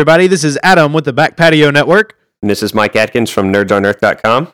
everybody. 0.00 0.26
This 0.26 0.44
is 0.44 0.58
Adam 0.62 0.94
with 0.94 1.04
the 1.04 1.12
Back 1.12 1.36
Patio 1.36 1.70
Network, 1.70 2.16
And 2.40 2.50
this 2.50 2.62
is 2.62 2.72
Mike 2.72 2.96
Atkins 2.96 3.28
from 3.28 3.52
nerdsonearth.com. 3.52 4.50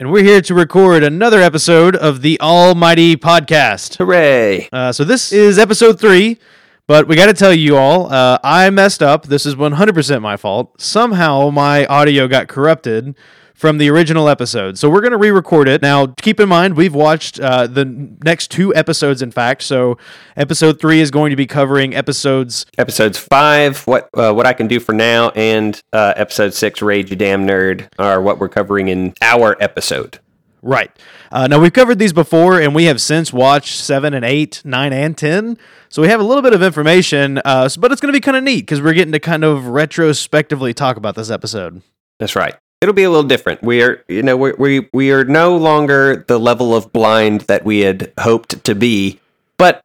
and 0.00 0.10
we're 0.10 0.24
here 0.24 0.40
to 0.40 0.54
record 0.54 1.02
another 1.02 1.42
episode 1.42 1.94
of 1.94 2.22
the 2.22 2.40
Almighty 2.40 3.14
Podcast. 3.14 3.98
Hooray! 3.98 4.66
Uh, 4.72 4.90
so, 4.90 5.04
this 5.04 5.30
is 5.30 5.58
episode 5.58 6.00
three, 6.00 6.38
but 6.86 7.06
we 7.06 7.16
got 7.16 7.26
to 7.26 7.34
tell 7.34 7.52
you 7.52 7.76
all, 7.76 8.10
uh, 8.10 8.38
I 8.42 8.70
messed 8.70 9.02
up. 9.02 9.26
This 9.26 9.44
is 9.44 9.56
100% 9.56 10.22
my 10.22 10.38
fault. 10.38 10.80
Somehow, 10.80 11.50
my 11.50 11.84
audio 11.84 12.26
got 12.26 12.48
corrupted 12.48 13.14
from 13.58 13.78
the 13.78 13.90
original 13.90 14.28
episode. 14.28 14.78
So, 14.78 14.88
we're 14.88 15.00
going 15.00 15.12
to 15.12 15.18
re 15.18 15.30
record 15.30 15.68
it. 15.68 15.82
Now, 15.82 16.06
keep 16.06 16.38
in 16.38 16.48
mind, 16.48 16.76
we've 16.76 16.94
watched 16.94 17.40
uh, 17.40 17.66
the 17.66 17.84
next 17.84 18.50
two 18.50 18.74
episodes, 18.74 19.20
in 19.20 19.32
fact. 19.32 19.62
So, 19.62 19.98
episode 20.36 20.80
three 20.80 21.00
is 21.00 21.10
going 21.10 21.30
to 21.30 21.36
be 21.36 21.46
covering 21.46 21.94
episodes 21.94 22.64
Episodes 22.78 23.18
five, 23.18 23.86
what 23.86 24.08
uh, 24.14 24.32
what 24.32 24.46
I 24.46 24.52
can 24.52 24.68
do 24.68 24.78
for 24.78 24.92
now, 24.92 25.30
and 25.30 25.82
uh, 25.92 26.14
episode 26.16 26.54
six, 26.54 26.80
Rage 26.80 27.10
You 27.10 27.16
Damn 27.16 27.46
Nerd, 27.46 27.88
are 27.98 28.22
what 28.22 28.38
we're 28.38 28.48
covering 28.48 28.88
in 28.88 29.12
our 29.20 29.56
episode. 29.60 30.20
Right. 30.62 30.90
Uh, 31.30 31.46
now, 31.46 31.60
we've 31.60 31.72
covered 31.72 31.98
these 31.98 32.12
before, 32.12 32.60
and 32.60 32.74
we 32.74 32.84
have 32.84 33.00
since 33.00 33.32
watched 33.32 33.78
7 33.78 34.14
and 34.14 34.24
8, 34.24 34.62
9 34.64 34.92
and 34.92 35.16
10. 35.16 35.58
So 35.88 36.02
we 36.02 36.08
have 36.08 36.20
a 36.20 36.24
little 36.24 36.42
bit 36.42 36.52
of 36.52 36.62
information, 36.62 37.40
uh, 37.44 37.68
but 37.78 37.92
it's 37.92 38.00
going 38.00 38.12
to 38.12 38.16
be 38.16 38.20
kind 38.20 38.36
of 38.36 38.44
neat 38.44 38.62
because 38.62 38.80
we're 38.80 38.94
getting 38.94 39.12
to 39.12 39.20
kind 39.20 39.44
of 39.44 39.66
retrospectively 39.68 40.74
talk 40.74 40.96
about 40.96 41.14
this 41.14 41.30
episode. 41.30 41.82
That's 42.18 42.34
right. 42.34 42.56
It'll 42.80 42.94
be 42.94 43.02
a 43.02 43.10
little 43.10 43.26
different. 43.26 43.62
We 43.62 43.82
are, 43.82 44.04
you 44.08 44.22
know, 44.22 44.36
we 44.36 44.52
we 44.52 44.88
we 44.92 45.10
are 45.10 45.24
no 45.24 45.56
longer 45.56 46.24
the 46.28 46.38
level 46.38 46.74
of 46.76 46.92
blind 46.92 47.42
that 47.42 47.64
we 47.64 47.80
had 47.80 48.12
hoped 48.20 48.62
to 48.64 48.74
be, 48.74 49.18
but 49.56 49.82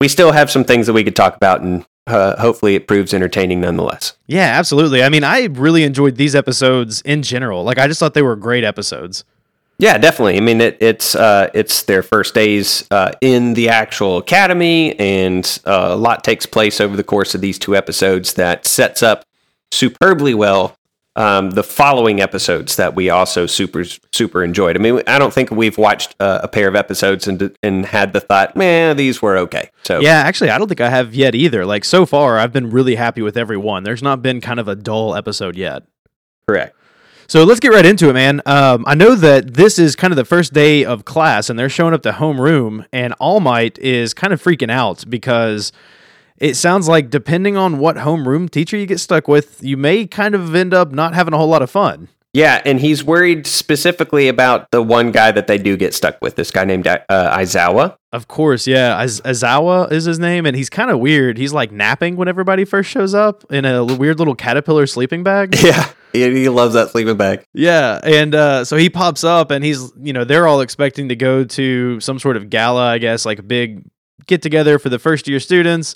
we 0.00 0.08
still 0.08 0.32
have 0.32 0.50
some 0.50 0.64
things 0.64 0.86
that 0.86 0.92
we 0.92 1.04
could 1.04 1.16
talk 1.16 1.36
about, 1.36 1.62
and 1.62 1.86
uh, 2.06 2.38
hopefully, 2.38 2.74
it 2.74 2.86
proves 2.86 3.14
entertaining 3.14 3.62
nonetheless. 3.62 4.16
Yeah, 4.26 4.58
absolutely. 4.58 5.02
I 5.02 5.08
mean, 5.08 5.24
I 5.24 5.46
really 5.46 5.84
enjoyed 5.84 6.16
these 6.16 6.34
episodes 6.34 7.00
in 7.02 7.22
general. 7.22 7.64
Like, 7.64 7.78
I 7.78 7.86
just 7.86 7.98
thought 7.98 8.12
they 8.12 8.22
were 8.22 8.36
great 8.36 8.62
episodes. 8.62 9.24
Yeah, 9.78 9.96
definitely. 9.98 10.36
I 10.36 10.40
mean, 10.40 10.60
it, 10.60 10.76
it's 10.80 11.14
uh, 11.14 11.50
it's 11.54 11.84
their 11.84 12.02
first 12.02 12.34
days 12.34 12.86
uh, 12.90 13.12
in 13.22 13.54
the 13.54 13.70
actual 13.70 14.18
academy, 14.18 14.98
and 15.00 15.60
uh, 15.64 15.88
a 15.92 15.96
lot 15.96 16.22
takes 16.22 16.44
place 16.44 16.80
over 16.80 16.94
the 16.94 17.02
course 17.02 17.34
of 17.34 17.40
these 17.40 17.58
two 17.58 17.74
episodes 17.74 18.34
that 18.34 18.66
sets 18.66 19.02
up 19.02 19.24
superbly 19.72 20.34
well 20.34 20.76
um, 21.16 21.50
the 21.50 21.62
following 21.62 22.20
episodes 22.20 22.76
that 22.76 22.94
we 22.94 23.10
also 23.10 23.46
super 23.46 23.84
super 24.12 24.42
enjoyed. 24.42 24.76
I 24.76 24.80
mean, 24.80 25.02
I 25.06 25.18
don't 25.18 25.32
think 25.32 25.50
we've 25.50 25.78
watched 25.78 26.16
uh, 26.20 26.40
a 26.42 26.48
pair 26.48 26.68
of 26.68 26.74
episodes 26.74 27.28
and 27.28 27.56
and 27.62 27.86
had 27.86 28.12
the 28.12 28.20
thought, 28.20 28.56
man, 28.56 28.96
these 28.96 29.22
were 29.22 29.36
okay. 29.38 29.70
So 29.84 30.00
Yeah, 30.00 30.18
actually, 30.18 30.50
I 30.50 30.58
don't 30.58 30.68
think 30.68 30.80
I 30.80 30.90
have 30.90 31.14
yet 31.14 31.34
either. 31.34 31.64
Like, 31.64 31.84
so 31.84 32.04
far, 32.06 32.38
I've 32.38 32.52
been 32.52 32.70
really 32.70 32.96
happy 32.96 33.22
with 33.22 33.36
every 33.36 33.56
one. 33.56 33.84
There's 33.84 34.02
not 34.02 34.22
been 34.22 34.40
kind 34.40 34.58
of 34.58 34.68
a 34.68 34.74
dull 34.74 35.14
episode 35.14 35.56
yet. 35.56 35.84
correct. 36.48 36.76
So 37.26 37.44
let's 37.44 37.60
get 37.60 37.72
right 37.72 37.86
into 37.86 38.10
it, 38.10 38.12
man. 38.12 38.42
Um, 38.44 38.84
I 38.86 38.94
know 38.94 39.14
that 39.14 39.54
this 39.54 39.78
is 39.78 39.96
kind 39.96 40.12
of 40.12 40.16
the 40.16 40.26
first 40.26 40.52
day 40.52 40.84
of 40.84 41.06
class, 41.06 41.48
and 41.48 41.58
they're 41.58 41.70
showing 41.70 41.94
up 41.94 42.02
to 42.02 42.12
homeroom, 42.12 42.86
and 42.92 43.14
All 43.14 43.40
Might 43.40 43.78
is 43.78 44.12
kind 44.12 44.32
of 44.32 44.42
freaking 44.42 44.70
out 44.70 45.04
because 45.08 45.72
it 46.38 46.54
sounds 46.54 46.88
like 46.88 47.10
depending 47.10 47.56
on 47.56 47.78
what 47.78 47.96
homeroom 47.96 48.50
teacher 48.50 48.76
you 48.76 48.86
get 48.86 49.00
stuck 49.00 49.28
with, 49.28 49.62
you 49.62 49.76
may 49.76 50.06
kind 50.06 50.34
of 50.34 50.54
end 50.54 50.74
up 50.74 50.92
not 50.92 51.14
having 51.14 51.34
a 51.34 51.38
whole 51.38 51.48
lot 51.48 51.62
of 51.62 51.70
fun. 51.70 52.08
Yeah, 52.34 52.60
and 52.64 52.80
he's 52.80 53.04
worried 53.04 53.46
specifically 53.46 54.26
about 54.26 54.72
the 54.72 54.82
one 54.82 55.12
guy 55.12 55.30
that 55.30 55.46
they 55.46 55.56
do 55.56 55.76
get 55.76 55.94
stuck 55.94 56.20
with. 56.20 56.34
This 56.34 56.50
guy 56.50 56.64
named 56.64 56.84
uh, 56.88 56.98
Aizawa. 57.08 57.96
Of 58.12 58.26
course, 58.26 58.66
yeah. 58.66 59.00
Azawa 59.04 59.92
is 59.92 60.04
his 60.04 60.18
name, 60.18 60.44
and 60.44 60.56
he's 60.56 60.68
kind 60.68 60.90
of 60.90 60.98
weird. 60.98 61.38
He's 61.38 61.52
like 61.52 61.70
napping 61.70 62.16
when 62.16 62.26
everybody 62.26 62.64
first 62.64 62.90
shows 62.90 63.14
up 63.14 63.44
in 63.52 63.64
a 63.64 63.84
weird 63.84 64.18
little 64.18 64.34
caterpillar 64.34 64.86
sleeping 64.86 65.22
bag. 65.22 65.56
Yeah, 65.64 66.30
he, 66.30 66.42
he 66.42 66.48
loves 66.48 66.74
that 66.74 66.90
sleeping 66.90 67.16
bag. 67.16 67.44
Yeah, 67.54 68.00
and 68.02 68.34
uh, 68.34 68.64
so 68.64 68.76
he 68.76 68.90
pops 68.90 69.24
up, 69.24 69.50
and 69.50 69.64
he's 69.64 69.92
you 70.00 70.12
know 70.12 70.24
they're 70.24 70.46
all 70.46 70.60
expecting 70.60 71.08
to 71.08 71.16
go 71.16 71.44
to 71.44 72.00
some 72.00 72.18
sort 72.18 72.36
of 72.36 72.50
gala, 72.50 72.86
I 72.86 72.98
guess, 72.98 73.24
like 73.24 73.38
a 73.38 73.42
big 73.42 73.84
get 74.26 74.42
together 74.42 74.78
for 74.78 74.88
the 74.88 74.98
first 74.98 75.28
year 75.28 75.40
students. 75.40 75.94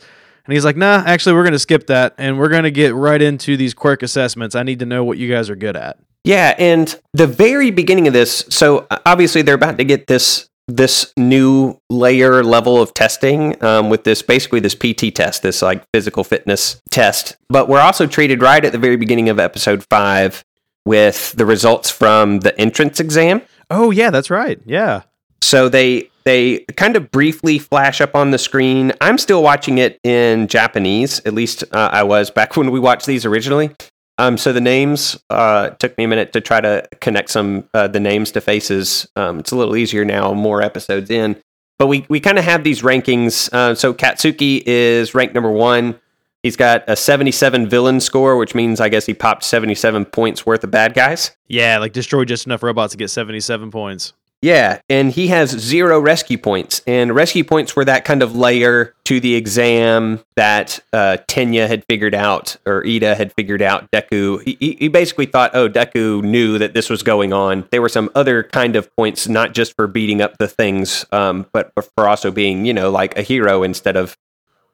And 0.48 0.54
he's 0.54 0.64
like, 0.64 0.78
"Nah, 0.78 1.02
actually, 1.04 1.34
we're 1.34 1.44
gonna 1.44 1.58
skip 1.58 1.86
that, 1.88 2.14
and 2.16 2.38
we're 2.38 2.48
gonna 2.48 2.70
get 2.70 2.94
right 2.94 3.20
into 3.20 3.58
these 3.58 3.74
quirk 3.74 4.02
assessments. 4.02 4.54
I 4.54 4.62
need 4.62 4.78
to 4.78 4.86
know 4.86 5.04
what 5.04 5.18
you 5.18 5.30
guys 5.30 5.50
are 5.50 5.56
good 5.56 5.76
at." 5.76 5.98
Yeah, 6.24 6.54
and 6.58 6.98
the 7.12 7.26
very 7.26 7.70
beginning 7.70 8.06
of 8.06 8.14
this, 8.14 8.46
so 8.48 8.86
obviously 9.04 9.42
they're 9.42 9.54
about 9.54 9.76
to 9.76 9.84
get 9.84 10.06
this 10.06 10.48
this 10.68 11.12
new 11.16 11.78
layer 11.90 12.42
level 12.42 12.80
of 12.80 12.92
testing 12.94 13.62
um, 13.62 13.88
with 13.90 14.04
this 14.04 14.22
basically 14.22 14.60
this 14.60 14.74
PT 14.74 15.14
test, 15.14 15.42
this 15.42 15.62
like 15.62 15.82
physical 15.92 16.24
fitness 16.24 16.80
test. 16.90 17.36
But 17.48 17.68
we're 17.68 17.80
also 17.80 18.06
treated 18.06 18.42
right 18.42 18.64
at 18.64 18.72
the 18.72 18.78
very 18.78 18.96
beginning 18.96 19.28
of 19.28 19.38
episode 19.38 19.84
five 19.90 20.44
with 20.84 21.32
the 21.32 21.44
results 21.44 21.90
from 21.90 22.40
the 22.40 22.58
entrance 22.58 23.00
exam. 23.00 23.42
Oh 23.70 23.90
yeah, 23.90 24.10
that's 24.10 24.30
right. 24.30 24.58
Yeah, 24.64 25.02
So 25.40 25.68
they 25.68 26.10
they 26.24 26.60
kind 26.76 26.94
of 26.96 27.10
briefly 27.10 27.58
flash 27.58 28.00
up 28.00 28.14
on 28.14 28.32
the 28.32 28.38
screen. 28.38 28.92
I'm 29.00 29.16
still 29.18 29.42
watching 29.42 29.78
it 29.78 29.98
in 30.04 30.46
Japanese. 30.48 31.20
At 31.24 31.32
least 31.32 31.64
uh, 31.72 31.88
I 31.92 32.02
was 32.02 32.30
back 32.30 32.56
when 32.56 32.70
we 32.70 32.80
watched 32.80 33.06
these 33.06 33.24
originally. 33.24 33.70
Um, 34.18 34.36
so 34.36 34.52
the 34.52 34.60
names 34.60 35.16
uh, 35.30 35.70
took 35.70 35.96
me 35.96 36.04
a 36.04 36.08
minute 36.08 36.32
to 36.32 36.40
try 36.40 36.60
to 36.60 36.86
connect 37.00 37.30
some 37.30 37.68
uh, 37.72 37.86
the 37.86 38.00
names 38.00 38.32
to 38.32 38.40
faces. 38.40 39.08
Um, 39.14 39.38
it's 39.38 39.52
a 39.52 39.56
little 39.56 39.76
easier 39.76 40.04
now, 40.04 40.32
more 40.34 40.60
episodes 40.60 41.08
in. 41.10 41.40
But 41.78 41.86
we 41.86 42.04
we 42.08 42.18
kind 42.18 42.36
of 42.38 42.44
have 42.44 42.64
these 42.64 42.82
rankings. 42.82 43.48
Uh, 43.52 43.76
so 43.76 43.94
Katsuki 43.94 44.62
is 44.66 45.14
ranked 45.14 45.34
number 45.34 45.52
one. 45.52 46.00
He's 46.42 46.56
got 46.56 46.84
a 46.88 46.94
77 46.94 47.68
villain 47.68 48.00
score, 48.00 48.36
which 48.36 48.54
means 48.54 48.80
I 48.80 48.88
guess 48.88 49.06
he 49.06 49.14
popped 49.14 49.42
77 49.44 50.04
points 50.06 50.44
worth 50.46 50.62
of 50.62 50.70
bad 50.70 50.94
guys. 50.94 51.32
yeah, 51.48 51.78
like 51.78 51.92
destroy 51.92 52.24
just 52.24 52.46
enough 52.46 52.62
robots 52.62 52.92
to 52.92 52.96
get 52.96 53.10
seventy-seven 53.10 53.70
points. 53.70 54.12
Yeah, 54.40 54.80
and 54.88 55.10
he 55.10 55.28
has 55.28 55.50
zero 55.50 55.98
rescue 55.98 56.38
points. 56.38 56.80
And 56.86 57.12
rescue 57.14 57.42
points 57.42 57.74
were 57.74 57.84
that 57.86 58.04
kind 58.04 58.22
of 58.22 58.36
layer 58.36 58.94
to 59.06 59.18
the 59.18 59.34
exam 59.34 60.20
that 60.36 60.78
uh, 60.92 61.16
Tenya 61.26 61.66
had 61.66 61.84
figured 61.86 62.14
out, 62.14 62.56
or 62.64 62.86
Ida 62.86 63.16
had 63.16 63.32
figured 63.32 63.62
out. 63.62 63.90
Deku, 63.90 64.40
he- 64.44 64.76
he, 64.78 64.88
basically 64.88 65.26
thought, 65.26 65.50
oh, 65.54 65.68
Deku 65.68 66.22
knew 66.22 66.56
that 66.58 66.72
this 66.72 66.88
was 66.88 67.02
going 67.02 67.32
on. 67.32 67.66
There 67.72 67.82
were 67.82 67.88
some 67.88 68.10
other 68.14 68.44
kind 68.44 68.76
of 68.76 68.94
points, 68.94 69.26
not 69.26 69.54
just 69.54 69.74
for 69.74 69.88
beating 69.88 70.20
up 70.22 70.38
the 70.38 70.46
things, 70.48 71.04
um, 71.10 71.46
but 71.52 71.72
for 71.96 72.06
also 72.08 72.30
being, 72.30 72.64
you 72.64 72.72
know, 72.74 72.90
like 72.90 73.18
a 73.18 73.22
hero 73.22 73.64
instead 73.64 73.96
of 73.96 74.16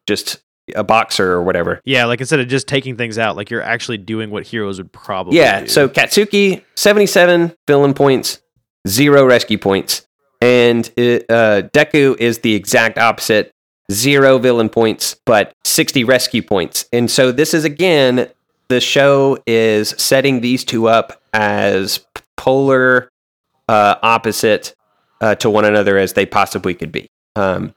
just 0.07 0.43
a 0.75 0.85
boxer 0.85 1.33
or 1.33 1.43
whatever. 1.43 1.81
Yeah, 1.85 2.05
like 2.07 2.21
instead 2.21 2.41
of 2.41 2.49
just 2.49 2.67
taking 2.69 2.97
things 2.97 3.19
out, 3.19 3.37
like 3.37 3.51
you're 3.51 3.63
actually 3.63 3.99
doing 3.99 4.31
what 4.31 4.47
heroes 4.47 4.79
would 4.79 4.93
probably. 4.93 5.39
Yeah, 5.39 5.61
do. 5.61 5.69
so 5.69 5.89
Katsuki, 5.89 6.63
77 6.75 7.55
villain 7.67 7.95
points, 7.95 8.41
zero 8.87 9.25
rescue 9.25 9.59
points. 9.59 10.07
And 10.41 10.91
it, 10.97 11.25
uh, 11.31 11.63
Deku 11.73 12.19
is 12.19 12.41
the 12.41 12.55
exact 12.55 12.99
opposite 12.99 13.51
zero 13.91 14.39
villain 14.39 14.69
points, 14.69 15.17
but 15.27 15.53
60 15.65 16.05
rescue 16.05 16.43
points. 16.43 16.87
And 16.93 17.11
so 17.11 17.33
this 17.33 17.55
is 17.55 17.65
again, 17.65 18.29
the 18.69 18.81
show 18.81 19.39
is 19.47 19.91
setting 19.91 20.41
these 20.41 20.65
two 20.65 20.89
up 20.89 21.21
as 21.33 22.05
polar 22.37 23.09
uh, 23.69 23.97
opposite 24.03 24.75
uh, 25.21 25.35
to 25.37 25.51
one 25.51 25.65
another 25.65 25.97
as 25.97 26.13
they 26.15 26.27
possibly 26.27 26.75
could 26.75 26.93
be. 26.93 27.09
Um, 27.37 27.75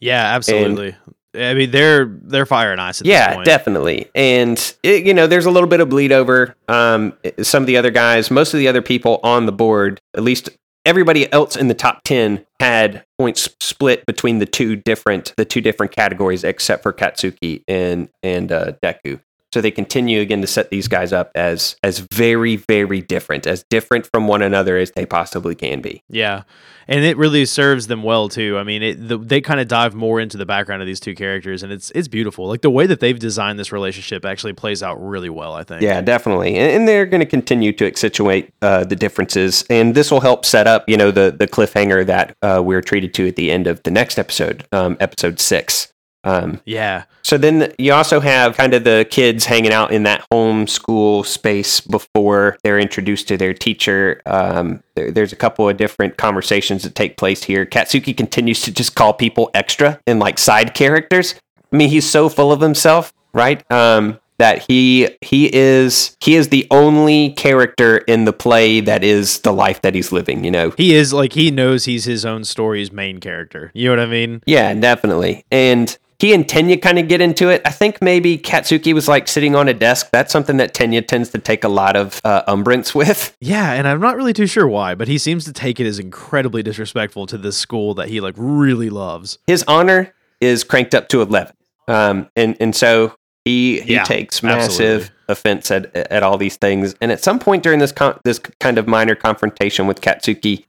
yeah, 0.00 0.34
absolutely. 0.34 0.96
I 1.34 1.54
mean, 1.54 1.70
they're 1.70 2.04
they're 2.04 2.46
fire 2.46 2.72
and 2.72 2.80
ice 2.80 3.00
at 3.00 3.04
this 3.04 3.12
yeah, 3.12 3.42
definitely. 3.42 4.10
And 4.14 4.58
it, 4.82 5.06
you 5.06 5.14
know, 5.14 5.26
there's 5.26 5.46
a 5.46 5.50
little 5.50 5.68
bit 5.68 5.80
of 5.80 5.88
bleed 5.88 6.12
over. 6.12 6.54
Um, 6.68 7.14
some 7.40 7.62
of 7.62 7.66
the 7.66 7.76
other 7.76 7.90
guys, 7.90 8.30
most 8.30 8.52
of 8.52 8.58
the 8.58 8.68
other 8.68 8.82
people 8.82 9.20
on 9.22 9.46
the 9.46 9.52
board, 9.52 10.00
at 10.14 10.22
least 10.22 10.50
everybody 10.84 11.32
else 11.32 11.56
in 11.56 11.68
the 11.68 11.74
top 11.74 12.02
ten, 12.04 12.44
had 12.60 13.04
points 13.18 13.48
split 13.60 14.04
between 14.04 14.40
the 14.40 14.46
two 14.46 14.76
different 14.76 15.32
the 15.36 15.44
two 15.44 15.60
different 15.60 15.92
categories, 15.92 16.44
except 16.44 16.82
for 16.82 16.92
Katsuki 16.92 17.62
and 17.66 18.08
and 18.22 18.52
uh, 18.52 18.72
Deku. 18.82 19.20
So 19.52 19.60
they 19.60 19.70
continue 19.70 20.20
again 20.20 20.40
to 20.40 20.46
set 20.46 20.70
these 20.70 20.88
guys 20.88 21.12
up 21.12 21.30
as 21.34 21.76
as 21.82 22.00
very 22.12 22.56
very 22.56 23.02
different, 23.02 23.46
as 23.46 23.64
different 23.64 24.06
from 24.06 24.26
one 24.26 24.42
another 24.42 24.78
as 24.78 24.90
they 24.92 25.04
possibly 25.04 25.54
can 25.54 25.80
be. 25.80 26.02
Yeah, 26.08 26.44
and 26.88 27.04
it 27.04 27.16
really 27.16 27.44
serves 27.44 27.86
them 27.86 28.02
well 28.02 28.28
too. 28.28 28.56
I 28.58 28.64
mean, 28.64 28.82
it, 28.82 29.08
the, 29.08 29.18
they 29.18 29.40
kind 29.40 29.60
of 29.60 29.68
dive 29.68 29.94
more 29.94 30.20
into 30.20 30.36
the 30.36 30.46
background 30.46 30.80
of 30.80 30.86
these 30.86 31.00
two 31.00 31.14
characters, 31.14 31.62
and 31.62 31.72
it's 31.72 31.90
it's 31.90 32.08
beautiful. 32.08 32.46
Like 32.46 32.62
the 32.62 32.70
way 32.70 32.86
that 32.86 33.00
they've 33.00 33.18
designed 33.18 33.58
this 33.58 33.72
relationship 33.72 34.24
actually 34.24 34.54
plays 34.54 34.82
out 34.82 34.94
really 35.02 35.30
well. 35.30 35.52
I 35.52 35.64
think. 35.64 35.82
Yeah, 35.82 36.00
definitely, 36.00 36.56
and, 36.56 36.72
and 36.72 36.88
they're 36.88 37.06
going 37.06 37.20
to 37.20 37.26
continue 37.26 37.72
to 37.72 37.86
accentuate 37.86 38.52
uh, 38.62 38.84
the 38.84 38.96
differences, 38.96 39.64
and 39.68 39.94
this 39.94 40.10
will 40.10 40.20
help 40.20 40.44
set 40.44 40.66
up, 40.66 40.88
you 40.88 40.96
know, 40.96 41.10
the 41.10 41.34
the 41.38 41.46
cliffhanger 41.46 42.06
that 42.06 42.36
uh, 42.42 42.62
we're 42.64 42.82
treated 42.82 43.12
to 43.14 43.28
at 43.28 43.36
the 43.36 43.50
end 43.50 43.66
of 43.66 43.82
the 43.82 43.90
next 43.90 44.18
episode, 44.18 44.66
um, 44.72 44.96
episode 44.98 45.40
six. 45.40 45.92
Um, 46.24 46.60
Yeah. 46.64 47.04
so 47.22 47.36
then 47.38 47.72
you 47.78 47.92
also 47.92 48.20
have 48.20 48.56
kind 48.56 48.74
of 48.74 48.84
the 48.84 49.06
kids 49.10 49.44
hanging 49.46 49.72
out 49.72 49.90
in 49.92 50.04
that 50.04 50.24
homeschool 50.32 51.26
space 51.26 51.80
before 51.80 52.56
they're 52.62 52.78
introduced 52.78 53.28
to 53.28 53.36
their 53.36 53.54
teacher. 53.54 54.20
Um, 54.26 54.82
there, 54.94 55.10
there's 55.10 55.32
a 55.32 55.36
couple 55.36 55.68
of 55.68 55.76
different 55.76 56.16
conversations 56.16 56.82
that 56.84 56.94
take 56.94 57.16
place 57.16 57.42
here. 57.42 57.66
Katsuki 57.66 58.16
continues 58.16 58.62
to 58.62 58.72
just 58.72 58.94
call 58.94 59.12
people 59.12 59.50
extra 59.54 59.98
and 60.06 60.20
like 60.20 60.38
side 60.38 60.74
characters. 60.74 61.34
I 61.72 61.76
mean, 61.76 61.88
he's 61.88 62.08
so 62.08 62.28
full 62.28 62.52
of 62.52 62.60
himself, 62.60 63.12
right? 63.32 63.64
Um, 63.72 64.18
that 64.38 64.64
he 64.66 65.08
he 65.20 65.54
is 65.54 66.16
he 66.20 66.34
is 66.34 66.48
the 66.48 66.66
only 66.70 67.30
character 67.34 67.98
in 67.98 68.24
the 68.24 68.32
play 68.32 68.80
that 68.80 69.04
is 69.04 69.38
the 69.40 69.52
life 69.52 69.80
that 69.82 69.94
he's 69.94 70.10
living. 70.10 70.42
You 70.42 70.50
know, 70.50 70.70
He 70.70 70.94
is 70.94 71.12
like 71.12 71.34
he 71.34 71.50
knows 71.52 71.84
he's 71.84 72.06
his 72.06 72.24
own 72.24 72.42
story's 72.44 72.90
main 72.90 73.20
character. 73.20 73.70
You 73.72 73.90
know 73.90 73.92
what 74.02 74.08
I 74.08 74.10
mean? 74.10 74.42
Yeah, 74.44 74.74
definitely. 74.74 75.44
And 75.52 75.96
he 76.22 76.32
and 76.32 76.46
Tenya 76.46 76.80
kind 76.80 77.00
of 77.00 77.08
get 77.08 77.20
into 77.20 77.48
it. 77.48 77.60
I 77.64 77.70
think 77.70 78.00
maybe 78.00 78.38
Katsuki 78.38 78.94
was 78.94 79.08
like 79.08 79.26
sitting 79.26 79.56
on 79.56 79.66
a 79.68 79.74
desk. 79.74 80.08
That's 80.12 80.32
something 80.32 80.56
that 80.58 80.72
Tenya 80.72 81.04
tends 81.06 81.30
to 81.30 81.38
take 81.38 81.64
a 81.64 81.68
lot 81.68 81.96
of 81.96 82.20
uh, 82.24 82.42
umbrance 82.46 82.94
with. 83.00 83.36
Yeah, 83.40 83.72
and 83.72 83.88
I'm 83.88 84.00
not 84.00 84.14
really 84.16 84.32
too 84.32 84.46
sure 84.46 84.68
why, 84.68 84.94
but 84.94 85.08
he 85.08 85.18
seems 85.18 85.44
to 85.46 85.52
take 85.52 85.80
it 85.80 85.86
as 85.86 85.98
incredibly 85.98 86.62
disrespectful 86.62 87.26
to 87.26 87.36
this 87.36 87.56
school 87.56 87.94
that 87.94 88.08
he 88.08 88.20
like 88.20 88.34
really 88.38 88.88
loves. 88.88 89.38
His 89.48 89.64
honor 89.66 90.14
is 90.40 90.62
cranked 90.62 90.94
up 90.94 91.08
to 91.08 91.22
11. 91.22 91.54
Um, 91.88 92.28
and, 92.36 92.56
and 92.60 92.74
so 92.76 93.14
he, 93.44 93.80
he 93.80 93.94
Yeah, 93.94 94.04
takes 94.04 94.42
massive 94.44 95.02
absolutely. 95.02 95.08
offense 95.28 95.70
at, 95.72 95.96
at 95.96 96.22
all 96.22 96.38
these 96.38 96.56
things. 96.56 96.94
And 97.00 97.10
at 97.10 97.20
some 97.22 97.40
point 97.40 97.64
during 97.64 97.80
this, 97.80 97.90
con- 97.90 98.20
this 98.22 98.38
kind 98.38 98.78
of 98.78 98.86
minor 98.86 99.16
confrontation 99.16 99.88
with 99.88 100.00
Katsuki, 100.00 100.66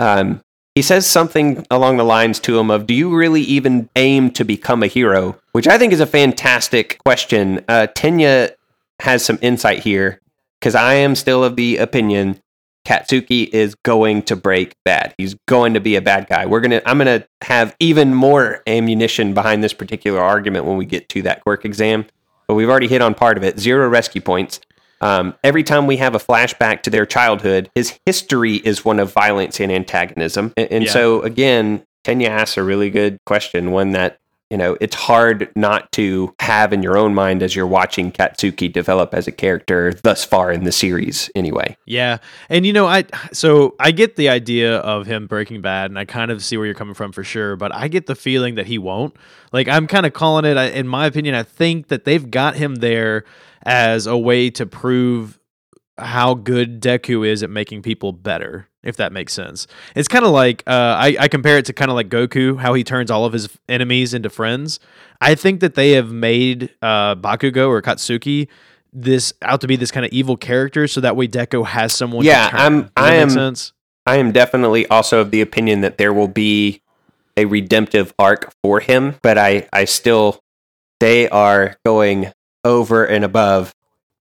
um, 0.00 0.40
he 0.78 0.82
says 0.82 1.08
something 1.08 1.66
along 1.72 1.96
the 1.96 2.04
lines 2.04 2.38
to 2.38 2.56
him 2.56 2.70
of, 2.70 2.86
"Do 2.86 2.94
you 2.94 3.12
really 3.12 3.40
even 3.40 3.88
aim 3.96 4.30
to 4.30 4.44
become 4.44 4.84
a 4.84 4.86
hero?" 4.86 5.36
Which 5.50 5.66
I 5.66 5.76
think 5.76 5.92
is 5.92 5.98
a 5.98 6.06
fantastic 6.06 6.98
question. 7.04 7.64
Uh, 7.66 7.88
Tenya 7.96 8.52
has 9.00 9.24
some 9.24 9.40
insight 9.42 9.80
here 9.80 10.20
because 10.60 10.76
I 10.76 10.94
am 10.94 11.16
still 11.16 11.42
of 11.42 11.56
the 11.56 11.78
opinion 11.78 12.40
Katsuki 12.86 13.48
is 13.52 13.74
going 13.74 14.22
to 14.22 14.36
break 14.36 14.76
bad. 14.84 15.16
He's 15.18 15.34
going 15.48 15.74
to 15.74 15.80
be 15.80 15.96
a 15.96 16.00
bad 16.00 16.28
guy. 16.28 16.46
We're 16.46 16.60
gonna. 16.60 16.80
I'm 16.86 16.98
gonna 16.98 17.26
have 17.42 17.74
even 17.80 18.14
more 18.14 18.62
ammunition 18.68 19.34
behind 19.34 19.64
this 19.64 19.72
particular 19.72 20.20
argument 20.20 20.64
when 20.64 20.76
we 20.76 20.86
get 20.86 21.08
to 21.08 21.22
that 21.22 21.42
quirk 21.42 21.64
exam. 21.64 22.06
But 22.46 22.54
we've 22.54 22.70
already 22.70 22.86
hit 22.86 23.02
on 23.02 23.16
part 23.16 23.36
of 23.36 23.42
it. 23.42 23.58
Zero 23.58 23.88
rescue 23.88 24.20
points. 24.20 24.60
Um, 25.00 25.34
every 25.44 25.62
time 25.62 25.86
we 25.86 25.96
have 25.98 26.14
a 26.14 26.18
flashback 26.18 26.82
to 26.82 26.90
their 26.90 27.06
childhood, 27.06 27.70
his 27.74 27.98
history 28.04 28.56
is 28.56 28.84
one 28.84 28.98
of 28.98 29.12
violence 29.12 29.60
and 29.60 29.70
antagonism. 29.70 30.52
And, 30.56 30.72
and 30.72 30.84
Yeah. 30.84 30.92
so, 30.92 31.22
again, 31.22 31.84
Tenya 32.04 32.28
asks 32.28 32.56
a 32.56 32.62
really 32.62 32.90
good 32.90 33.18
question, 33.26 33.70
one 33.70 33.92
that, 33.92 34.18
you 34.50 34.56
know, 34.56 34.78
it's 34.80 34.94
hard 34.94 35.50
not 35.54 35.92
to 35.92 36.34
have 36.40 36.72
in 36.72 36.82
your 36.82 36.96
own 36.96 37.14
mind 37.14 37.42
as 37.42 37.54
you're 37.54 37.66
watching 37.66 38.10
Katsuki 38.10 38.72
develop 38.72 39.12
as 39.12 39.26
a 39.26 39.32
character 39.32 39.92
thus 40.02 40.24
far 40.24 40.50
in 40.50 40.64
the 40.64 40.72
series, 40.72 41.30
anyway. 41.34 41.76
Yeah. 41.84 42.18
And 42.48 42.64
you 42.64 42.72
know, 42.72 42.86
I 42.86 43.04
so 43.32 43.74
I 43.78 43.90
get 43.90 44.16
the 44.16 44.28
idea 44.30 44.78
of 44.78 45.06
him 45.06 45.26
breaking 45.26 45.60
bad 45.60 45.90
and 45.90 45.98
I 45.98 46.06
kind 46.06 46.30
of 46.30 46.42
see 46.42 46.56
where 46.56 46.64
you're 46.64 46.74
coming 46.74 46.94
from 46.94 47.12
for 47.12 47.24
sure, 47.24 47.56
but 47.56 47.74
I 47.74 47.88
get 47.88 48.06
the 48.06 48.14
feeling 48.14 48.54
that 48.54 48.66
he 48.66 48.78
won't. 48.78 49.14
Like 49.52 49.68
I'm 49.68 49.86
kind 49.86 50.06
of 50.06 50.14
calling 50.14 50.44
it 50.44 50.56
in 50.74 50.88
my 50.88 51.06
opinion, 51.06 51.34
I 51.34 51.42
think 51.42 51.88
that 51.88 52.04
they've 52.04 52.30
got 52.30 52.56
him 52.56 52.76
there 52.76 53.24
as 53.64 54.06
a 54.06 54.16
way 54.16 54.48
to 54.50 54.64
prove 54.64 55.38
how 55.98 56.34
good 56.34 56.80
Deku 56.80 57.26
is 57.26 57.42
at 57.42 57.50
making 57.50 57.82
people 57.82 58.12
better, 58.12 58.67
if 58.82 58.96
that 58.96 59.12
makes 59.12 59.32
sense. 59.32 59.66
It's 59.94 60.08
kind 60.08 60.24
of 60.24 60.30
like 60.30 60.62
uh, 60.66 60.70
I, 60.98 61.16
I 61.20 61.28
compare 61.28 61.58
it 61.58 61.64
to 61.66 61.72
kind 61.72 61.90
of 61.90 61.94
like 61.94 62.08
Goku, 62.08 62.58
how 62.58 62.74
he 62.74 62.84
turns 62.84 63.10
all 63.10 63.24
of 63.24 63.32
his 63.32 63.48
enemies 63.68 64.14
into 64.14 64.30
friends. 64.30 64.80
I 65.20 65.34
think 65.34 65.60
that 65.60 65.74
they 65.74 65.92
have 65.92 66.10
made 66.10 66.70
uh, 66.82 67.14
Bakugo 67.16 67.68
or 67.68 67.82
Katsuki 67.82 68.48
this 68.92 69.32
out 69.42 69.60
to 69.60 69.66
be 69.66 69.76
this 69.76 69.90
kind 69.90 70.06
of 70.06 70.12
evil 70.12 70.36
character, 70.36 70.86
so 70.88 71.00
that 71.02 71.14
way 71.16 71.28
Deku 71.28 71.66
has 71.66 71.92
someone. 71.92 72.24
Yeah, 72.24 72.46
to 72.46 72.50
turn. 72.52 72.60
I'm- 72.60 72.90
I 72.96 73.14
am- 73.16 73.30
sense? 73.30 73.72
I 74.06 74.16
am 74.16 74.32
definitely 74.32 74.86
also 74.86 75.20
of 75.20 75.30
the 75.32 75.42
opinion 75.42 75.82
that 75.82 75.98
there 75.98 76.14
will 76.14 76.28
be 76.28 76.80
a 77.36 77.44
redemptive 77.44 78.14
arc 78.18 78.50
for 78.62 78.80
him, 78.80 79.16
but 79.22 79.36
I, 79.36 79.68
I 79.70 79.84
still, 79.84 80.40
they 80.98 81.28
are 81.28 81.76
going 81.84 82.32
over 82.64 83.04
and 83.04 83.22
above 83.22 83.74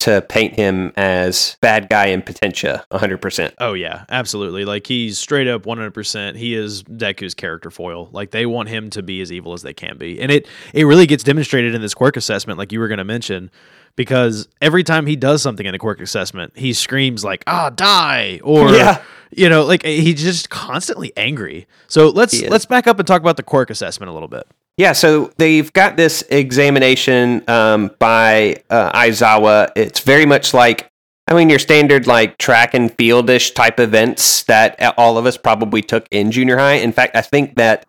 to 0.03 0.21
paint 0.21 0.55
him 0.55 0.91
as 0.95 1.57
bad 1.61 1.89
guy 1.89 2.07
in 2.07 2.21
Potentia 2.21 2.85
100%. 2.91 3.53
Oh 3.59 3.73
yeah, 3.73 4.05
absolutely. 4.09 4.65
Like 4.65 4.88
he's 4.88 5.17
straight 5.17 5.47
up 5.47 5.63
100%. 5.63 6.35
He 6.35 6.55
is 6.55 6.83
Deku's 6.83 7.33
character 7.33 7.69
foil. 7.71 8.09
Like 8.11 8.31
they 8.31 8.45
want 8.45 8.69
him 8.69 8.89
to 8.91 9.01
be 9.03 9.21
as 9.21 9.31
evil 9.31 9.53
as 9.53 9.61
they 9.61 9.73
can 9.73 9.97
be. 9.97 10.19
And 10.19 10.31
it 10.31 10.47
it 10.73 10.85
really 10.85 11.07
gets 11.07 11.23
demonstrated 11.23 11.73
in 11.73 11.81
this 11.81 11.94
quirk 11.94 12.17
assessment 12.17 12.59
like 12.59 12.71
you 12.71 12.79
were 12.79 12.88
going 12.88 12.97
to 12.97 13.03
mention 13.03 13.50
because 13.95 14.47
every 14.61 14.83
time 14.83 15.05
he 15.05 15.15
does 15.15 15.41
something 15.41 15.65
in 15.65 15.75
a 15.75 15.79
quirk 15.79 16.01
assessment, 16.01 16.51
he 16.55 16.73
screams 16.73 17.23
like, 17.23 17.44
"Ah, 17.47 17.69
die!" 17.69 18.39
or 18.44 18.71
Yeah. 18.71 19.01
you 19.31 19.47
know, 19.50 19.63
like 19.63 19.83
he's 19.85 20.21
just 20.21 20.50
constantly 20.50 21.13
angry. 21.15 21.67
So 21.88 22.09
let's 22.09 22.41
let's 22.44 22.65
back 22.65 22.88
up 22.88 23.00
and 23.00 23.07
talk 23.07 23.21
about 23.21 23.38
the 23.38 23.44
quirk 23.44 23.69
assessment 23.69 24.09
a 24.09 24.13
little 24.13 24.27
bit. 24.27 24.47
Yeah, 24.78 24.94
so 24.94 25.31
they've 25.38 25.72
got 25.74 25.98
this 25.98 26.24
examination 26.30 27.44
um, 27.48 27.92
by 28.00 28.64
uh, 28.70 28.92
Aizawa. 28.92 29.72
It's 29.75 30.00
very 30.00 30.25
much 30.25 30.54
like, 30.54 30.90
I 31.28 31.36
mean, 31.36 31.50
your 31.50 31.60
standard 31.60 32.08
like 32.08 32.38
track 32.40 32.74
and 32.74 32.92
fieldish 32.98 33.52
type 33.52 33.80
events 33.80 34.44
that 34.44 34.75
all 34.98 35.18
of 35.18 35.25
us 35.28 35.38
probably 35.38 35.81
took 35.84 36.08
in 36.10 36.31
junior 36.31 36.58
high. 36.58 36.74
In 36.74 36.92
fact, 36.92 37.16
I 37.16 37.22
think 37.22 37.56
that 37.56 37.86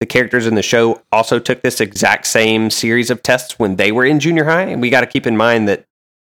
the 0.00 0.06
characters 0.06 0.46
in 0.46 0.56
the 0.56 0.62
show 0.62 1.00
also 1.12 1.38
took 1.38 1.62
this 1.62 1.80
exact 1.80 2.26
same 2.26 2.70
series 2.70 3.08
of 3.08 3.22
tests 3.22 3.58
when 3.58 3.76
they 3.76 3.92
were 3.92 4.04
in 4.04 4.18
junior 4.20 4.44
high. 4.44 4.62
And 4.64 4.82
we 4.82 4.90
got 4.90 5.00
to 5.02 5.06
keep 5.06 5.26
in 5.28 5.36
mind 5.36 5.68
that 5.68 5.84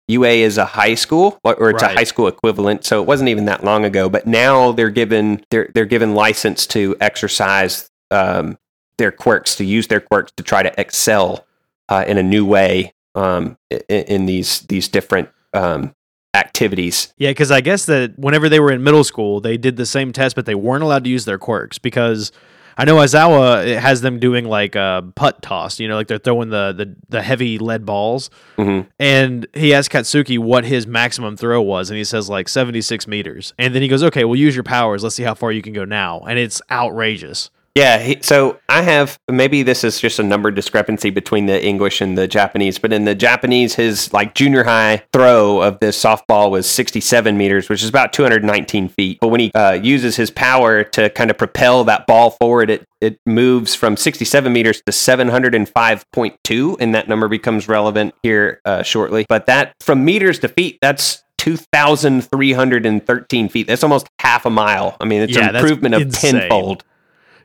UA 0.07 0.29
is 0.29 0.59
a 0.59 0.65
high 0.67 0.95
school 0.95 1.41
or, 1.45 1.55
or 1.55 1.71
it's 1.71 1.83
Right. 1.83 1.93
a 1.93 1.97
high 1.97 2.05
school 2.05 2.29
equivalent, 2.29 2.85
so 2.85 3.01
it 3.03 3.07
wasn't 3.07 3.31
even 3.31 3.47
that 3.47 3.65
long 3.65 3.85
ago. 3.85 4.09
But 4.09 4.27
now 4.27 4.73
they're 4.73 4.91
given 4.91 5.45
they're 5.51 5.71
they're 5.75 5.85
given 5.87 6.15
license 6.15 6.67
to 6.69 6.95
exercise 7.01 7.91
um, 8.11 8.59
their 8.99 9.11
quirks, 9.13 9.55
to 9.57 9.65
use 9.65 9.87
their 9.89 10.01
quirks 10.01 10.33
to 10.37 10.43
try 10.43 10.63
to 10.63 10.73
excel 10.81 11.47
uh, 11.89 12.05
in 12.07 12.19
a 12.19 12.23
new 12.23 12.45
way 12.45 12.93
um, 13.15 13.57
in, 13.71 13.81
in 13.89 14.27
these 14.27 14.61
these 14.69 14.87
different 14.89 15.29
um, 15.55 15.95
activities. 16.35 17.13
Yeah, 17.17 17.31
because 17.31 17.51
I 17.51 17.61
guess 17.61 17.87
that 17.87 18.19
whenever 18.19 18.49
they 18.49 18.61
were 18.61 18.71
in 18.71 18.83
middle 18.83 19.05
school, 19.05 19.41
they 19.41 19.57
did 19.57 19.77
the 19.77 19.87
same 19.87 20.13
test, 20.13 20.37
but 20.37 20.47
they 20.47 20.55
weren't 20.55 20.83
allowed 20.85 21.05
to 21.05 21.11
use 21.11 21.25
their 21.25 21.39
quirks 21.39 21.79
because 21.79 22.31
I 22.77 22.85
know 22.85 22.97
Aizawa 22.97 23.67
it 23.67 23.81
has 23.81 24.03
them 24.03 24.21
doing 24.21 24.45
like 24.45 24.77
a 24.77 25.03
putt 25.17 25.43
toss. 25.43 25.81
You 25.81 25.89
know, 25.89 25.97
like 25.97 26.07
they're 26.07 26.19
throwing 26.19 26.51
the 26.51 26.73
the, 26.73 26.95
the 27.09 27.23
heavy 27.23 27.59
lead 27.59 27.85
balls, 27.87 28.31
Mhm. 28.57 28.87
and 29.01 29.47
he 29.55 29.75
asked 29.75 29.91
Katsuki 29.91 30.39
what 30.39 30.65
his 30.65 30.87
maximum 30.87 31.37
throw 31.37 31.61
was, 31.63 31.91
and 31.91 31.97
he 31.97 32.05
says 32.05 32.29
like 32.29 32.49
seventy 32.49 32.81
six 32.83 33.07
meters, 33.09 33.53
and 33.59 33.75
then 33.75 33.83
he 33.83 33.89
goes, 33.89 34.03
"Okay, 34.05 34.25
well 34.25 34.37
use 34.37 34.55
your 34.55 34.65
powers. 34.65 35.03
Let's 35.03 35.17
see 35.17 35.25
how 35.25 35.35
far 35.35 35.51
you 35.51 35.63
can 35.63 35.73
go 35.73 35.85
now," 35.85 36.21
and 36.29 36.39
it's 36.39 36.61
outrageous. 36.71 37.51
Yeah, 37.79 37.99
he, 37.99 38.19
so 38.23 38.59
I 38.69 38.83
have 38.83 39.21
maybe 39.31 39.63
this 39.63 39.85
is 39.85 40.01
just 40.01 40.19
a 40.19 40.25
number 40.25 40.51
discrepancy 40.51 41.11
between 41.11 41.47
the 41.47 41.65
English 41.65 42.01
and 42.01 42.19
the 42.19 42.27
Japanese, 42.27 42.77
but 42.77 42.93
in 42.93 43.05
the 43.05 43.15
Japanese, 43.15 43.77
his 43.77 44.13
like 44.13 44.35
junior 44.35 44.65
high 44.65 45.05
throw 45.13 45.63
of 45.63 45.79
this 45.79 45.97
softball 46.03 46.51
was 46.51 46.69
67 46.69 47.39
meters, 47.39 47.69
which 47.69 47.85
is 47.85 47.89
about 47.89 48.13
219 48.13 48.89
feet. 48.89 49.19
But 49.21 49.29
when 49.29 49.39
he 49.39 49.53
uh, 49.55 49.75
uses 49.75 50.17
his 50.17 50.33
power 50.33 50.83
to 50.83 51.09
kind 51.11 51.31
of 51.31 51.39
propel 51.39 51.85
that 51.85 52.09
ball 52.09 52.31
forward, 52.31 52.69
it 52.69 52.85
it 53.01 53.21
moves 53.25 53.77
from 53.77 53.97
67 53.97 54.53
meters 54.53 54.83
to 54.85 54.91
705.2, 54.91 56.77
and 56.81 56.95
that 56.97 57.09
number 57.09 57.29
becomes 57.29 57.69
relevant 57.69 58.13
here 58.25 58.61
uh, 58.65 58.83
shortly. 58.83 59.25
But 59.29 59.47
that 59.47 59.73
from 59.81 60.05
meters 60.05 60.41
to 60.41 60.49
feet, 60.49 60.79
that's 60.83 61.23
2,313 61.39 63.49
feet. 63.49 63.69
That's 63.69 63.85
almost 63.85 64.09
half 64.19 64.47
a 64.47 64.51
mile. 64.51 64.97
I 65.01 65.05
mean, 65.05 65.23
it's 65.23 65.37
Yeah, 65.37 65.51
an 65.51 65.57
improvement 65.57 65.95
of 65.95 66.03
insane. 66.03 66.41
tenfold. 66.41 66.83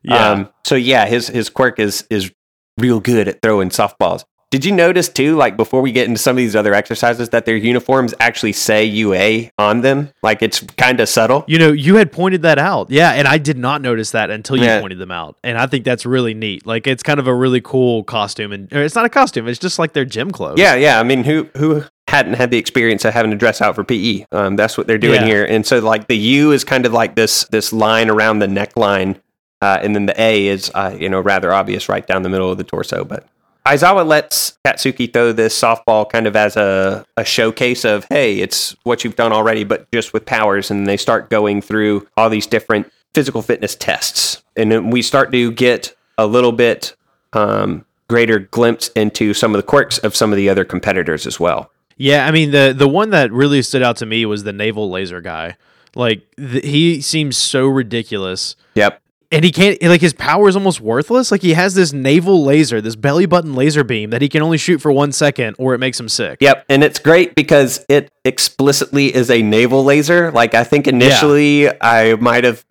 Yeah, 0.03 0.29
Um, 0.31 0.49
so 0.65 0.75
yeah, 0.75 1.05
his 1.05 1.27
his 1.27 1.49
quirk 1.49 1.79
is 1.79 2.05
is 2.09 2.31
real 2.77 2.99
good 2.99 3.27
at 3.27 3.41
throwing 3.41 3.69
softballs. 3.69 4.23
Did 4.51 4.65
you 4.65 4.71
notice 4.71 5.09
too, 5.09 5.35
like 5.35 5.57
before 5.57 5.81
we 5.81 5.91
get 5.91 6.07
into 6.07 6.19
some 6.19 6.33
of 6.33 6.37
these 6.37 6.55
other 6.55 6.75
exercises, 6.75 7.29
that 7.29 7.45
their 7.45 7.55
uniforms 7.55 8.13
actually 8.19 8.51
say 8.53 8.85
UA 8.85 9.49
on 9.57 9.81
them? 9.81 10.11
Like 10.21 10.43
it's 10.43 10.59
kind 10.59 10.99
of 10.99 11.09
subtle. 11.09 11.43
You 11.47 11.57
know, 11.57 11.71
you 11.71 11.95
had 11.95 12.11
pointed 12.11 12.43
that 12.43 12.59
out. 12.59 12.91
Yeah, 12.91 13.13
and 13.13 13.27
I 13.27 13.39
did 13.39 13.57
not 13.57 13.81
notice 13.81 14.11
that 14.11 14.29
until 14.29 14.57
you 14.57 14.65
Yeah. 14.65 14.79
pointed 14.79 14.99
them 14.99 15.09
out. 15.09 15.37
And 15.43 15.57
I 15.57 15.65
think 15.65 15.85
that's 15.85 16.05
really 16.05 16.35
neat. 16.35 16.67
Like 16.67 16.85
it's 16.85 17.01
kind 17.01 17.19
of 17.19 17.25
a 17.25 17.33
really 17.33 17.61
cool 17.61 18.03
costume 18.03 18.51
and 18.51 18.71
it's 18.71 18.93
not 18.93 19.05
a 19.05 19.09
costume, 19.09 19.47
it's 19.47 19.57
just 19.57 19.79
like 19.79 19.93
their 19.93 20.05
gym 20.05 20.29
clothes. 20.29 20.59
Yeah, 20.59 20.75
yeah. 20.75 20.99
I 20.99 21.03
mean, 21.03 21.23
who 21.23 21.49
who 21.57 21.83
hadn't 22.07 22.33
had 22.35 22.51
the 22.51 22.57
experience 22.59 23.05
of 23.05 23.13
having 23.15 23.31
to 23.31 23.37
dress 23.37 23.59
out 23.59 23.73
for 23.73 23.83
PE? 23.83 24.25
Um, 24.31 24.55
that's 24.55 24.77
what 24.77 24.85
they're 24.85 24.99
doing 24.99 25.21
Yeah. 25.21 25.25
here. 25.25 25.45
And 25.45 25.65
so 25.65 25.79
like 25.79 26.07
the 26.07 26.17
U 26.17 26.51
is 26.51 26.63
kind 26.63 26.85
of 26.85 26.93
like 26.93 27.15
this 27.15 27.45
this 27.45 27.73
line 27.73 28.07
around 28.07 28.37
the 28.37 28.45
neckline, 28.47 29.15
uh, 29.63 29.79
and 29.81 29.95
then 29.95 30.07
the 30.07 30.21
A 30.21 30.47
is 30.47 30.69
uh, 30.75 30.93
you 30.99 31.07
know 31.07 31.21
rather 31.21 31.53
obvious 31.53 31.87
right 31.87 32.05
down 32.05 32.23
the 32.23 32.29
middle 32.29 32.51
of 32.51 32.57
the 32.57 32.65
torso. 32.65 33.05
But 33.05 33.25
Aizawa 33.65 34.05
lets 34.05 34.57
Katsuki 34.65 35.11
throw 35.11 35.31
this 35.31 35.57
softball 35.59 36.09
kind 36.09 36.27
of 36.27 36.35
as 36.35 36.57
a, 36.57 37.05
a 37.15 37.23
showcase 37.23 37.85
of 37.85 38.05
hey, 38.09 38.41
it's 38.41 38.75
what 38.83 39.05
you've 39.05 39.15
done 39.15 39.31
already, 39.31 39.63
but 39.63 39.89
just 39.93 40.11
with 40.11 40.25
powers. 40.25 40.69
And 40.69 40.85
they 40.85 40.97
start 40.97 41.29
going 41.29 41.61
through 41.61 42.05
all 42.17 42.29
these 42.29 42.45
different 42.45 42.91
physical 43.13 43.41
fitness 43.41 43.73
tests, 43.73 44.43
and 44.57 44.69
then 44.69 44.89
we 44.89 45.01
start 45.01 45.31
to 45.31 45.51
get 45.53 45.95
a 46.17 46.27
little 46.27 46.51
bit 46.51 46.93
um, 47.31 47.85
greater 48.09 48.39
glimpse 48.39 48.89
into 48.89 49.33
some 49.33 49.55
of 49.55 49.59
the 49.59 49.65
quirks 49.65 49.97
of 49.99 50.13
some 50.13 50.33
of 50.33 50.35
the 50.35 50.49
other 50.49 50.65
competitors 50.65 51.25
as 51.25 51.39
well. 51.39 51.71
Yeah, 51.95 52.27
I 52.27 52.31
mean 52.31 52.51
the 52.51 52.73
the 52.77 52.89
one 52.89 53.11
that 53.11 53.31
really 53.31 53.61
stood 53.61 53.81
out 53.81 53.95
to 53.97 54.05
me 54.05 54.25
was 54.25 54.43
the 54.43 54.51
navel 54.51 54.91
laser 54.91 55.21
guy. 55.21 55.55
Like 55.95 56.23
th- 56.35 56.65
he 56.65 56.99
seems 56.99 57.37
so 57.37 57.67
ridiculous. 57.67 58.57
Yep. 58.75 58.99
And 59.33 59.43
he 59.43 59.51
can't 59.51 59.81
like 59.81 60.01
his 60.01 60.13
power 60.13 60.47
is 60.47 60.55
almost 60.55 60.79
worthless. 60.79 61.31
Like 61.31 61.41
he 61.41 61.53
has 61.53 61.73
this 61.73 61.91
navel 61.91 62.43
laser, 62.43 62.79
this 62.81 62.95
belly 62.95 63.25
button 63.25 63.55
laser 63.55 63.83
beam 63.83 64.11
that 64.11 64.21
he 64.21 64.29
can 64.29 64.41
only 64.41 64.59
shoot 64.59 64.79
for 64.79 64.91
one 64.91 65.11
second, 65.11 65.55
or 65.57 65.73
it 65.73 65.79
makes 65.79 65.99
him 65.99 66.07
sick. 66.07 66.37
Yep, 66.39 66.65
and 66.69 66.83
it's 66.83 66.99
great 66.99 67.33
because 67.33 67.83
it 67.89 68.11
explicitly 68.23 69.13
is 69.13 69.31
a 69.31 69.41
navel 69.41 69.83
laser. 69.83 70.31
Like 70.31 70.53
I 70.53 70.63
think 70.63 70.87
initially 70.87 71.69
I 71.81 72.15
might 72.15 72.43
have 72.43 72.63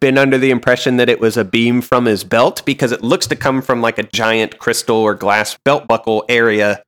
been 0.00 0.18
under 0.18 0.38
the 0.38 0.50
impression 0.50 0.96
that 0.96 1.08
it 1.08 1.20
was 1.20 1.36
a 1.36 1.44
beam 1.44 1.80
from 1.80 2.04
his 2.04 2.24
belt 2.24 2.62
because 2.64 2.92
it 2.92 3.02
looks 3.02 3.26
to 3.28 3.36
come 3.36 3.62
from 3.62 3.80
like 3.80 3.98
a 3.98 4.02
giant 4.04 4.58
crystal 4.58 4.96
or 4.96 5.14
glass 5.14 5.56
belt 5.64 5.86
buckle 5.86 6.24
area. 6.28 6.82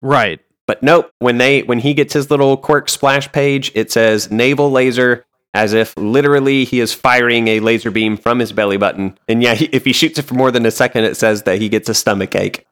Right. 0.00 0.40
But 0.66 0.82
nope, 0.82 1.10
when 1.18 1.38
they 1.38 1.62
when 1.62 1.80
he 1.80 1.94
gets 1.94 2.12
his 2.12 2.30
little 2.30 2.56
quirk 2.56 2.88
splash 2.88 3.30
page, 3.32 3.72
it 3.74 3.90
says 3.90 4.30
navel 4.30 4.70
laser 4.70 5.26
as 5.54 5.72
if 5.72 5.96
literally 5.96 6.64
he 6.64 6.80
is 6.80 6.92
firing 6.92 7.48
a 7.48 7.60
laser 7.60 7.90
beam 7.90 8.16
from 8.16 8.38
his 8.38 8.52
belly 8.52 8.76
button. 8.76 9.18
And 9.28 9.42
yeah, 9.42 9.54
he, 9.54 9.66
if 9.66 9.84
he 9.84 9.92
shoots 9.92 10.18
it 10.18 10.22
for 10.22 10.34
more 10.34 10.50
than 10.50 10.64
a 10.66 10.70
second, 10.70 11.04
it 11.04 11.16
says 11.16 11.42
that 11.42 11.60
he 11.60 11.68
gets 11.68 11.88
a 11.88 11.94
stomach 11.94 12.34
ache. 12.34 12.66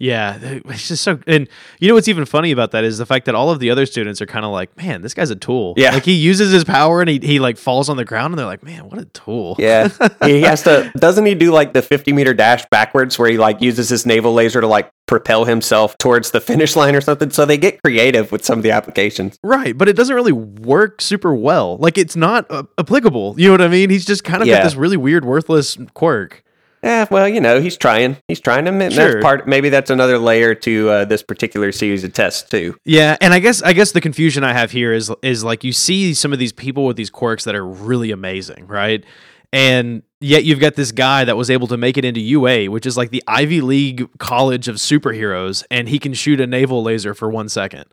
Yeah, 0.00 0.38
it's 0.42 0.88
just 0.88 1.04
so. 1.04 1.20
And 1.26 1.46
you 1.78 1.86
know 1.88 1.94
what's 1.94 2.08
even 2.08 2.24
funny 2.24 2.50
about 2.50 2.70
that 2.72 2.82
is 2.84 2.96
the 2.98 3.04
fact 3.06 3.26
that 3.26 3.34
all 3.34 3.50
of 3.50 3.60
the 3.60 3.70
other 3.70 3.84
students 3.86 4.20
are 4.22 4.26
kind 4.26 4.44
of 4.46 4.50
like, 4.50 4.74
"Man, 4.76 5.02
this 5.02 5.12
guy's 5.14 5.30
a 5.30 5.36
tool." 5.36 5.74
Yeah. 5.76 5.92
like 5.92 6.04
he 6.04 6.14
uses 6.14 6.50
his 6.50 6.64
power 6.64 7.00
and 7.02 7.08
he 7.10 7.18
he 7.18 7.38
like 7.38 7.58
falls 7.58 7.88
on 7.90 7.96
the 7.98 8.04
ground, 8.04 8.32
and 8.32 8.38
they're 8.38 8.46
like, 8.46 8.62
"Man, 8.64 8.88
what 8.88 8.98
a 8.98 9.04
tool." 9.04 9.56
Yeah, 9.58 9.88
he 10.24 10.40
has 10.40 10.62
to. 10.64 10.90
Doesn't 10.96 11.26
he 11.26 11.34
do 11.34 11.52
like 11.52 11.74
the 11.74 11.82
fifty 11.82 12.12
meter 12.14 12.32
dash 12.34 12.64
backwards, 12.70 13.18
where 13.18 13.30
he 13.30 13.36
like 13.38 13.60
uses 13.60 13.90
his 13.90 14.06
navel 14.06 14.32
laser 14.32 14.60
to 14.62 14.66
like 14.66 14.90
propel 15.06 15.44
himself 15.44 15.98
towards 15.98 16.30
the 16.30 16.40
finish 16.40 16.76
line 16.76 16.96
or 16.96 17.02
something? 17.02 17.28
So 17.30 17.44
they 17.44 17.58
get 17.58 17.82
creative 17.82 18.32
with 18.32 18.42
some 18.42 18.58
of 18.58 18.62
the 18.62 18.70
applications. 18.70 19.38
Right, 19.44 19.76
but 19.76 19.86
it 19.88 19.96
doesn't 19.96 20.14
really 20.16 20.32
work 20.32 21.02
super 21.02 21.34
well. 21.34 21.76
Like 21.76 21.98
it's 21.98 22.16
not 22.16 22.46
uh, 22.50 22.62
applicable. 22.78 23.34
You 23.38 23.48
know 23.48 23.52
what 23.52 23.60
I 23.60 23.68
mean? 23.68 23.90
He's 23.90 24.06
just 24.06 24.24
kind 24.24 24.40
of 24.40 24.48
Yeah. 24.48 24.58
got 24.58 24.64
this 24.64 24.76
really 24.76 24.96
weird, 24.96 25.26
worthless 25.26 25.76
quirk. 25.92 26.42
Yeah, 26.82 27.06
well, 27.10 27.28
you 27.28 27.40
know, 27.40 27.60
he's 27.60 27.76
trying. 27.76 28.16
He's 28.26 28.40
trying 28.40 28.64
to. 28.64 28.72
That's 28.72 29.22
part. 29.22 29.46
Maybe 29.46 29.68
that's 29.68 29.90
another 29.90 30.18
layer 30.18 30.54
to 30.54 30.88
uh, 30.88 31.04
this 31.04 31.22
particular 31.22 31.72
series 31.72 32.04
of 32.04 32.12
tests 32.14 32.48
too. 32.48 32.76
Yeah, 32.84 33.16
and 33.20 33.34
I 33.34 33.38
guess 33.38 33.62
I 33.62 33.74
guess 33.74 33.92
the 33.92 34.00
confusion 34.00 34.44
I 34.44 34.52
have 34.54 34.70
here 34.70 34.92
is 34.92 35.12
is 35.22 35.44
like 35.44 35.62
you 35.62 35.72
see 35.72 36.14
some 36.14 36.32
of 36.32 36.38
these 36.38 36.52
people 36.52 36.86
with 36.86 36.96
these 36.96 37.10
quirks 37.10 37.44
that 37.44 37.54
are 37.54 37.66
really 37.66 38.10
amazing, 38.10 38.66
right? 38.66 39.04
And 39.52 40.02
yet 40.20 40.44
you've 40.44 40.60
got 40.60 40.76
this 40.76 40.92
guy 40.92 41.24
that 41.24 41.36
was 41.36 41.50
able 41.50 41.66
to 41.68 41.76
make 41.76 41.98
it 41.98 42.04
into 42.04 42.20
UA, 42.20 42.70
which 42.70 42.86
is 42.86 42.96
like 42.96 43.10
the 43.10 43.22
Ivy 43.26 43.60
League 43.60 44.08
college 44.18 44.68
of 44.68 44.76
superheroes, 44.76 45.64
and 45.70 45.88
he 45.88 45.98
can 45.98 46.14
shoot 46.14 46.40
a 46.40 46.46
navel 46.46 46.82
laser 46.82 47.14
for 47.14 47.28
one 47.28 47.48
second. 47.48 47.84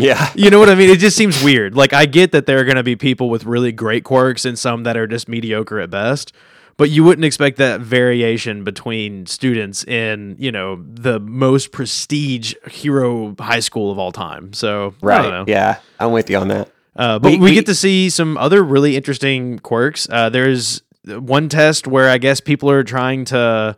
Yeah, 0.00 0.32
You 0.34 0.50
know 0.50 0.58
what 0.58 0.68
I 0.68 0.74
mean? 0.74 0.90
It 0.90 0.98
just 0.98 1.16
seems 1.16 1.40
weird. 1.42 1.76
Like 1.76 1.92
I 1.92 2.06
get 2.06 2.32
that 2.32 2.46
there 2.46 2.58
are 2.58 2.64
going 2.64 2.76
to 2.76 2.82
be 2.82 2.96
people 2.96 3.30
with 3.30 3.44
really 3.44 3.70
great 3.70 4.02
quirks 4.02 4.44
and 4.44 4.58
some 4.58 4.82
that 4.82 4.96
are 4.96 5.06
just 5.06 5.28
mediocre 5.28 5.78
at 5.78 5.88
best, 5.88 6.32
but 6.76 6.90
you 6.90 7.04
wouldn't 7.04 7.24
expect 7.24 7.56
that 7.58 7.80
variation 7.80 8.64
between 8.64 9.26
students 9.26 9.84
in, 9.84 10.36
you 10.38 10.50
know, 10.52 10.82
the 10.92 11.20
most 11.20 11.72
prestige 11.72 12.54
hero 12.70 13.34
high 13.38 13.60
school 13.60 13.90
of 13.92 13.98
all 13.98 14.12
time. 14.12 14.52
So, 14.52 14.94
I 15.02 15.22
don't 15.22 15.30
know. 15.30 15.38
right. 15.40 15.48
Yeah, 15.48 15.78
I'm 16.00 16.12
with 16.12 16.28
you 16.30 16.38
on 16.38 16.48
that. 16.48 16.68
Uh, 16.96 17.18
but 17.18 17.32
we, 17.32 17.38
We- 17.38 17.44
we- 17.50 17.54
get 17.54 17.66
to 17.66 17.74
see 17.74 18.10
some 18.10 18.36
other 18.38 18.62
really 18.62 18.96
interesting 18.96 19.58
quirks. 19.60 20.08
Uh, 20.10 20.28
there's 20.30 20.82
one 21.06 21.48
test 21.48 21.86
where 21.86 22.08
I 22.08 22.18
guess 22.18 22.40
people 22.40 22.70
are 22.70 22.82
trying 22.84 23.24
to. 23.26 23.76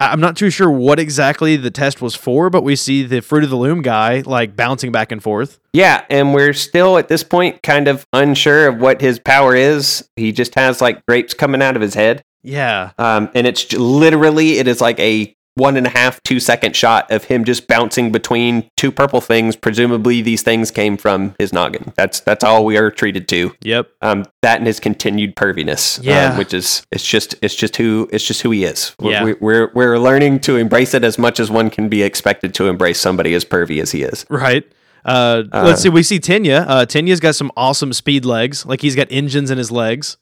I'm 0.00 0.20
not 0.20 0.36
too 0.36 0.48
sure 0.50 0.70
what 0.70 1.00
exactly 1.00 1.56
the 1.56 1.72
test 1.72 2.00
was 2.00 2.14
for, 2.14 2.50
but 2.50 2.62
we 2.62 2.76
see 2.76 3.02
the 3.02 3.20
Fruit 3.20 3.42
of 3.42 3.50
the 3.50 3.56
Loom 3.56 3.82
guy 3.82 4.22
like 4.24 4.54
bouncing 4.54 4.92
back 4.92 5.10
and 5.10 5.20
forth. 5.20 5.58
Yeah, 5.72 6.04
and 6.08 6.32
we're 6.32 6.52
still 6.52 6.98
at 6.98 7.08
this 7.08 7.24
point 7.24 7.64
kind 7.64 7.88
of 7.88 8.06
unsure 8.12 8.68
of 8.68 8.76
what 8.80 9.00
his 9.00 9.18
power 9.18 9.56
is. 9.56 10.08
He 10.14 10.30
just 10.30 10.54
has 10.54 10.80
like 10.80 11.04
grapes 11.06 11.34
coming 11.34 11.62
out 11.62 11.74
of 11.74 11.82
his 11.82 11.94
head. 11.94 12.22
Yeah. 12.42 12.92
Um, 12.98 13.30
and 13.34 13.46
it's 13.46 13.72
literally 13.72 14.58
it 14.58 14.68
is 14.68 14.80
like 14.80 14.98
a 15.00 15.34
one 15.54 15.76
and 15.76 15.88
a 15.88 15.90
half 15.90 16.22
two 16.22 16.38
second 16.38 16.76
shot 16.76 17.10
of 17.10 17.24
him 17.24 17.42
just 17.42 17.66
bouncing 17.66 18.12
between 18.12 18.70
two 18.76 18.92
purple 18.92 19.20
things. 19.20 19.56
Presumably, 19.56 20.22
these 20.22 20.42
things 20.42 20.70
came 20.70 20.96
from 20.96 21.34
his 21.40 21.52
noggin. 21.52 21.92
That's 21.96 22.20
that's 22.20 22.44
all 22.44 22.64
we 22.64 22.76
are 22.78 22.92
treated 22.92 23.26
to. 23.28 23.52
Yep. 23.62 23.88
Um, 24.00 24.24
that 24.42 24.58
and 24.58 24.68
his 24.68 24.78
continued 24.78 25.34
perviness. 25.34 25.98
um, 25.98 26.04
Yeah. 26.04 26.38
which 26.38 26.54
is 26.54 26.86
it's 26.92 27.04
just 27.04 27.34
it's 27.42 27.56
just 27.56 27.74
who 27.76 28.08
it's 28.12 28.24
just 28.24 28.42
who 28.42 28.52
he 28.52 28.64
is. 28.64 28.94
We're- 29.00 29.12
Yeah. 29.30 29.34
we're, 29.40 29.72
we're 29.74 29.98
learning 29.98 30.38
to 30.40 30.54
embrace 30.56 30.94
it 30.94 31.02
as 31.02 31.18
much 31.18 31.40
as 31.40 31.50
one 31.50 31.70
can 31.70 31.88
be 31.88 32.02
expected 32.04 32.54
to 32.54 32.68
embrace 32.68 33.00
somebody 33.00 33.34
as 33.34 33.44
pervy 33.44 33.82
as 33.82 33.90
he 33.90 34.02
is. 34.02 34.24
Right. 34.30 34.64
Uh, 35.04 35.42
let's 35.52 35.82
see. 35.82 35.88
We 35.88 36.02
see 36.04 36.20
Tenya. 36.20 36.64
Uh, 36.68 36.84
Tenya's 36.86 37.18
got 37.18 37.34
some 37.34 37.50
awesome 37.56 37.92
speed 37.92 38.24
legs. 38.24 38.64
Like 38.66 38.80
he's 38.82 38.94
got 38.94 39.08
engines 39.10 39.50
in 39.50 39.58
his 39.58 39.72
legs. 39.72 40.18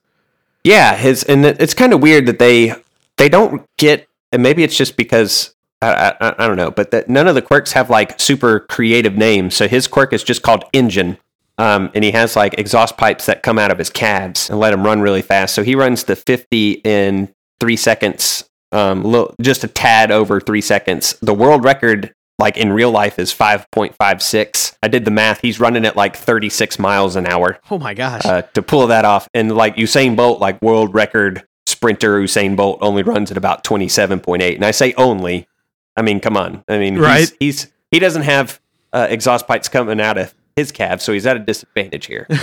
Yeah, 0.66 0.96
his 0.96 1.22
and 1.22 1.46
it's 1.46 1.74
kind 1.74 1.92
of 1.92 2.02
weird 2.02 2.26
that 2.26 2.40
they 2.40 2.74
they 3.18 3.28
don't 3.28 3.64
get, 3.78 4.08
and 4.32 4.42
maybe 4.42 4.64
it's 4.64 4.76
just 4.76 4.96
because 4.96 5.54
I, 5.80 6.12
I, 6.20 6.34
I 6.44 6.48
don't 6.48 6.56
know, 6.56 6.72
but 6.72 6.90
that 6.90 7.08
none 7.08 7.28
of 7.28 7.36
the 7.36 7.42
quirks 7.42 7.72
have 7.74 7.88
like 7.88 8.18
super 8.18 8.60
creative 8.60 9.16
names. 9.16 9.54
So 9.54 9.68
his 9.68 9.86
quirk 9.86 10.12
is 10.12 10.24
just 10.24 10.42
called 10.42 10.64
Engine, 10.72 11.18
um, 11.56 11.92
and 11.94 12.02
he 12.02 12.10
has 12.10 12.34
like 12.34 12.58
exhaust 12.58 12.96
pipes 12.96 13.26
that 13.26 13.44
come 13.44 13.60
out 13.60 13.70
of 13.70 13.78
his 13.78 13.90
calves 13.90 14.50
and 14.50 14.58
let 14.58 14.72
him 14.72 14.84
run 14.84 15.00
really 15.00 15.22
fast. 15.22 15.54
So 15.54 15.62
he 15.62 15.76
runs 15.76 16.02
the 16.02 16.16
fifty 16.16 16.80
in 16.82 17.32
three 17.60 17.76
seconds, 17.76 18.50
um, 18.72 19.04
little, 19.04 19.36
just 19.40 19.62
a 19.62 19.68
tad 19.68 20.10
over 20.10 20.40
three 20.40 20.60
seconds. 20.60 21.16
The 21.22 21.34
world 21.34 21.62
record. 21.62 22.12
Like 22.38 22.56
in 22.58 22.72
real 22.72 22.90
life 22.90 23.18
is 23.18 23.32
5.56. 23.32 24.76
I 24.82 24.88
did 24.88 25.04
the 25.04 25.10
math. 25.10 25.40
He's 25.40 25.58
running 25.60 25.84
at 25.86 25.96
like 25.96 26.16
36 26.16 26.78
miles 26.78 27.16
an 27.16 27.26
hour 27.26 27.58
Oh 27.70 27.78
my 27.78 27.94
gosh. 27.94 28.24
uh, 28.24 28.42
to 28.42 28.62
pull 28.62 28.86
that 28.88 29.04
off. 29.04 29.28
And 29.34 29.54
like 29.56 29.76
Usain 29.76 30.16
Bolt, 30.16 30.40
like 30.40 30.60
world 30.60 30.94
record 30.94 31.44
sprinter 31.66 32.20
Usain 32.20 32.56
Bolt 32.56 32.78
only 32.82 33.02
runs 33.02 33.30
at 33.30 33.36
about 33.36 33.64
27.8. 33.64 34.54
And 34.54 34.64
I 34.64 34.70
say 34.70 34.92
only, 34.96 35.48
I 35.96 36.02
mean, 36.02 36.20
come 36.20 36.36
on. 36.36 36.62
I 36.68 36.78
mean, 36.78 36.98
Right. 36.98 37.20
he's, 37.20 37.62
he's 37.62 37.72
he 37.90 37.98
doesn't 38.00 38.22
have 38.22 38.60
uh, 38.92 39.06
exhaust 39.08 39.46
pipes 39.46 39.68
coming 39.68 40.00
out 40.00 40.18
of 40.18 40.34
his 40.56 40.72
calves, 40.72 41.04
so 41.04 41.12
he's 41.12 41.26
at 41.26 41.36
a 41.36 41.40
disadvantage 41.40 42.06
here. 42.06 42.26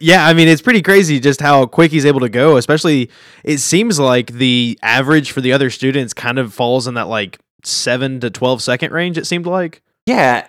Yeah, 0.00 0.26
I 0.26 0.34
mean 0.34 0.48
it's 0.48 0.60
pretty 0.60 0.82
crazy 0.82 1.18
just 1.20 1.40
how 1.40 1.64
quick 1.66 1.90
he's 1.90 2.04
able 2.04 2.20
to 2.20 2.28
go. 2.28 2.56
Especially, 2.58 3.10
it 3.42 3.58
seems 3.58 3.98
like 3.98 4.32
the 4.32 4.78
average 4.82 5.30
for 5.32 5.40
the 5.40 5.52
other 5.52 5.70
students 5.70 6.12
kind 6.12 6.38
of 6.38 6.52
falls 6.52 6.86
in 6.86 6.94
that 6.94 7.08
like 7.08 7.38
seven 7.66 8.20
to 8.20 8.30
twelve 8.30 8.62
second 8.62 8.92
range. 8.92 9.18
It 9.18 9.26
seemed 9.26 9.46
like. 9.46 9.82
yeah, 10.06 10.48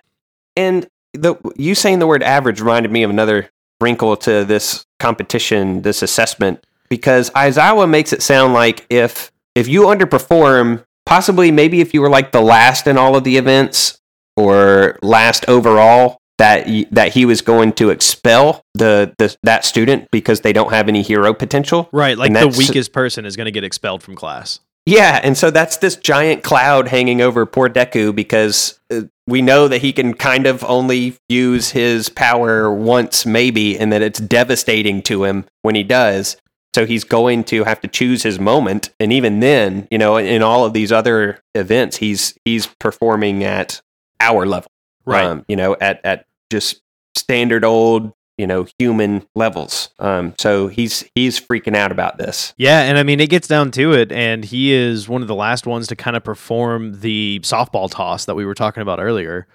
and 0.55 0.87
the 1.13 1.35
you 1.55 1.75
saying 1.75 1.99
the 1.99 2.07
word 2.07 2.23
average 2.23 2.59
reminded 2.59 2.91
me 2.91 3.03
of 3.03 3.09
another 3.09 3.49
wrinkle 3.81 4.15
to 4.17 4.45
this 4.45 4.85
competition, 4.99 5.81
this 5.81 6.01
assessment, 6.01 6.65
because 6.89 7.29
Aizawa 7.31 7.89
makes 7.89 8.13
it 8.13 8.21
sound 8.21 8.53
like 8.53 8.85
if 8.89 9.31
if 9.53 9.67
you 9.67 9.83
underperform, 9.83 10.83
possibly 11.05 11.51
maybe 11.51 11.81
if 11.81 11.93
you 11.93 12.01
were 12.01 12.09
like 12.09 12.31
the 12.31 12.41
last 12.41 12.87
in 12.87 12.97
all 12.97 13.15
of 13.15 13.23
the 13.23 13.37
events 13.37 13.99
or 14.35 14.99
last 15.01 15.47
overall, 15.47 16.17
that 16.37 16.67
that 16.91 17.13
he 17.13 17.25
was 17.25 17.41
going 17.41 17.73
to 17.73 17.89
expel 17.89 18.61
the, 18.73 19.13
the 19.17 19.35
that 19.43 19.63
student 19.65 20.09
because 20.11 20.41
they 20.41 20.53
don't 20.53 20.71
have 20.71 20.89
any 20.89 21.01
hero 21.01 21.33
potential. 21.33 21.89
Right, 21.91 22.17
like 22.17 22.33
the 22.33 22.47
weakest 22.57 22.91
person 22.91 23.25
is 23.25 23.35
going 23.35 23.45
to 23.45 23.51
get 23.51 23.63
expelled 23.63 24.03
from 24.03 24.15
class. 24.15 24.59
Yeah, 24.85 25.19
and 25.23 25.35
so 25.35 25.49
that's 25.49 25.77
this 25.77 25.95
giant 25.95 26.43
cloud 26.43 26.89
hanging 26.89 27.19
over 27.19 27.45
poor 27.47 27.67
Deku 27.69 28.15
because 28.15 28.79
uh, 28.91 29.01
we 29.25 29.41
know 29.41 29.67
that 29.67 29.81
he 29.81 29.91
can 29.91 30.13
kind 30.13 30.45
of 30.45 30.63
only 30.63 31.17
use 31.27 31.71
his 31.71 32.07
power 32.07 32.71
once, 32.71 33.25
maybe, 33.25 33.79
and 33.79 33.91
that 33.91 34.03
it's 34.03 34.19
devastating 34.19 35.01
to 35.03 35.23
him 35.23 35.45
when 35.63 35.73
he 35.73 35.81
does. 35.81 36.37
So 36.75 36.85
he's 36.85 37.03
going 37.03 37.45
to 37.45 37.63
have 37.63 37.81
to 37.81 37.87
choose 37.87 38.21
his 38.21 38.37
moment, 38.37 38.89
and 38.99 39.11
even 39.13 39.39
then, 39.39 39.87
you 39.89 39.97
know, 39.97 40.17
in 40.17 40.41
all 40.41 40.65
of 40.65 40.73
these 40.73 40.91
other 40.91 41.39
events, 41.55 41.97
he's 41.97 42.37
he's 42.43 42.67
performing 42.67 43.43
at 43.43 43.81
our 44.19 44.45
level, 44.45 44.69
Right. 45.05 45.23
Um, 45.23 45.45
you 45.47 45.55
know, 45.55 45.75
at 45.79 46.01
at 46.03 46.25
just 46.51 46.81
standard 47.15 47.63
old, 47.63 48.11
you 48.37 48.45
know, 48.45 48.67
human 48.77 49.25
levels. 49.35 49.89
Um, 49.99 50.33
so 50.37 50.67
he's 50.67 51.05
he's 51.15 51.39
freaking 51.39 51.75
out 51.75 51.91
about 51.91 52.17
this. 52.17 52.53
Yeah, 52.57 52.81
and 52.81 52.97
I 52.97 53.03
mean 53.03 53.19
it 53.19 53.29
gets 53.29 53.47
down 53.47 53.71
to 53.71 53.93
it, 53.93 54.11
and 54.11 54.43
he 54.43 54.73
is 54.73 55.07
one 55.07 55.21
of 55.21 55.27
the 55.27 55.35
last 55.35 55.65
ones 55.65 55.87
to 55.87 55.95
kind 55.95 56.17
of 56.17 56.23
perform 56.23 56.99
the 56.99 57.39
softball 57.43 57.89
toss 57.89 58.25
that 58.25 58.35
we 58.35 58.45
were 58.45 58.55
talking 58.55 58.81
about 58.81 58.99
earlier. 58.99 59.47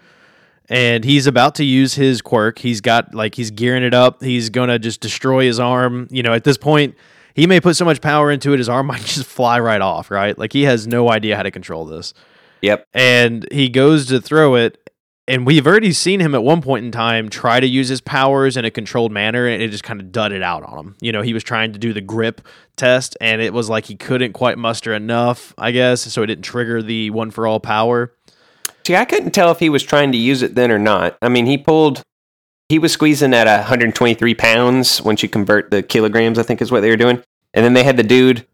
And 0.68 1.04
he's 1.04 1.26
about 1.26 1.56
to 1.56 1.64
use 1.64 1.94
his 1.94 2.22
quirk. 2.22 2.60
He's 2.60 2.80
got 2.80 3.14
like 3.14 3.34
he's 3.34 3.50
gearing 3.50 3.82
it 3.82 3.92
up. 3.92 4.22
He's 4.22 4.50
gonna 4.50 4.78
just 4.78 5.00
destroy 5.00 5.44
his 5.44 5.58
arm. 5.58 6.06
You 6.10 6.22
know, 6.22 6.32
at 6.32 6.44
this 6.44 6.56
point, 6.56 6.94
he 7.34 7.46
may 7.46 7.60
put 7.60 7.76
so 7.76 7.84
much 7.84 8.00
power 8.00 8.30
into 8.30 8.52
it, 8.52 8.58
his 8.58 8.68
arm 8.68 8.87
might 8.88 9.02
just 9.02 9.26
fly 9.26 9.58
right 9.60 9.80
off. 9.80 10.10
Right? 10.10 10.38
Like 10.38 10.52
he 10.52 10.62
has 10.62 10.87
no 10.87 11.10
idea 11.10 11.37
how 11.37 11.42
to 11.42 11.50
control 11.50 11.84
this. 11.84 12.14
Yep. 12.62 12.87
And 12.94 13.49
he 13.50 13.68
goes 13.68 14.06
to 14.06 14.20
throw 14.20 14.54
it, 14.54 14.89
and 15.30 15.46
we've 15.46 15.64
already 15.64 15.92
seen 15.92 16.18
him 16.18 16.34
at 16.34 16.42
one 16.42 16.60
point 16.60 16.84
in 16.84 16.90
time 16.90 17.28
try 17.28 17.60
to 17.60 17.66
use 17.66 17.88
his 17.88 18.00
powers 18.00 18.56
in 18.56 18.64
a 18.64 18.70
controlled 18.70 19.12
manner, 19.12 19.46
and 19.46 19.62
it 19.62 19.70
just 19.70 19.84
kind 19.84 20.00
of 20.00 20.10
dudded 20.10 20.42
out 20.42 20.64
on 20.64 20.76
him. 20.76 20.96
You 21.00 21.12
know, 21.12 21.22
he 21.22 21.32
was 21.32 21.44
trying 21.44 21.72
to 21.72 21.78
do 21.78 21.92
the 21.92 22.00
grip 22.00 22.40
test, 22.75 23.16
and 23.20 23.40
it 23.40 23.52
was 23.52 23.70
like 23.70 23.84
he 23.84 23.94
couldn't 23.94 24.32
quite 24.32 24.58
muster 24.58 24.92
enough, 24.92 25.54
I 25.56 25.70
guess, 25.70 26.02
so 26.02 26.25
it 26.25 26.26
didn't 26.26 26.42
trigger 26.42 26.82
the 26.82 27.10
one 27.10 27.30
for 27.30 27.46
all 27.46 27.60
power. 27.60 28.12
See, 28.84 28.96
I 28.96 29.04
couldn't 29.04 29.30
tell 29.30 29.52
if 29.52 29.60
he 29.60 29.68
was 29.68 29.84
trying 29.84 30.10
to 30.10 30.18
use 30.18 30.42
it 30.42 30.56
then 30.56 30.72
or 30.72 30.80
not. 30.80 31.16
I 31.22 31.28
mean, 31.28 31.46
he 31.46 31.56
pulled, 31.56 32.02
he 32.68 32.80
was 32.80 32.92
squeezing 32.92 33.32
at 33.32 33.46
123 33.46 34.34
pounds 34.34 35.00
once 35.00 35.22
you 35.22 35.28
convert 35.28 35.70
the 35.70 35.80
kilograms, 35.84 36.40
I 36.40 36.42
think 36.42 36.60
is 36.60 36.72
what 36.72 36.80
they 36.80 36.90
were 36.90 36.96
doing. 36.96 37.22
And 37.54 37.64
then 37.64 37.75
they 37.75 37.84
had 37.84 37.96
the 37.96 38.02
dude 38.02 38.49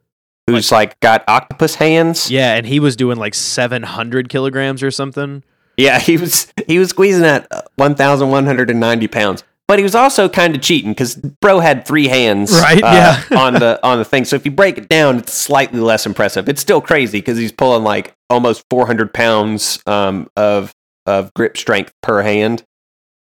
who's 0.47 0.71
like, 0.71 1.01
got 1.01 1.25
octopus 1.27 1.77
hands. 1.77 2.31
Yeah, 2.31 2.55
and 2.55 2.67
he 2.67 2.81
was 2.81 2.97
doing 2.97 3.17
like 3.17 3.35
700 3.35 4.29
kilograms 4.29 4.83
or 4.83 4.91
something. 4.91 5.43
Yeah, 5.77 5.99
he 6.01 6.17
was 6.17 6.53
he 6.67 6.79
was 6.79 6.91
squeezing 6.91 7.25
at 7.25 7.47
1,190 7.77 9.09
pounds. 9.09 9.45
But 9.69 9.81
he 9.81 9.83
was 9.83 9.97
also 9.97 10.29
kind 10.29 10.55
of 10.55 10.63
cheating 10.63 10.93
because 10.93 11.17
bro 11.17 11.59
had 11.59 11.85
three 11.85 12.07
hands, 12.07 12.53
Right, 12.53 12.81
uh, 12.81 13.23
yeah. 13.31 13.37
on 13.39 13.55
the 13.55 13.81
on 13.87 13.99
the 13.99 14.05
thing. 14.05 14.25
So 14.25 14.37
if 14.37 14.45
you 14.45 14.53
break 14.53 14.79
it 14.79 14.89
down, 14.89 15.19
it's 15.19 15.35
slightly 15.35 15.81
less 15.81 16.07
impressive. 16.07 16.49
It's 16.49 16.61
still 16.61 16.81
crazy 16.81 17.19
because 17.19 17.37
he's 17.37 17.51
pulling 17.51 17.83
like 17.83 18.15
almost 18.31 18.65
400 18.71 19.13
pounds 19.13 19.81
um, 19.87 20.29
of 20.37 20.73
of 21.05 21.35
grip 21.35 21.57
strength 21.57 21.93
per 22.01 22.23
hand. 22.23 22.63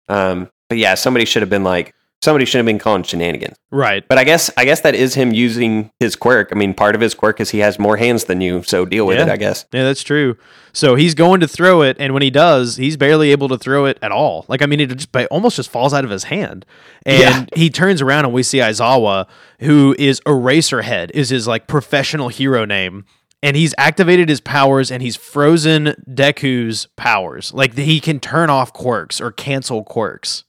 Um, 0.08 0.48
but 0.68 0.78
yeah, 0.78 0.94
somebody 0.94 1.24
should 1.24 1.42
have 1.42 1.50
been 1.50 1.64
like 1.64 1.92
somebody 2.22 2.44
should 2.44 2.58
have 2.58 2.66
been 2.66 2.78
calling 2.78 3.02
shenanigans. 3.02 3.56
Right. 3.70 4.06
But 4.08 4.18
I 4.18 4.24
guess 4.24 4.50
I 4.56 4.64
guess 4.64 4.80
that 4.82 4.94
is 4.94 5.14
him 5.14 5.32
using 5.32 5.90
his 6.00 6.16
quirk. 6.16 6.48
I 6.52 6.54
mean, 6.54 6.74
part 6.74 6.94
of 6.94 7.00
his 7.00 7.14
quirk 7.14 7.40
is 7.40 7.50
he 7.50 7.58
has 7.58 7.78
more 7.78 7.96
hands 7.96 8.24
than 8.24 8.40
you, 8.40 8.62
so 8.64 8.84
deal 8.84 9.06
with 9.06 9.18
Yeah. 9.18 9.24
it. 9.26 9.28
I 9.30 9.36
guess. 9.36 9.66
Yeah, 9.72 9.84
that's 9.84 10.02
true. 10.02 10.36
So 10.72 10.94
he's 10.94 11.14
going 11.14 11.40
to 11.40 11.48
throw 11.48 11.82
it, 11.82 11.96
and 11.98 12.12
when 12.12 12.22
he 12.22 12.30
does, 12.30 12.76
he's 12.76 12.96
barely 12.96 13.30
able 13.32 13.48
to 13.48 13.58
throw 13.58 13.84
it 13.84 13.98
at 14.02 14.12
all. 14.12 14.44
Like 14.48 14.62
I 14.62 14.66
mean, 14.66 14.80
it 14.80 14.86
just 14.96 15.12
ba- 15.12 15.26
almost 15.28 15.56
just 15.56 15.70
falls 15.70 15.92
out 15.94 16.04
of 16.04 16.10
his 16.10 16.24
hand. 16.24 16.64
And 17.06 17.20
Yeah. 17.20 17.44
he 17.54 17.70
turns 17.70 18.00
around, 18.02 18.24
and 18.26 18.34
we 18.34 18.42
see 18.42 18.58
Aizawa, 18.58 19.26
who 19.60 19.94
is 19.98 20.20
Eraserhead, 20.26 21.10
is 21.12 21.28
his 21.30 21.46
like 21.46 21.66
professional 21.66 22.28
hero 22.28 22.64
name. 22.64 23.04
And 23.40 23.56
he's 23.56 23.72
activated 23.78 24.28
his 24.28 24.40
powers, 24.40 24.90
and 24.90 25.00
he's 25.00 25.14
frozen 25.14 25.94
Deku's 26.12 26.88
powers. 26.96 27.52
Like 27.54 27.76
he 27.76 28.00
can 28.00 28.18
turn 28.18 28.50
off 28.50 28.72
quirks 28.72 29.20
or 29.20 29.30
cancel 29.30 29.84
quirks. 29.84 30.42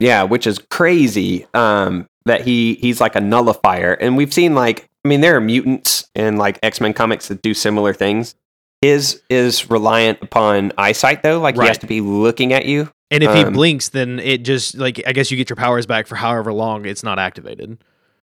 Yeah, 0.00 0.24
which 0.24 0.46
is 0.46 0.58
crazy. 0.70 1.46
Um, 1.54 2.06
that 2.26 2.42
he 2.42 2.74
he's 2.74 3.00
like 3.00 3.14
a 3.14 3.20
nullifier, 3.20 3.92
and 3.94 4.16
we've 4.16 4.32
seen 4.34 4.54
like 4.54 4.88
I 5.04 5.08
mean 5.08 5.20
there 5.20 5.36
are 5.36 5.40
mutants 5.40 6.08
in 6.14 6.36
like 6.36 6.58
X 6.62 6.80
Men 6.80 6.92
comics 6.92 7.28
that 7.28 7.40
do 7.42 7.54
similar 7.54 7.92
things. 7.94 8.34
His 8.82 9.22
is 9.30 9.70
reliant 9.70 10.20
upon 10.22 10.72
eyesight 10.76 11.22
though, 11.22 11.40
like 11.40 11.58
he 11.58 11.66
has 11.66 11.78
to 11.78 11.86
be 11.86 12.00
looking 12.00 12.52
at 12.52 12.66
you. 12.66 12.90
And 13.10 13.22
if 13.22 13.32
he 13.32 13.42
Um, 13.44 13.52
blinks, 13.52 13.88
then 13.90 14.18
it 14.18 14.42
just 14.42 14.76
like 14.76 15.00
I 15.06 15.12
guess 15.12 15.30
you 15.30 15.36
get 15.36 15.48
your 15.48 15.56
powers 15.56 15.86
back 15.86 16.06
for 16.08 16.16
however 16.16 16.52
long 16.52 16.84
it's 16.84 17.02
not 17.04 17.18
activated. 17.18 17.78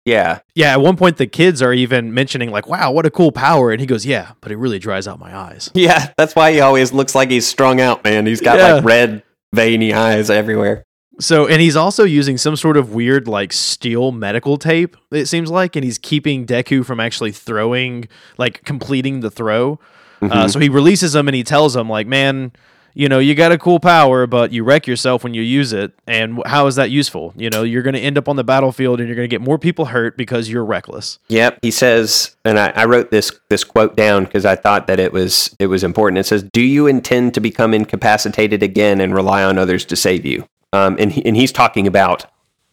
Yeah, 0.04 0.40
Yeah, 0.56 0.72
at 0.72 0.80
one 0.80 0.96
point 0.96 1.16
the 1.16 1.28
kids 1.28 1.62
are 1.62 1.72
even 1.72 2.12
mentioning 2.12 2.50
like, 2.50 2.66
"Wow, 2.68 2.90
what 2.90 3.06
a 3.06 3.10
cool 3.10 3.30
power!" 3.30 3.70
And 3.70 3.80
he 3.80 3.86
goes, 3.86 4.04
"Yeah, 4.04 4.32
but 4.40 4.50
it 4.50 4.56
really 4.56 4.80
dries 4.80 5.06
out 5.06 5.20
my 5.20 5.34
eyes." 5.34 5.70
yeah. 5.74 6.08
That's 6.18 6.34
why 6.34 6.50
he 6.52 6.60
always 6.60 6.92
looks 6.92 7.14
like 7.14 7.30
he's 7.30 7.46
strung 7.46 7.80
out, 7.80 8.02
man. 8.02 8.26
He's 8.26 8.40
got 8.40 8.58
Yeah. 8.58 8.72
like 8.74 8.84
red 8.84 9.22
veiny 9.54 9.94
eyes 9.94 10.28
everywhere. 10.28 10.84
So, 11.20 11.46
and 11.46 11.60
he's 11.60 11.76
also 11.76 12.04
using 12.04 12.38
some 12.38 12.56
sort 12.56 12.76
of 12.76 12.94
weird 12.94 13.28
like 13.28 13.52
steel 13.52 14.12
medical 14.12 14.56
tape. 14.56 14.96
It 15.10 15.26
seems 15.26 15.50
like, 15.50 15.76
and 15.76 15.84
he's 15.84 15.98
keeping 15.98 16.46
Deku 16.46 16.84
from 16.84 17.00
actually 17.00 17.32
throwing, 17.32 18.08
like 18.38 18.64
completing 18.64 19.20
the 19.20 19.30
throw. 19.30 19.78
Uh, 20.22 20.26
Mhm. 20.46 20.50
so 20.50 20.58
he 20.60 20.68
releases 20.68 21.14
him 21.14 21.28
and 21.28 21.34
he 21.34 21.42
tells 21.44 21.74
him 21.76 21.88
like, 21.90 22.06
"Man, 22.06 22.52
you 22.94 23.08
know, 23.08 23.18
you 23.18 23.34
got 23.34 23.52
a 23.52 23.58
cool 23.58 23.80
power, 23.80 24.26
but 24.26 24.52
you 24.52 24.62
wreck 24.64 24.86
yourself 24.86 25.24
when 25.24 25.32
you 25.34 25.42
use 25.42 25.72
it. 25.72 25.92
And 26.06 26.40
how 26.46 26.66
is 26.66 26.76
that 26.76 26.90
useful? 26.90 27.32
You 27.36 27.48
know, 27.50 27.62
you're 27.62 27.82
going 27.82 27.94
to 27.94 28.00
end 28.00 28.18
up 28.18 28.28
on 28.28 28.36
the 28.36 28.44
battlefield 28.44 29.00
and 29.00 29.08
you're 29.08 29.16
going 29.16 29.28
to 29.28 29.34
get 29.34 29.40
more 29.40 29.58
people 29.58 29.86
hurt 29.86 30.16
because 30.16 30.48
you're 30.50 30.64
reckless." 30.64 31.18
Yep, 31.28 31.58
he 31.62 31.70
says, 31.70 32.36
and 32.44 32.58
I, 32.58 32.72
I 32.76 32.84
wrote 32.86 33.10
this 33.10 33.32
this 33.50 33.64
quote 33.64 33.96
down 33.96 34.24
because 34.24 34.44
I 34.46 34.54
thought 34.56 34.86
that 34.86 34.98
it 35.00 35.12
was 35.12 35.54
it 35.58 35.66
was 35.66 35.82
important. 35.84 36.18
It 36.18 36.26
says, 36.26 36.42
"Do 36.42 36.62
you 36.62 36.86
intend 36.86 37.34
to 37.34 37.40
become 37.40 37.74
incapacitated 37.74 38.62
again 38.62 39.00
and 39.00 39.14
rely 39.14 39.42
on 39.44 39.58
others 39.58 39.84
to 39.86 39.96
save 39.96 40.24
you?" 40.24 40.44
Um, 40.72 40.96
and 40.98 41.12
he, 41.12 41.24
and 41.24 41.36
he's 41.36 41.52
talking 41.52 41.86
about 41.86 42.26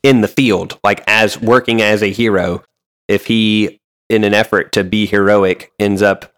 in 0.04 0.22
the 0.22 0.28
field, 0.28 0.80
like 0.84 1.04
as 1.08 1.40
working 1.40 1.82
as 1.82 2.02
a 2.02 2.12
hero. 2.12 2.64
If 3.08 3.26
he, 3.26 3.80
in 4.10 4.24
an 4.24 4.34
effort 4.34 4.72
to 4.74 4.84
be 4.84 5.06
heroic, 5.06 5.72
ends 5.80 6.02
up 6.02 6.34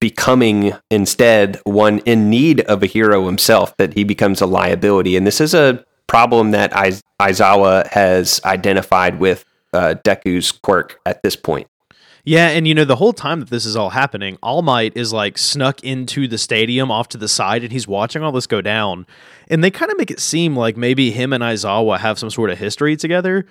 becoming 0.00 0.72
instead 0.90 1.60
one 1.64 1.98
in 2.00 2.30
need 2.30 2.60
of 2.62 2.82
a 2.82 2.86
hero 2.86 3.26
himself, 3.26 3.76
that 3.76 3.94
he 3.94 4.04
becomes 4.04 4.40
a 4.40 4.46
liability. 4.46 5.16
And 5.16 5.26
this 5.26 5.40
is 5.40 5.54
a 5.54 5.84
problem 6.06 6.52
that 6.52 6.72
Aiz- 6.72 7.02
Aizawa 7.20 7.86
has 7.88 8.40
identified 8.44 9.18
with 9.18 9.44
uh, 9.72 9.96
Deku's 10.04 10.52
quirk 10.52 11.00
at 11.04 11.22
this 11.22 11.36
point. 11.36 11.68
Yeah, 12.28 12.48
and 12.48 12.68
you 12.68 12.74
know, 12.74 12.84
the 12.84 12.96
whole 12.96 13.14
time 13.14 13.40
that 13.40 13.48
this 13.48 13.64
is 13.64 13.74
all 13.74 13.88
happening, 13.88 14.36
All 14.42 14.60
Might 14.60 14.94
is 14.94 15.14
like 15.14 15.38
snuck 15.38 15.82
into 15.82 16.28
the 16.28 16.36
stadium 16.36 16.90
off 16.90 17.08
to 17.08 17.16
the 17.16 17.26
side 17.26 17.62
and 17.62 17.72
he's 17.72 17.88
watching 17.88 18.22
all 18.22 18.32
this 18.32 18.46
go 18.46 18.60
down. 18.60 19.06
And 19.48 19.64
they 19.64 19.70
kind 19.70 19.90
of 19.90 19.96
make 19.96 20.10
it 20.10 20.20
seem 20.20 20.54
like 20.54 20.76
maybe 20.76 21.10
him 21.10 21.32
and 21.32 21.42
Aizawa 21.42 21.98
have 22.00 22.18
some 22.18 22.28
sort 22.28 22.50
of 22.50 22.58
history 22.58 22.98
together. 22.98 23.46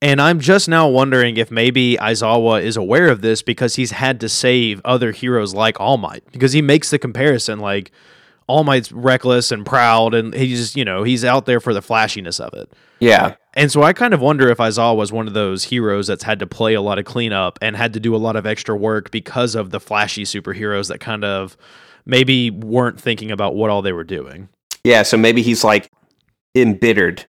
And 0.00 0.18
I'm 0.18 0.40
just 0.40 0.66
now 0.66 0.88
wondering 0.88 1.36
if 1.36 1.50
maybe 1.50 1.98
Aizawa 2.00 2.62
is 2.62 2.78
aware 2.78 3.08
of 3.08 3.20
this 3.20 3.42
because 3.42 3.74
he's 3.74 3.90
had 3.90 4.18
to 4.20 4.30
save 4.30 4.80
other 4.82 5.12
heroes 5.12 5.52
like 5.52 5.78
All 5.78 5.98
Might. 5.98 6.24
Because 6.32 6.54
he 6.54 6.62
makes 6.62 6.88
the 6.88 6.98
comparison 6.98 7.58
like 7.58 7.92
All 8.46 8.64
Might's 8.64 8.90
reckless 8.92 9.50
and 9.52 9.64
proud 9.64 10.14
and 10.14 10.34
he's 10.34 10.58
just, 10.58 10.76
you 10.76 10.84
know, 10.84 11.02
he's 11.02 11.24
out 11.24 11.46
there 11.46 11.60
for 11.60 11.72
the 11.72 11.82
flashiness 11.82 12.40
of 12.40 12.52
it. 12.54 12.72
Yeah. 13.00 13.34
And 13.54 13.70
so 13.70 13.82
I 13.82 13.92
kind 13.92 14.14
of 14.14 14.20
wonder 14.20 14.48
if 14.48 14.58
Aizawa 14.58 14.96
was 14.96 15.12
one 15.12 15.26
of 15.28 15.34
those 15.34 15.64
heroes 15.64 16.06
that's 16.06 16.24
had 16.24 16.38
to 16.38 16.46
play 16.46 16.74
a 16.74 16.80
lot 16.80 16.98
of 16.98 17.04
cleanup 17.04 17.58
and 17.62 17.76
had 17.76 17.92
to 17.94 18.00
do 18.00 18.14
a 18.14 18.18
lot 18.18 18.36
of 18.36 18.46
extra 18.46 18.76
work 18.76 19.10
because 19.10 19.54
of 19.54 19.70
the 19.70 19.80
flashy 19.80 20.24
superheroes 20.24 20.88
that 20.88 21.00
kind 21.00 21.24
of 21.24 21.56
maybe 22.06 22.50
weren't 22.50 23.00
thinking 23.00 23.30
about 23.30 23.54
what 23.54 23.70
all 23.70 23.82
they 23.82 23.92
were 23.92 24.04
doing. 24.04 24.48
Yeah. 24.84 25.02
So 25.02 25.16
maybe 25.16 25.42
he's 25.42 25.64
like 25.64 25.90
embittered 26.54 27.26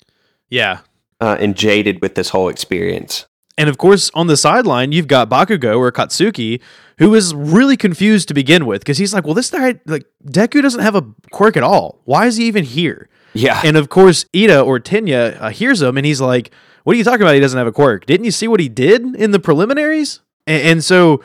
Yeah. 0.51 0.81
uh, 1.21 1.37
and 1.40 1.57
jaded 1.57 2.01
with 2.03 2.14
this 2.14 2.31
whole 2.31 2.49
experience. 2.49 3.27
And 3.59 3.69
of 3.71 3.79
course, 3.79 4.11
on 4.14 4.27
the 4.27 4.37
sideline, 4.37 4.92
you've 4.92 5.09
got 5.09 5.31
Bakugo 5.31 5.79
or 5.79 5.90
Katsuki, 5.90 6.61
who 6.99 7.15
is 7.15 7.35
really 7.35 7.77
confused 7.77 8.29
to 8.29 8.35
begin 8.35 8.67
with 8.67 8.81
because 8.81 8.99
he's 8.99 9.13
like, 9.13 9.25
well, 9.25 9.35
this 9.35 9.51
guy, 9.51 9.79
like, 9.87 10.07
Deku 10.25 10.63
doesn't 10.63 10.81
have 10.81 10.95
a 10.95 11.05
quirk 11.31 11.57
at 11.57 11.63
all. 11.63 12.01
Why 12.05 12.27
is 12.27 12.37
he 12.37 12.47
even 12.47 12.65
here? 12.65 13.09
Yeah. 13.35 13.61
And 13.65 13.77
of 13.77 13.89
course, 13.91 14.25
Ida 14.35 14.63
or 14.63 14.81
Tenya 14.81 15.37
uh, 15.41 15.51
hears 15.51 15.83
him 15.83 15.97
and 15.99 16.07
he's 16.07 16.21
like, 16.23 16.51
What 16.85 16.95
are 16.95 16.97
you 16.97 17.05
talking 17.05 17.21
about? 17.23 17.35
He 17.35 17.41
doesn't 17.41 17.59
have 17.59 17.67
a 17.67 17.73
quirk. 17.73 18.07
Didn't 18.07 18.25
you 18.25 18.31
see 18.31 18.49
what 18.49 18.61
he 18.61 18.69
did 18.71 19.15
in 19.15 19.31
the 19.31 19.39
preliminaries? 19.39 20.21
And, 20.47 20.63
and 20.63 20.85
so 20.85 21.23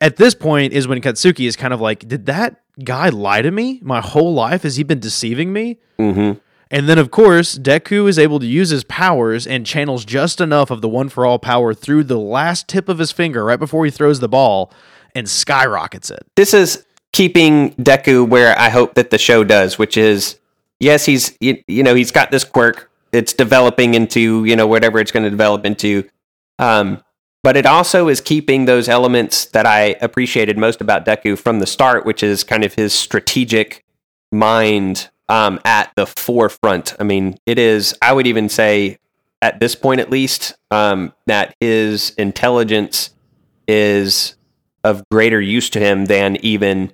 at 0.00 0.16
this 0.16 0.34
point 0.34 0.72
is 0.72 0.88
when 0.88 1.02
Katsuki 1.02 1.46
is 1.46 1.56
kind 1.56 1.74
of 1.74 1.80
like, 1.82 2.08
Did 2.08 2.24
that 2.26 2.62
guy 2.82 3.10
lie 3.10 3.42
to 3.42 3.50
me 3.50 3.78
my 3.82 4.00
whole 4.00 4.32
life? 4.32 4.62
Has 4.62 4.76
he 4.76 4.84
been 4.84 5.00
deceiving 5.00 5.52
me? 5.52 5.78
hmm 5.98 6.32
And 6.70 6.88
then, 6.88 6.96
of 6.98 7.10
course, 7.10 7.58
Deku 7.58 8.08
is 8.08 8.18
able 8.18 8.38
to 8.38 8.46
use 8.46 8.70
his 8.70 8.84
powers 8.84 9.46
and 9.46 9.66
channels 9.66 10.06
just 10.06 10.40
enough 10.40 10.70
of 10.70 10.80
the 10.80 10.88
one 10.88 11.10
for 11.10 11.26
all 11.26 11.38
power 11.38 11.74
through 11.74 12.04
the 12.04 12.18
last 12.18 12.68
tip 12.68 12.88
of 12.88 12.98
his 12.98 13.12
finger 13.12 13.44
right 13.44 13.58
before 13.58 13.84
he 13.84 13.90
throws 13.90 14.20
the 14.20 14.28
ball 14.30 14.72
and 15.14 15.28
skyrockets 15.28 16.10
it. 16.10 16.26
This 16.36 16.54
is 16.54 16.84
keeping 17.12 17.74
Deku 17.74 18.28
where 18.28 18.58
I 18.58 18.68
hope 18.68 18.94
that 18.94 19.10
the 19.10 19.18
show 19.18 19.44
does, 19.44 19.78
which 19.78 19.96
is 19.96 20.38
yes, 20.78 21.04
he's 21.04 21.36
you, 21.40 21.62
you 21.66 21.82
know 21.82 21.94
he's 21.94 22.10
got 22.10 22.30
this 22.30 22.44
quirk. 22.44 22.90
It's 23.12 23.32
developing 23.32 23.94
into 23.94 24.44
you 24.44 24.56
know 24.56 24.66
whatever 24.66 24.98
it's 24.98 25.12
going 25.12 25.24
to 25.24 25.30
develop 25.30 25.64
into. 25.64 26.08
Um, 26.58 27.02
but 27.42 27.56
it 27.56 27.64
also 27.64 28.08
is 28.08 28.20
keeping 28.20 28.66
those 28.66 28.88
elements 28.88 29.46
that 29.46 29.64
I 29.64 29.96
appreciated 30.02 30.58
most 30.58 30.80
about 30.80 31.06
Deku 31.06 31.38
from 31.38 31.58
the 31.58 31.66
start, 31.66 32.04
which 32.04 32.22
is 32.22 32.44
kind 32.44 32.64
of 32.64 32.74
his 32.74 32.92
strategic 32.92 33.84
mind 34.30 35.08
um, 35.28 35.58
at 35.64 35.90
the 35.96 36.06
forefront. 36.06 36.94
I 37.00 37.04
mean, 37.04 37.38
it 37.46 37.58
is, 37.58 37.96
I 38.02 38.12
would 38.12 38.26
even 38.26 38.48
say, 38.48 38.98
at 39.40 39.58
this 39.58 39.74
point 39.74 40.00
at 40.00 40.10
least, 40.10 40.54
um, 40.70 41.14
that 41.26 41.54
his 41.60 42.10
intelligence 42.18 43.10
is 43.66 44.34
of 44.84 45.02
greater 45.10 45.40
use 45.40 45.70
to 45.70 45.80
him 45.80 46.06
than 46.06 46.36
even 46.44 46.92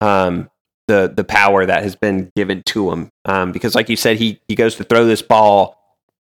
um, 0.00 0.50
the 0.88 1.12
the 1.14 1.24
power 1.24 1.64
that 1.66 1.82
has 1.82 1.94
been 1.96 2.32
given 2.34 2.62
to 2.66 2.90
him. 2.90 3.10
Um, 3.24 3.52
because, 3.52 3.74
like 3.74 3.88
you 3.88 3.96
said, 3.96 4.16
he 4.16 4.40
he 4.48 4.54
goes 4.54 4.74
to 4.76 4.84
throw 4.84 5.06
this 5.06 5.22
ball 5.22 5.76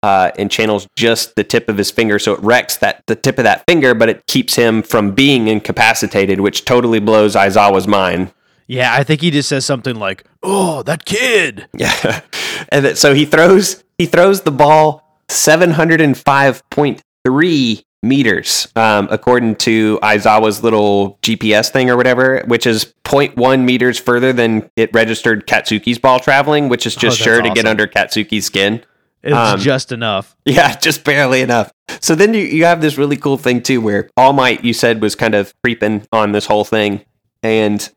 uh, 0.03 0.31
and 0.37 0.51
channels 0.51 0.87
just 0.95 1.35
the 1.35 1.43
tip 1.43 1.69
of 1.69 1.77
his 1.77 1.91
finger, 1.91 2.19
so 2.19 2.33
it 2.33 2.39
wrecks 2.41 2.77
that 2.77 3.03
the 3.07 3.15
tip 3.15 3.37
of 3.37 3.43
that 3.43 3.63
finger, 3.67 3.93
but 3.93 4.09
it 4.09 4.25
keeps 4.27 4.55
him 4.55 4.83
from 4.83 5.11
being 5.11 5.47
incapacitated, 5.47 6.41
which 6.41 6.65
totally 6.65 6.99
blows 6.99 7.35
Aizawa's 7.35 7.87
mind. 7.87 8.33
Yeah, 8.67 8.93
I 8.93 9.03
think 9.03 9.21
he 9.21 9.29
just 9.31 9.47
says 9.49 9.65
something 9.65 9.95
like, 9.95 10.25
Oh, 10.41 10.83
that 10.83 11.05
kid. 11.05 11.67
Yeah, 11.77 12.21
and 12.69 12.85
that, 12.85 12.97
so 12.97 13.13
he 13.13 13.25
throws 13.25 13.83
he 13.97 14.05
throws 14.05 14.41
the 14.41 14.51
ball 14.51 15.21
seven 15.29 15.71
hundred 15.71 16.01
and 16.01 16.17
five 16.17 16.67
point 16.69 17.01
three 17.25 17.85
meters, 18.05 18.67
um, 18.75 19.07
according 19.11 19.55
to 19.57 19.99
Aizawa's 20.01 20.63
little 20.63 21.17
GPS 21.21 21.69
thing 21.71 21.89
or 21.89 21.97
whatever, 21.97 22.43
which 22.47 22.65
is 22.67 22.93
0.1 23.03 23.63
meters 23.65 23.99
further 23.99 24.31
than 24.31 24.69
it 24.75 24.93
registered 24.93 25.47
Katsuki's 25.47 25.97
ball 25.99 26.19
traveling, 26.19 26.69
which 26.69 26.85
is 26.85 26.95
just 26.95 27.19
Oh, 27.21 27.23
sure 27.23 27.41
to 27.41 27.49
get 27.49 27.65
under 27.65 27.87
Katsuki's 27.87 28.45
skin. 28.45 28.83
It's 29.23 29.35
Um, 29.35 29.59
just 29.59 29.91
enough. 29.91 30.35
Yeah, 30.45 30.75
just 30.79 31.03
barely 31.03 31.41
enough. 31.41 31.71
So 31.99 32.13
then 32.15 32.33
you, 32.33 32.41
you 32.43 32.65
have 32.65 32.79
this 32.81 32.97
really 32.97 33.17
cool 33.17 33.37
thing 33.37 33.61
too, 33.63 33.81
where 33.81 34.09
All 34.15 34.33
Might, 34.33 34.63
you 34.63 34.73
said, 34.73 35.01
was 35.01 35.15
kind 35.15 35.33
of 35.33 35.53
creeping 35.63 36.07
on 36.11 36.31
this 36.31 36.45
whole 36.45 36.63
thing. 36.63 37.03
And 37.41 37.89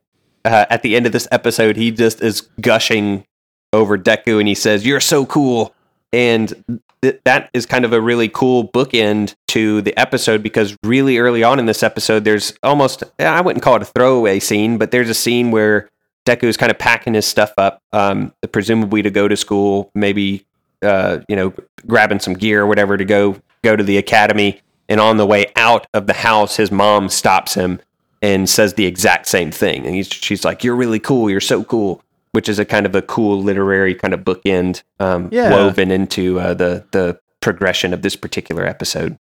uh, 0.45 0.65
at 0.71 0.83
the 0.83 0.97
end 0.97 1.05
of 1.07 1.13
this 1.13 1.29
episode, 1.31 1.77
he 1.77 1.91
just 1.91 2.23
is 2.23 2.43
gushing 2.61 3.25
over 3.75 3.99
Deku 3.99 4.39
and 4.39 4.49
he 4.49 4.55
says, 4.55 4.87
You're 4.87 5.01
so 5.01 5.27
cool. 5.27 5.75
And 6.13 6.81
th- 7.03 7.21
that 7.25 7.51
is 7.53 7.67
kind 7.67 7.85
of 7.85 7.93
a 7.93 8.01
really 8.01 8.29
cool 8.29 8.69
bookend 8.69 9.35
to 9.49 9.83
the 9.83 9.97
episode 9.99 10.43
because 10.43 10.77
really 10.83 11.19
early 11.19 11.43
on 11.43 11.59
in 11.59 11.67
this 11.67 11.83
episode, 11.83 12.25
there's 12.25 12.55
almost 12.63 13.05
I 13.19 13.41
wouldn't 13.41 13.63
call 13.63 13.77
it 13.77 13.83
a 13.83 13.87
throwaway 13.87 14.41
scene, 14.41 14.79
but 14.79 14.91
there's 14.91 15.11
a 15.11 15.15
scene 15.15 15.51
where 15.51 15.89
Deku 16.27 16.45
is 16.45 16.57
kind 16.57 16.71
of 16.71 16.79
packing 16.79 17.15
his 17.15 17.27
stuff 17.27 17.53
up, 17.57 17.83
um, 17.93 18.33
presumably 18.53 19.03
to 19.03 19.11
go 19.11 19.29
to 19.29 19.37
school, 19.37 19.91
maybe 19.95 20.45
uh, 20.83 21.21
you 21.29 21.37
know 21.37 21.53
grabbing 21.87 22.21
some 22.21 22.35
gear 22.35 22.63
or 22.63 22.67
whatever 22.67 22.97
to 22.97 23.05
go 23.05 23.37
go 23.63 23.77
to 23.77 23.85
the 23.85 23.99
academy. 23.99 24.61
And 24.91 25.01
on 25.01 25.19
the 25.19 25.27
way 25.27 25.47
out 25.55 25.87
of 25.93 26.07
the 26.07 26.15
house, 26.15 26.57
his 26.57 26.71
mom 26.71 27.11
stops 27.11 27.53
him 27.53 27.81
and 28.23 28.49
says 28.49 28.75
the 28.75 28.87
exact 28.87 29.27
same 29.27 29.51
thing. 29.51 29.85
And 29.85 29.95
he's, 29.95 30.09
she's 30.09 30.45
like, 30.45 30.65
"You're 30.65 30.77
really 30.77 30.99
cool. 30.99 31.29
You're 31.29 31.41
so 31.41 31.63
cool." 31.65 32.03
Which 32.39 32.49
is 32.49 32.61
a 32.61 32.65
kind 32.65 32.87
of 32.87 32.95
a 32.95 33.03
cool 33.03 33.43
literary 33.43 33.97
kind 33.97 34.15
of 34.15 34.21
bookend 34.21 34.85
um, 35.01 35.29
Yeah. 35.33 35.51
woven 35.51 35.91
into 35.91 36.39
uh, 36.39 36.55
the 36.55 36.85
the 36.93 37.19
progression 37.41 37.93
of 37.93 38.03
this 38.03 38.15
particular 38.15 38.65
episode. 38.65 39.19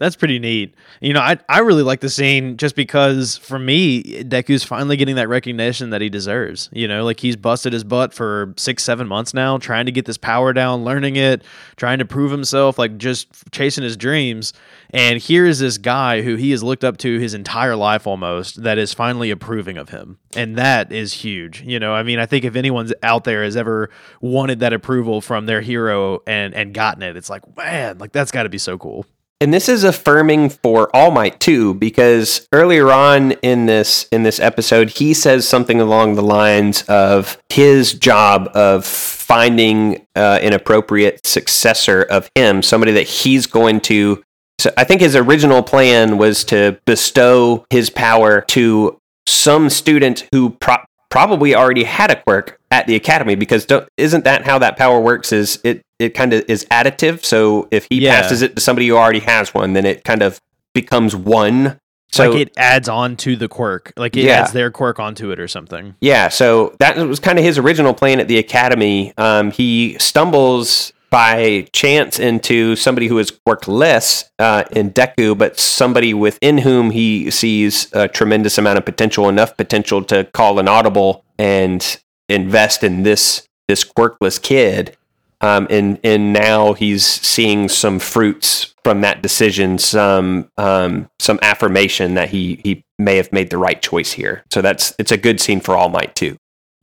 That's 0.00 0.16
pretty 0.16 0.38
neat. 0.38 0.74
You 1.02 1.12
know, 1.12 1.20
I 1.20 1.36
I 1.46 1.58
really 1.58 1.82
like 1.82 2.00
the 2.00 2.08
scene 2.08 2.56
just 2.56 2.74
because 2.74 3.36
for 3.36 3.58
me, 3.58 4.02
Deku's 4.24 4.64
finally 4.64 4.96
getting 4.96 5.16
that 5.16 5.28
recognition 5.28 5.90
that 5.90 6.00
he 6.00 6.08
deserves. 6.08 6.70
You 6.72 6.88
know, 6.88 7.04
like 7.04 7.20
he's 7.20 7.36
busted 7.36 7.74
his 7.74 7.84
butt 7.84 8.14
for 8.14 8.54
six, 8.56 8.82
seven 8.82 9.06
months 9.06 9.34
now, 9.34 9.58
trying 9.58 9.84
to 9.84 9.92
get 9.92 10.06
this 10.06 10.16
power 10.16 10.54
down, 10.54 10.84
learning 10.84 11.16
it, 11.16 11.44
trying 11.76 11.98
to 11.98 12.06
prove 12.06 12.30
himself, 12.30 12.78
like 12.78 12.96
just 12.96 13.28
chasing 13.52 13.84
his 13.84 13.94
dreams. 13.94 14.54
And 14.88 15.18
here 15.18 15.44
is 15.44 15.58
this 15.58 15.76
guy 15.76 16.22
who 16.22 16.36
he 16.36 16.50
has 16.52 16.62
looked 16.62 16.82
up 16.82 16.96
to 16.98 17.18
his 17.18 17.34
entire 17.34 17.76
life 17.76 18.06
almost 18.06 18.62
that 18.62 18.78
is 18.78 18.94
finally 18.94 19.30
approving 19.30 19.76
of 19.76 19.90
him. 19.90 20.18
And 20.34 20.56
that 20.56 20.92
is 20.92 21.12
huge. 21.12 21.60
You 21.60 21.78
know, 21.78 21.92
I 21.92 22.04
mean, 22.04 22.18
I 22.18 22.24
think 22.24 22.46
if 22.46 22.56
anyone's 22.56 22.94
out 23.02 23.24
there 23.24 23.44
has 23.44 23.54
ever 23.54 23.90
wanted 24.22 24.60
that 24.60 24.72
approval 24.72 25.20
from 25.20 25.44
their 25.44 25.60
hero 25.60 26.20
and 26.26 26.54
and 26.54 26.72
gotten 26.72 27.02
it, 27.02 27.18
it's 27.18 27.28
like, 27.28 27.42
man, 27.54 27.98
like 27.98 28.12
that's 28.12 28.30
got 28.30 28.44
to 28.44 28.48
be 28.48 28.56
so 28.56 28.78
cool. 28.78 29.04
And 29.42 29.54
this 29.54 29.70
is 29.70 29.84
affirming 29.84 30.50
for 30.50 30.94
All 30.94 31.10
Might 31.10 31.40
too, 31.40 31.72
because 31.72 32.46
earlier 32.52 32.92
on 32.92 33.32
in 33.32 33.64
this 33.64 34.06
in 34.12 34.22
this 34.22 34.38
episode, 34.38 34.90
he 34.90 35.14
says 35.14 35.48
something 35.48 35.80
along 35.80 36.14
the 36.14 36.22
lines 36.22 36.82
of 36.82 37.38
his 37.48 37.94
job 37.94 38.50
of 38.54 38.84
finding 38.84 40.06
uh, 40.14 40.40
an 40.42 40.52
appropriate 40.52 41.26
successor 41.26 42.02
of 42.02 42.28
him, 42.34 42.62
somebody 42.62 42.92
that 42.92 43.08
he's 43.08 43.46
going 43.46 43.80
to. 43.80 44.22
So 44.58 44.70
I 44.76 44.84
think 44.84 45.00
his 45.00 45.16
original 45.16 45.62
plan 45.62 46.18
was 46.18 46.44
to 46.44 46.78
bestow 46.84 47.64
his 47.70 47.88
power 47.88 48.42
to 48.48 48.98
some 49.26 49.70
student 49.70 50.28
who 50.32 50.50
pro- 50.50 50.84
probably 51.10 51.54
already 51.54 51.84
had 51.84 52.10
a 52.10 52.22
quirk 52.22 52.60
at 52.70 52.86
the 52.86 52.94
academy 52.94 53.36
because 53.36 53.66
isn't 53.96 54.24
that 54.24 54.44
how 54.44 54.58
that 54.58 54.76
power 54.76 55.00
works 55.00 55.32
is 55.32 55.58
it 55.64 55.82
it 56.00 56.14
kind 56.14 56.32
of 56.32 56.44
is 56.48 56.64
additive 56.70 57.24
so 57.24 57.68
if 57.70 57.86
he 57.90 58.00
Yeah. 58.00 58.20
passes 58.20 58.42
it 58.42 58.56
to 58.56 58.60
somebody 58.60 58.88
who 58.88 58.96
already 58.96 59.20
has 59.20 59.52
one 59.54 59.74
then 59.74 59.84
it 59.86 60.02
kind 60.04 60.22
of 60.22 60.40
becomes 60.74 61.14
one 61.14 61.78
so 62.12 62.30
like 62.30 62.40
it 62.40 62.52
adds 62.56 62.88
on 62.88 63.14
to 63.18 63.36
the 63.36 63.46
quirk, 63.46 63.92
like 63.96 64.16
it 64.16 64.24
Yeah. 64.24 64.40
adds 64.40 64.52
their 64.52 64.72
quirk 64.72 64.98
onto 64.98 65.30
it 65.30 65.38
or 65.38 65.46
something. 65.46 65.94
yeah 66.00 66.28
so 66.28 66.74
that 66.80 66.96
was 66.96 67.20
kind 67.20 67.38
of 67.38 67.44
his 67.44 67.56
original 67.58 67.94
plan 67.94 68.18
at 68.18 68.26
the 68.28 68.38
academy 68.38 69.12
um, 69.16 69.50
he 69.52 69.96
stumbles 70.00 70.92
by 71.10 71.66
chance 71.72 72.18
into 72.20 72.76
somebody 72.76 73.08
who 73.08 73.18
is 73.18 73.32
quirkless 73.44 74.24
uh, 74.38 74.62
in 74.70 74.92
Deku, 74.92 75.36
but 75.36 75.58
somebody 75.58 76.14
within 76.14 76.58
whom 76.58 76.92
he 76.92 77.32
sees 77.32 77.88
a 77.92 78.06
tremendous 78.06 78.58
amount 78.58 78.78
of 78.78 78.84
potential, 78.84 79.28
enough 79.28 79.56
potential 79.56 80.04
to 80.04 80.22
call 80.32 80.60
an 80.60 80.68
audible 80.68 81.24
and 81.36 81.98
invest 82.28 82.84
in 82.84 83.02
this 83.02 83.42
this 83.66 83.82
quirkless 83.82 84.40
kid. 84.40 84.96
Um, 85.42 85.66
and 85.70 85.98
and 86.04 86.32
now 86.32 86.74
he's 86.74 87.06
seeing 87.06 87.68
some 87.68 87.98
fruits 87.98 88.74
from 88.84 89.00
that 89.00 89.22
decision, 89.22 89.78
some 89.78 90.50
um, 90.58 91.08
some 91.18 91.38
affirmation 91.42 92.14
that 92.14 92.28
he 92.28 92.60
he 92.62 92.84
may 92.98 93.16
have 93.16 93.32
made 93.32 93.50
the 93.50 93.58
right 93.58 93.80
choice 93.80 94.12
here. 94.12 94.44
So 94.52 94.60
that's 94.60 94.94
it's 94.98 95.12
a 95.12 95.16
good 95.16 95.40
scene 95.40 95.60
for 95.60 95.76
All 95.76 95.88
Might 95.88 96.14
too. 96.14 96.36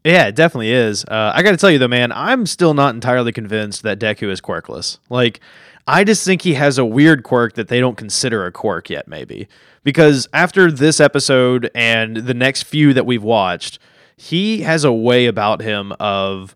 Yeah, 0.03 0.27
it 0.27 0.35
definitely 0.35 0.71
is. 0.71 1.03
Uh, 1.05 1.33
I 1.35 1.43
got 1.43 1.51
to 1.51 1.57
tell 1.57 1.69
you 1.69 1.79
though, 1.79 1.87
man, 1.87 2.11
I'm 2.11 2.45
still 2.45 2.73
not 2.73 2.95
entirely 2.95 3.31
convinced 3.31 3.83
that 3.83 3.99
Deku 3.99 4.29
is 4.29 4.39
quirkless. 4.39 4.99
Like, 5.09 5.41
I 5.85 6.03
just 6.03 6.25
think 6.25 6.43
he 6.43 6.53
has 6.53 6.77
a 6.77 6.85
weird 6.85 7.23
quirk 7.23 7.53
that 7.55 7.67
they 7.67 7.79
don't 7.79 7.97
consider 7.97 8.45
a 8.45 8.51
quirk 8.51 8.89
yet, 8.89 9.07
maybe. 9.07 9.47
Because 9.83 10.27
after 10.33 10.71
this 10.71 10.99
episode 10.99 11.69
and 11.75 12.17
the 12.17 12.33
next 12.33 12.63
few 12.63 12.93
that 12.93 13.05
we've 13.05 13.23
watched, 13.23 13.79
he 14.15 14.61
has 14.61 14.83
a 14.83 14.93
way 14.93 15.27
about 15.27 15.61
him 15.61 15.93
of 15.99 16.55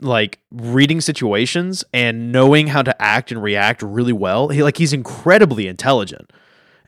like 0.00 0.38
reading 0.50 1.00
situations 1.00 1.84
and 1.92 2.32
knowing 2.32 2.68
how 2.68 2.82
to 2.82 3.02
act 3.02 3.30
and 3.30 3.42
react 3.42 3.82
really 3.82 4.12
well. 4.12 4.48
He 4.48 4.62
like 4.62 4.76
he's 4.76 4.92
incredibly 4.92 5.66
intelligent. 5.66 6.32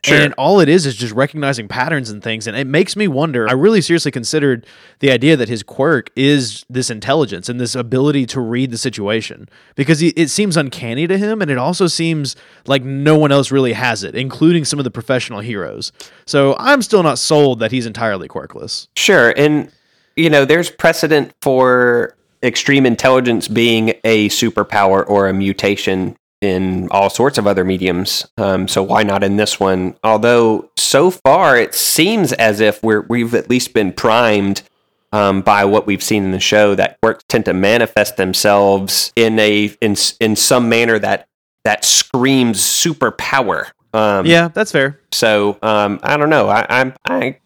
Sure. 0.03 0.19
And 0.19 0.33
all 0.33 0.59
it 0.59 0.67
is 0.67 0.87
is 0.87 0.95
just 0.95 1.13
recognizing 1.13 1.67
patterns 1.67 2.09
and 2.09 2.23
things. 2.23 2.47
And 2.47 2.57
it 2.57 2.65
makes 2.65 2.95
me 2.95 3.07
wonder. 3.07 3.47
I 3.47 3.51
really 3.51 3.81
seriously 3.81 4.09
considered 4.09 4.65
the 4.97 5.11
idea 5.11 5.37
that 5.37 5.47
his 5.47 5.61
quirk 5.61 6.09
is 6.15 6.65
this 6.67 6.89
intelligence 6.89 7.49
and 7.49 7.59
this 7.59 7.75
ability 7.75 8.25
to 8.27 8.41
read 8.41 8.71
the 8.71 8.79
situation 8.79 9.47
because 9.75 9.99
he, 9.99 10.07
it 10.09 10.29
seems 10.29 10.57
uncanny 10.57 11.05
to 11.05 11.19
him. 11.19 11.39
And 11.39 11.51
it 11.51 11.59
also 11.59 11.85
seems 11.85 12.35
like 12.65 12.83
no 12.83 13.15
one 13.15 13.31
else 13.31 13.51
really 13.51 13.73
has 13.73 14.03
it, 14.03 14.15
including 14.15 14.65
some 14.65 14.79
of 14.79 14.85
the 14.85 14.91
professional 14.91 15.39
heroes. 15.39 15.91
So 16.25 16.55
I'm 16.57 16.81
still 16.81 17.03
not 17.03 17.19
sold 17.19 17.59
that 17.59 17.71
he's 17.71 17.85
entirely 17.85 18.27
quirkless. 18.27 18.87
Sure. 18.95 19.31
And, 19.37 19.71
you 20.15 20.31
know, 20.31 20.45
there's 20.45 20.71
precedent 20.71 21.31
for 21.43 22.17
extreme 22.43 22.85
intelligence 22.85 23.47
being 23.47 23.93
a 24.03 24.29
superpower 24.29 25.07
or 25.07 25.27
a 25.27 25.33
mutation 25.33 26.15
in 26.41 26.87
all 26.89 27.09
sorts 27.09 27.37
of 27.37 27.45
other 27.45 27.63
mediums. 27.63 28.27
Um, 28.37 28.67
so 28.67 28.81
why 28.81 29.03
not 29.03 29.23
in 29.23 29.37
this 29.37 29.59
one? 29.59 29.95
Although 30.03 30.71
so 30.75 31.11
far 31.11 31.55
it 31.57 31.75
seems 31.75 32.33
as 32.33 32.59
if 32.59 32.81
we're, 32.81 33.01
we've 33.01 33.35
at 33.35 33.49
least 33.49 33.73
been 33.73 33.93
primed 33.93 34.63
um, 35.11 35.41
by 35.41 35.65
what 35.65 35.85
we've 35.85 36.01
seen 36.01 36.23
in 36.23 36.31
the 36.31 36.39
show 36.39 36.73
that 36.75 36.97
quirks 37.01 37.23
tend 37.27 37.45
to 37.45 37.53
manifest 37.53 38.17
themselves 38.17 39.11
in 39.15 39.37
a 39.39 39.65
in 39.81 39.95
in 40.19 40.35
some 40.35 40.69
manner 40.69 40.97
that 40.97 41.27
that 41.63 41.85
screams 41.85 42.59
superpower. 42.59 43.71
Um, 43.93 44.25
Yeah, 44.25 44.47
that's 44.47 44.71
fair. 44.71 44.99
So 45.11 45.59
um, 45.61 45.99
I 46.01 46.17
don't 46.17 46.29
know. 46.29 46.47
I, 46.47 46.65
I'm 46.69 46.93
I 47.05 47.37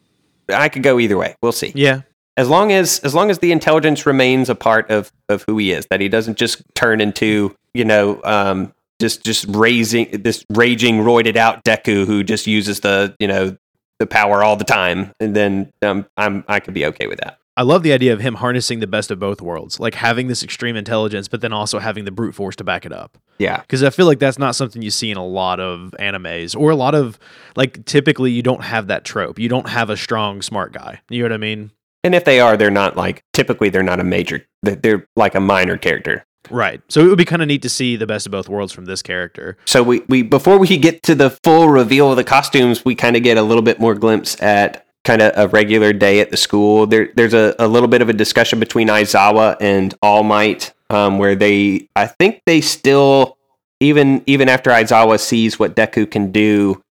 I 0.53 0.69
could 0.69 0.83
go 0.83 0.99
either 0.99 1.17
way. 1.17 1.35
We'll 1.41 1.51
see. 1.51 1.71
Yeah. 1.75 2.01
As 2.37 2.49
long 2.49 2.71
as 2.71 2.99
as 2.99 3.15
long 3.15 3.29
as 3.29 3.39
the 3.39 3.51
intelligence 3.51 4.05
remains 4.05 4.49
a 4.49 4.55
part 4.55 4.89
of 4.91 5.11
of 5.29 5.43
who 5.47 5.57
he 5.57 5.71
is, 5.71 5.85
that 5.87 6.01
he 6.01 6.09
doesn't 6.09 6.37
just 6.37 6.61
turn 6.75 7.01
into 7.01 7.55
you 7.73 7.85
know 7.85 8.21
um, 8.23 8.73
just 8.99 9.23
just 9.23 9.45
raising 9.49 10.09
this 10.11 10.45
raging 10.49 10.99
roided 10.99 11.37
out 11.37 11.63
Deku 11.63 12.05
who 12.05 12.23
just 12.23 12.47
uses 12.47 12.81
the 12.81 13.15
you 13.19 13.27
know 13.27 13.57
the 13.99 14.05
power 14.05 14.43
all 14.43 14.57
the 14.57 14.65
time, 14.65 15.13
and 15.19 15.35
then 15.35 15.71
um, 15.81 16.05
I'm 16.17 16.43
I 16.47 16.59
could 16.59 16.73
be 16.73 16.85
okay 16.87 17.07
with 17.07 17.19
that. 17.19 17.39
I 17.57 17.61
love 17.61 17.83
the 17.83 17.93
idea 17.93 18.11
of 18.11 18.19
him 18.19 18.35
harnessing 18.35 18.79
the 18.79 18.87
best 18.87 19.11
of 19.11 19.19
both 19.19 19.41
worlds, 19.41 19.79
like 19.79 19.95
having 19.95 20.27
this 20.27 20.43
extreme 20.43 20.75
intelligence, 20.75 21.29
but 21.29 21.39
then 21.39 21.53
also 21.53 21.79
having 21.79 22.03
the 22.03 22.11
brute 22.11 22.35
force 22.35 22.55
to 22.57 22.65
back 22.65 22.85
it 22.85 22.91
up. 22.91 23.17
Yeah. 23.37 23.61
Because 23.61 23.81
I 23.81 23.91
feel 23.91 24.05
like 24.05 24.19
that's 24.19 24.37
not 24.37 24.55
something 24.55 24.81
you 24.81 24.91
see 24.91 25.09
in 25.09 25.15
a 25.15 25.25
lot 25.25 25.61
of 25.61 25.95
animes 25.97 26.53
or 26.53 26.71
a 26.71 26.75
lot 26.75 26.95
of 26.95 27.17
like 27.55 27.85
typically 27.85 28.31
you 28.31 28.41
don't 28.41 28.63
have 28.63 28.87
that 28.87 29.05
trope. 29.05 29.39
You 29.39 29.47
don't 29.47 29.69
have 29.69 29.89
a 29.89 29.95
strong, 29.95 30.41
smart 30.41 30.73
guy. 30.73 30.99
You 31.09 31.19
know 31.19 31.25
what 31.25 31.33
I 31.33 31.37
mean? 31.37 31.71
And 32.05 32.13
if 32.13 32.23
they 32.23 32.39
are, 32.39 32.55
they're 32.55 32.69
not 32.69 32.95
like 32.95 33.23
typically 33.33 33.69
they're 33.69 33.81
not 33.81 33.99
a 33.99 34.03
major. 34.03 34.45
They're, 34.61 34.75
they're 34.75 35.07
like 35.15 35.33
a 35.33 35.39
minor 35.39 35.75
character. 35.75 36.23
Right. 36.51 36.79
So 36.87 37.01
it 37.01 37.07
would 37.07 37.17
be 37.17 37.25
kind 37.25 37.41
of 37.41 37.47
neat 37.47 37.63
to 37.63 37.69
see 37.69 37.95
the 37.95 38.05
best 38.05 38.27
of 38.27 38.31
both 38.31 38.47
worlds 38.47 38.71
from 38.71 38.85
this 38.85 39.01
character. 39.01 39.57
So 39.65 39.81
we, 39.81 40.01
we 40.07 40.21
before 40.21 40.59
we 40.59 40.77
get 40.77 41.01
to 41.03 41.15
the 41.15 41.31
full 41.43 41.67
reveal 41.67 42.11
of 42.11 42.17
the 42.17 42.23
costumes, 42.23 42.85
we 42.85 42.93
kind 42.93 43.15
of 43.15 43.23
get 43.23 43.37
a 43.37 43.41
little 43.41 43.63
bit 43.63 43.79
more 43.79 43.95
glimpse 43.95 44.39
at 44.39 44.85
kind 45.03 45.23
of 45.23 45.33
a 45.35 45.47
regular 45.47 45.93
day 45.93 46.19
at 46.19 46.29
the 46.29 46.37
school. 46.37 46.85
There 46.85 47.09
there's 47.15 47.33
a, 47.33 47.55
a 47.57 47.67
little 47.67 47.89
bit 47.89 48.03
of 48.03 48.09
a 48.09 48.13
discussion 48.13 48.59
between 48.59 48.87
Izawa 48.87 49.57
and 49.59 49.95
All 50.03 50.21
Might, 50.21 50.73
um, 50.91 51.17
where 51.17 51.33
they 51.35 51.89
I 51.95 52.05
think 52.05 52.43
they 52.45 52.61
still 52.61 53.35
even 53.79 54.21
even 54.27 54.47
after 54.47 54.69
Izawa 54.69 55.19
sees 55.19 55.57
what 55.57 55.75
Deku 55.75 56.09
can 56.09 56.31
do, 56.31 56.83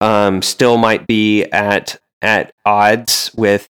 um, 0.00 0.40
still 0.40 0.76
might 0.76 1.08
be 1.08 1.42
at 1.46 1.98
at 2.22 2.52
odds 2.64 3.32
with 3.34 3.68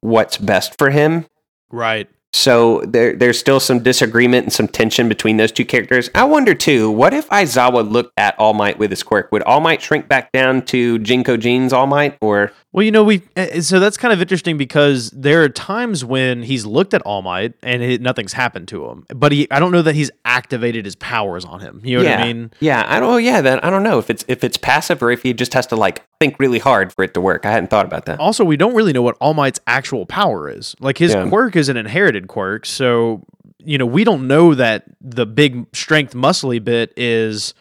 what's 0.00 0.36
best 0.38 0.76
for 0.78 0.90
him. 0.90 1.26
Right. 1.70 2.08
So 2.34 2.80
there, 2.86 3.14
there's 3.14 3.38
still 3.38 3.60
some 3.60 3.80
disagreement 3.82 4.44
and 4.44 4.52
some 4.52 4.66
tension 4.66 5.06
between 5.08 5.36
those 5.36 5.52
two 5.52 5.66
characters. 5.66 6.08
I 6.14 6.24
wonder 6.24 6.54
too, 6.54 6.90
what 6.90 7.12
if 7.12 7.28
Izawa 7.28 7.88
looked 7.90 8.14
at 8.16 8.38
All 8.38 8.54
Might 8.54 8.78
with 8.78 8.90
his 8.90 9.02
quirk? 9.02 9.30
Would 9.32 9.42
All 9.42 9.60
Might 9.60 9.82
shrink 9.82 10.08
back 10.08 10.32
down 10.32 10.62
to 10.66 10.98
Jinko 10.98 11.36
Jean's 11.36 11.74
All 11.74 11.86
Might, 11.86 12.16
or 12.22 12.50
Well, 12.72 12.84
you 12.84 12.90
know, 12.90 13.04
we 13.04 13.20
uh, 13.36 13.60
so 13.60 13.78
that's 13.78 13.98
kind 13.98 14.14
of 14.14 14.22
interesting 14.22 14.56
because 14.56 15.10
there 15.10 15.42
are 15.42 15.50
times 15.50 16.06
when 16.06 16.42
he's 16.42 16.64
looked 16.64 16.94
at 16.94 17.02
All 17.02 17.20
Might 17.20 17.52
and 17.62 17.82
it, 17.82 18.00
nothing's 18.00 18.32
happened 18.32 18.66
to 18.68 18.86
him, 18.88 19.04
but 19.14 19.30
he 19.30 19.46
I 19.50 19.60
don't 19.60 19.70
know 19.72 19.82
that 19.82 19.94
he's 19.94 20.10
activated 20.24 20.86
his 20.86 20.96
powers 20.96 21.44
on 21.44 21.60
him. 21.60 21.82
You 21.84 21.98
know 21.98 22.04
yeah, 22.04 22.16
what 22.18 22.20
I 22.24 22.32
mean? 22.32 22.50
yeah, 22.60 22.86
I 22.88 22.98
don't. 22.98 23.22
Yeah, 23.22 23.42
then 23.42 23.60
I 23.60 23.68
don't 23.68 23.82
know 23.82 23.98
if 23.98 24.08
it's 24.08 24.24
if 24.26 24.42
it's 24.42 24.56
passive 24.56 25.02
or 25.02 25.10
if 25.10 25.22
he 25.22 25.34
just 25.34 25.52
has 25.52 25.66
to 25.66 25.76
like 25.76 26.02
think 26.18 26.38
really 26.40 26.60
hard 26.60 26.94
for 26.94 27.02
it 27.04 27.12
to 27.12 27.20
work. 27.20 27.44
I 27.44 27.50
hadn't 27.50 27.68
thought 27.68 27.84
about 27.84 28.06
that. 28.06 28.18
Also, 28.20 28.42
we 28.42 28.56
don't 28.56 28.74
really 28.74 28.94
know 28.94 29.02
what 29.02 29.16
All 29.20 29.34
Might's 29.34 29.60
actual 29.66 30.06
power 30.06 30.48
is. 30.48 30.74
Like 30.80 30.96
his 30.96 31.12
Yeah. 31.12 31.28
quirk 31.28 31.56
is 31.56 31.68
an 31.68 31.76
inherited 31.76 32.21
quirk, 32.26 32.66
so 32.66 33.24
you 33.64 33.78
know, 33.78 33.86
we 33.86 34.04
don't 34.04 34.26
know 34.26 34.54
that 34.54 34.84
the 35.00 35.26
big 35.26 35.66
strength 35.72 36.14
muscly 36.14 36.62
bit 36.62 36.92
is 36.96 37.54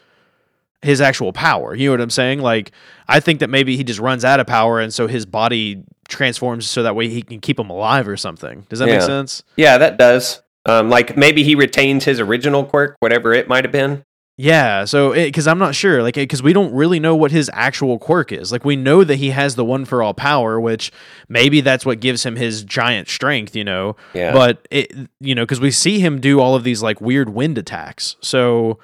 his 0.82 1.00
actual 1.00 1.32
power. 1.32 1.76
You 1.76 1.88
know 1.88 1.94
what 1.94 2.02
I'm 2.02 2.10
saying? 2.10 2.42
Like 2.42 2.72
I 3.08 3.20
think 3.20 3.40
that 3.40 3.50
maybe 3.50 3.78
he 3.78 3.84
just 3.84 4.00
runs 4.00 4.26
out 4.26 4.40
of 4.40 4.48
power 4.48 4.80
and 4.80 4.94
so 4.94 5.08
his 5.08 5.26
body 5.26 5.84
transforms 6.08 6.70
so 6.70 6.84
that 6.84 6.96
way 6.96 7.08
he 7.08 7.22
can 7.22 7.40
keep 7.40 7.60
him 7.60 7.70
alive 7.70 8.08
or 8.08 8.18
something. 8.18 8.66
Does 8.70 8.80
that 8.80 8.88
make 8.88 9.02
sense? 9.02 9.44
Yeah, 9.56 9.78
that 9.78 9.98
does. 9.98 10.42
Um, 10.66 10.90
like 10.90 11.18
maybe 11.18 11.44
he 11.44 11.56
retains 11.56 12.04
his 12.04 12.20
original 12.20 12.64
quirk, 12.66 12.96
whatever 13.00 13.34
it 13.34 13.48
might 13.48 13.64
have 13.64 13.72
been. 13.72 14.04
Yeah, 14.42 14.86
so 14.86 15.14
because 15.14 15.46
I'm 15.46 15.60
not 15.60 15.76
sure, 15.76 16.02
like, 16.02 16.16
because 16.16 16.42
we 16.42 16.52
don't 16.52 16.74
really 16.74 17.00
know 17.00 17.16
what 17.16 17.30
his 17.30 17.48
actual 17.54 18.00
quirk 18.00 18.32
is. 18.32 18.52
Like, 18.52 18.66
we 18.66 18.76
know 18.76 19.04
that 19.04 19.18
he 19.18 19.30
has 19.30 19.54
the 19.54 19.64
one 19.64 19.86
for 19.86 20.02
all 20.02 20.16
power, 20.16 20.60
which 20.60 20.92
maybe 21.30 21.62
that's 21.62 21.86
what 21.86 22.00
gives 22.00 22.26
him 22.26 22.36
his 22.38 22.64
giant 22.64 23.08
strength, 23.08 23.56
you 23.56 23.64
know. 23.64 23.96
Yeah. 24.16 24.34
But 24.34 24.68
it, 24.72 24.92
you 25.20 25.36
know, 25.36 25.44
because 25.44 25.60
we 25.60 25.70
see 25.70 26.00
him 26.00 26.20
do 26.20 26.40
all 26.40 26.56
of 26.56 26.64
these 26.64 26.82
like 26.82 27.00
weird 27.00 27.30
wind 27.30 27.60
attacks, 27.60 28.16
so 28.20 28.80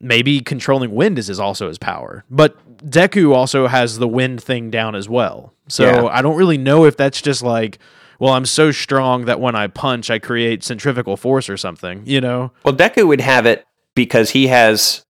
maybe 0.00 0.40
controlling 0.40 0.94
wind 0.94 1.18
is, 1.18 1.28
is 1.28 1.38
also 1.38 1.68
his 1.68 1.76
power. 1.76 2.24
But 2.30 2.56
Deku 2.78 3.34
also 3.34 3.66
has 3.66 3.98
the 3.98 4.08
wind 4.08 4.42
thing 4.42 4.70
down 4.70 4.94
as 4.94 5.10
well. 5.10 5.52
So 5.68 5.84
Yeah. 5.84 6.06
I 6.06 6.22
don't 6.22 6.36
really 6.36 6.58
know 6.58 6.86
if 6.86 6.96
that's 6.96 7.20
just 7.20 7.42
like, 7.42 7.78
well, 8.18 8.32
I'm 8.32 8.46
so 8.46 8.70
strong 8.72 9.26
that 9.26 9.40
when 9.40 9.54
I 9.54 9.66
punch, 9.66 10.10
I 10.10 10.18
create 10.18 10.64
centrifugal 10.64 11.18
force 11.18 11.50
or 11.50 11.58
something, 11.58 12.02
you 12.06 12.20
know. 12.22 12.50
Well, 12.64 12.74
Deku 12.74 13.06
would 13.06 13.20
have 13.20 13.44
it 13.44 13.66
because 13.94 14.30
he 14.30 14.48
has 14.48 15.04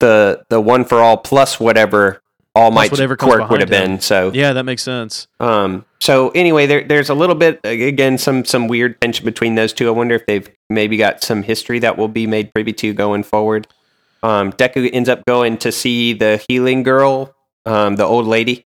the 0.00 0.44
the 0.48 0.60
one 0.60 0.84
for 0.84 1.00
all 1.00 1.16
plus 1.16 1.60
whatever 1.60 2.22
All 2.54 2.70
Might's 2.70 2.90
whatever 2.90 3.16
quirk 3.16 3.48
would 3.50 3.60
have 3.60 3.70
him. 3.72 3.90
been. 3.92 4.00
So 4.00 4.30
Yeah, 4.34 4.52
that 4.52 4.64
makes 4.64 4.82
sense. 4.82 5.26
Um, 5.40 5.84
so 6.00 6.30
anyway, 6.30 6.66
there, 6.66 6.82
there's 6.84 7.08
a 7.08 7.14
little 7.14 7.36
bit 7.36 7.60
again 7.64 8.18
some 8.18 8.44
some 8.44 8.68
weird 8.68 9.00
tension 9.00 9.24
between 9.24 9.54
those 9.54 9.72
two. 9.72 9.88
I 9.88 9.92
wonder 9.92 10.14
if 10.14 10.26
they've 10.26 10.50
maybe 10.68 10.96
got 10.96 11.22
some 11.22 11.42
history 11.42 11.78
that 11.78 11.96
will 11.96 12.08
be 12.08 12.26
made 12.26 12.52
privy 12.52 12.72
to 12.74 12.92
going 12.92 13.22
forward. 13.22 13.68
Um, 14.22 14.52
Deku 14.52 14.88
ends 14.92 15.08
up 15.08 15.24
going 15.24 15.58
to 15.58 15.72
see 15.72 16.12
the 16.12 16.44
healing 16.48 16.82
girl, 16.82 17.34
um, 17.66 17.96
the 17.96 18.04
old 18.04 18.26
lady, 18.26 18.66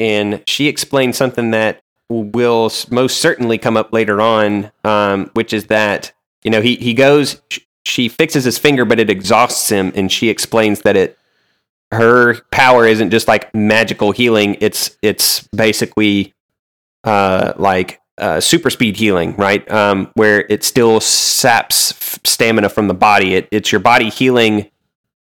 and 0.00 0.42
she 0.46 0.66
explains 0.68 1.16
something 1.16 1.50
that 1.50 1.82
will 2.08 2.70
most 2.90 3.18
certainly 3.18 3.58
come 3.58 3.76
up 3.76 3.92
later 3.92 4.20
on, 4.20 4.70
um, 4.84 5.30
which 5.34 5.52
is 5.52 5.66
that 5.66 6.12
you 6.44 6.50
know 6.50 6.62
he 6.62 6.76
he 6.76 6.94
goes, 6.94 7.42
she 7.88 8.08
fixes 8.08 8.44
his 8.44 8.58
finger, 8.58 8.84
but 8.84 9.00
it 9.00 9.10
exhausts 9.10 9.70
him, 9.70 9.92
and 9.94 10.12
she 10.12 10.28
explains 10.28 10.82
that 10.82 10.96
it 10.96 11.18
her 11.90 12.40
power 12.50 12.86
isn't 12.86 13.10
just 13.10 13.28
like 13.28 13.52
magical 13.54 14.12
healing. 14.12 14.56
It's 14.60 14.96
it's 15.02 15.48
basically 15.48 16.34
uh 17.04 17.54
like 17.56 18.00
uh 18.18 18.40
super 18.40 18.70
speed 18.70 18.96
healing 18.96 19.34
right? 19.36 19.68
Um 19.70 20.10
where 20.14 20.44
it 20.50 20.64
still 20.64 21.00
saps 21.00 21.92
f- 21.92 22.18
stamina 22.24 22.68
from 22.68 22.88
the 22.88 22.94
body. 22.94 23.36
It, 23.36 23.48
it's 23.50 23.72
your 23.72 23.80
body 23.80 24.10
healing 24.10 24.70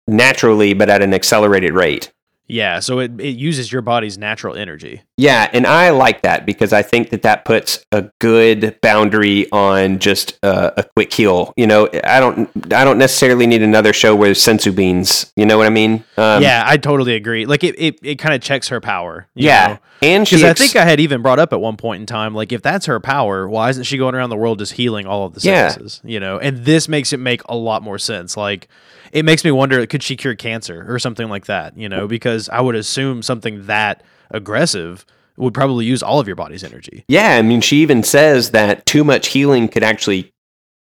naturally 0.08 0.74
but 0.74 0.88
at 0.88 1.02
an 1.02 1.14
accelerated 1.14 1.74
rate. 1.74 2.12
Yeah, 2.48 2.80
so 2.80 2.98
it, 2.98 3.20
it 3.20 3.36
uses 3.36 3.70
your 3.70 3.82
body's 3.82 4.16
natural 4.18 4.56
energy. 4.56 5.02
Yeah 5.18 5.50
and 5.52 5.66
i 5.66 5.90
like 5.90 6.22
that 6.22 6.46
because 6.46 6.72
i 6.72 6.80
think 6.80 7.10
that 7.10 7.22
that 7.22 7.44
puts 7.44 7.84
a 7.92 8.02
good 8.20 8.78
boundary 8.80 9.50
on 9.50 9.98
just 9.98 10.38
uh, 10.42 10.70
a 10.76 10.84
quick 10.84 11.12
heal 11.12 11.52
you 11.56 11.66
know 11.66 11.88
i 12.04 12.20
don't 12.20 12.48
i 12.72 12.84
don't 12.84 12.98
necessarily 12.98 13.46
need 13.46 13.60
another 13.62 13.92
show 13.92 14.14
where 14.16 14.30
senzu 14.32 14.74
beans 14.74 15.32
you 15.36 15.44
know 15.44 15.58
what 15.58 15.66
i 15.66 15.70
mean 15.70 16.04
um, 16.16 16.42
yeah, 16.42 16.64
I 16.66 16.78
totally 16.78 17.14
agree. 17.14 17.46
Like 17.46 17.62
it, 17.62 17.76
it, 17.78 17.98
it 18.02 18.16
kind 18.18 18.34
of 18.34 18.40
checks 18.40 18.68
her 18.68 18.80
power. 18.80 19.28
you 19.34 19.46
yeah 19.46 19.66
know? 19.68 19.78
and 20.02 20.24
Because 20.24 20.42
I 20.42 20.52
think 20.54 20.74
I 20.74 20.84
had 20.84 20.98
even 20.98 21.22
brought 21.22 21.38
up 21.38 21.52
at 21.52 21.60
one 21.60 21.76
point 21.76 22.00
in 22.00 22.06
time, 22.06 22.34
like 22.34 22.52
if 22.52 22.60
that's 22.62 22.86
her 22.86 22.98
power, 22.98 23.48
why 23.48 23.68
isn't 23.70 23.84
she 23.84 23.98
going 23.98 24.14
around 24.16 24.30
the 24.30 24.36
world 24.36 24.58
just 24.58 24.72
healing 24.72 25.06
all 25.06 25.26
of 25.26 25.34
the 25.34 25.40
Yeah. 25.42 25.68
sicknesses? 25.68 26.00
You 26.04 26.18
know, 26.18 26.38
and 26.38 26.64
this 26.64 26.88
makes 26.88 27.12
it 27.12 27.18
make 27.18 27.42
a 27.44 27.54
lot 27.56 27.82
more 27.82 27.98
sense. 27.98 28.36
Like 28.36 28.66
it 29.12 29.24
makes 29.24 29.44
me 29.44 29.50
wonder, 29.52 29.84
could 29.86 30.02
she 30.02 30.16
cure 30.16 30.34
cancer 30.34 30.84
or 30.92 30.98
something 30.98 31.28
like 31.28 31.46
that? 31.46 31.76
You 31.76 31.88
know, 31.88 32.08
because 32.08 32.48
I 32.48 32.60
would 32.60 32.74
assume 32.74 33.22
something 33.22 33.66
that 33.66 34.02
aggressive 34.30 35.04
would 35.36 35.54
probably 35.54 35.84
use 35.84 36.02
all 36.02 36.18
of 36.20 36.26
your 36.26 36.36
body's 36.36 36.64
energy. 36.64 37.04
Yeah, 37.08 37.36
I 37.36 37.42
mean, 37.42 37.60
she 37.60 37.76
even 37.82 38.02
says 38.02 38.50
that 38.50 38.84
too 38.86 39.04
much 39.04 39.28
healing 39.28 39.68
could 39.68 39.84
actually, 39.84 40.32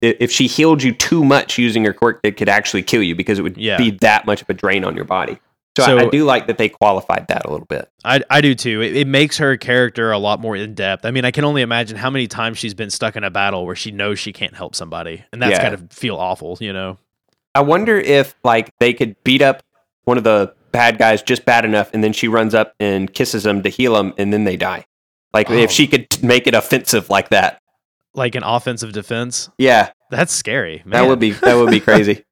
if 0.00 0.30
she 0.30 0.46
healed 0.46 0.82
you 0.82 0.92
too 0.94 1.24
much 1.24 1.58
using 1.58 1.84
her 1.84 1.92
quirk, 1.92 2.20
it 2.22 2.36
could 2.36 2.48
actually 2.48 2.82
kill 2.82 3.02
you 3.02 3.14
because 3.16 3.38
it 3.38 3.42
would 3.42 3.56
Yeah. 3.56 3.76
be 3.78 3.90
that 4.02 4.26
much 4.26 4.42
of 4.42 4.48
a 4.48 4.54
drain 4.54 4.84
on 4.84 4.94
your 4.94 5.04
body. 5.06 5.38
So, 5.76 5.98
I, 5.98 6.02
I 6.02 6.08
do 6.08 6.24
like 6.24 6.46
that 6.46 6.56
they 6.56 6.68
qualified 6.68 7.26
that 7.26 7.44
a 7.46 7.50
little 7.50 7.66
bit. 7.66 7.90
I, 8.04 8.20
I 8.30 8.40
do 8.40 8.54
too. 8.54 8.80
It, 8.80 8.94
it 8.96 9.08
makes 9.08 9.38
her 9.38 9.56
character 9.56 10.12
a 10.12 10.18
lot 10.18 10.38
more 10.38 10.54
in 10.54 10.74
depth. 10.74 11.04
I 11.04 11.10
mean, 11.10 11.24
I 11.24 11.32
can 11.32 11.42
only 11.42 11.62
imagine 11.62 11.96
how 11.96 12.10
many 12.10 12.28
times 12.28 12.58
she's 12.58 12.74
been 12.74 12.90
stuck 12.90 13.16
in 13.16 13.24
a 13.24 13.30
battle 13.30 13.66
where 13.66 13.74
she 13.74 13.90
knows 13.90 14.20
she 14.20 14.32
can't 14.32 14.54
help 14.54 14.76
somebody, 14.76 15.24
and 15.32 15.42
that's 15.42 15.50
Yeah. 15.50 15.62
kind 15.62 15.74
of 15.74 15.90
feel 15.90 16.14
awful, 16.14 16.56
you 16.60 16.72
know. 16.72 16.98
I 17.56 17.62
wonder 17.62 17.96
if 17.98 18.36
like 18.44 18.70
they 18.78 18.92
could 18.92 19.16
beat 19.24 19.42
up 19.42 19.64
one 20.04 20.16
of 20.16 20.22
the 20.22 20.54
bad 20.74 20.98
guys 20.98 21.22
just 21.22 21.46
bad 21.46 21.64
enough, 21.64 21.88
and 21.94 22.02
then 22.04 22.12
she 22.12 22.28
runs 22.28 22.52
up 22.54 22.74
and 22.80 23.10
kisses 23.14 23.44
them 23.44 23.62
to 23.62 23.68
heal 23.70 23.94
them, 23.94 24.12
and 24.18 24.32
then 24.32 24.42
they 24.44 24.56
die. 24.58 24.84
Like 25.32 25.48
Oh. 25.50 25.54
if 25.54 25.70
she 25.70 25.86
could 25.86 26.06
make 26.22 26.46
it 26.46 26.54
offensive 26.54 27.08
like 27.08 27.30
that. 27.30 27.60
Like 28.12 28.34
an 28.34 28.42
offensive 28.44 28.92
defense. 28.92 29.48
Yeah, 29.58 29.90
That's 30.10 30.32
scary. 30.32 30.82
That 30.86 31.06
would 31.08 31.18
be 31.20 31.30
that 31.30 31.54
would 31.54 31.70
be 31.70 31.80
crazy. 31.88 32.24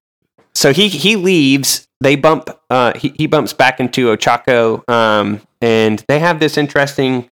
so 0.55 0.73
he 0.73 0.89
he 0.89 1.17
leaves. 1.17 1.89
They 2.01 2.17
bump. 2.17 2.51
Uh, 2.69 2.93
he 2.99 3.15
he 3.17 3.27
bumps 3.29 3.53
back 3.53 3.79
into 3.81 4.15
Ochako, 4.15 4.89
um, 4.91 5.41
and 5.61 6.05
they 6.09 6.19
have 6.19 6.39
this 6.41 6.57
interesting 6.59 7.29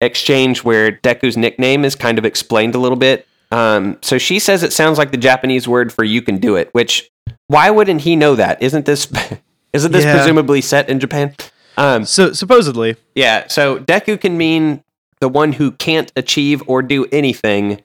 exchange 0.00 0.62
where 0.64 0.92
Deku's 0.92 1.36
nickname 1.36 1.84
is 1.84 1.94
kind 1.94 2.18
of 2.18 2.24
explained 2.24 2.74
a 2.74 2.78
little 2.78 2.96
bit. 2.98 3.26
Um, 3.50 3.98
so 4.02 4.18
she 4.18 4.38
says 4.38 4.62
it 4.62 4.72
sounds 4.72 4.98
like 4.98 5.10
the 5.10 5.16
Japanese 5.16 5.66
word 5.68 5.92
for 5.92 6.04
"you 6.04 6.20
can 6.22 6.38
do 6.38 6.56
it," 6.56 6.68
which 6.72 7.10
why 7.48 7.70
wouldn't 7.70 8.02
he 8.02 8.16
know 8.16 8.34
that? 8.34 8.62
Isn't 8.62 8.84
this 8.86 9.06
isn't 9.74 9.92
this 9.92 10.04
Yeah. 10.04 10.16
presumably 10.16 10.60
set 10.62 10.88
in 10.88 10.98
Japan? 11.00 11.34
Um, 11.76 12.04
So 12.06 12.32
supposedly, 12.32 12.96
yeah, 13.14 13.48
so 13.48 13.78
Deku 13.80 14.18
can 14.20 14.38
mean 14.38 14.82
the 15.20 15.28
one 15.28 15.52
who 15.52 15.72
can't 15.72 16.10
achieve 16.16 16.62
or 16.66 16.80
do 16.82 17.06
anything, 17.12 17.82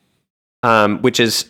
um, 0.63 1.02
which 1.02 1.19
is 1.19 1.45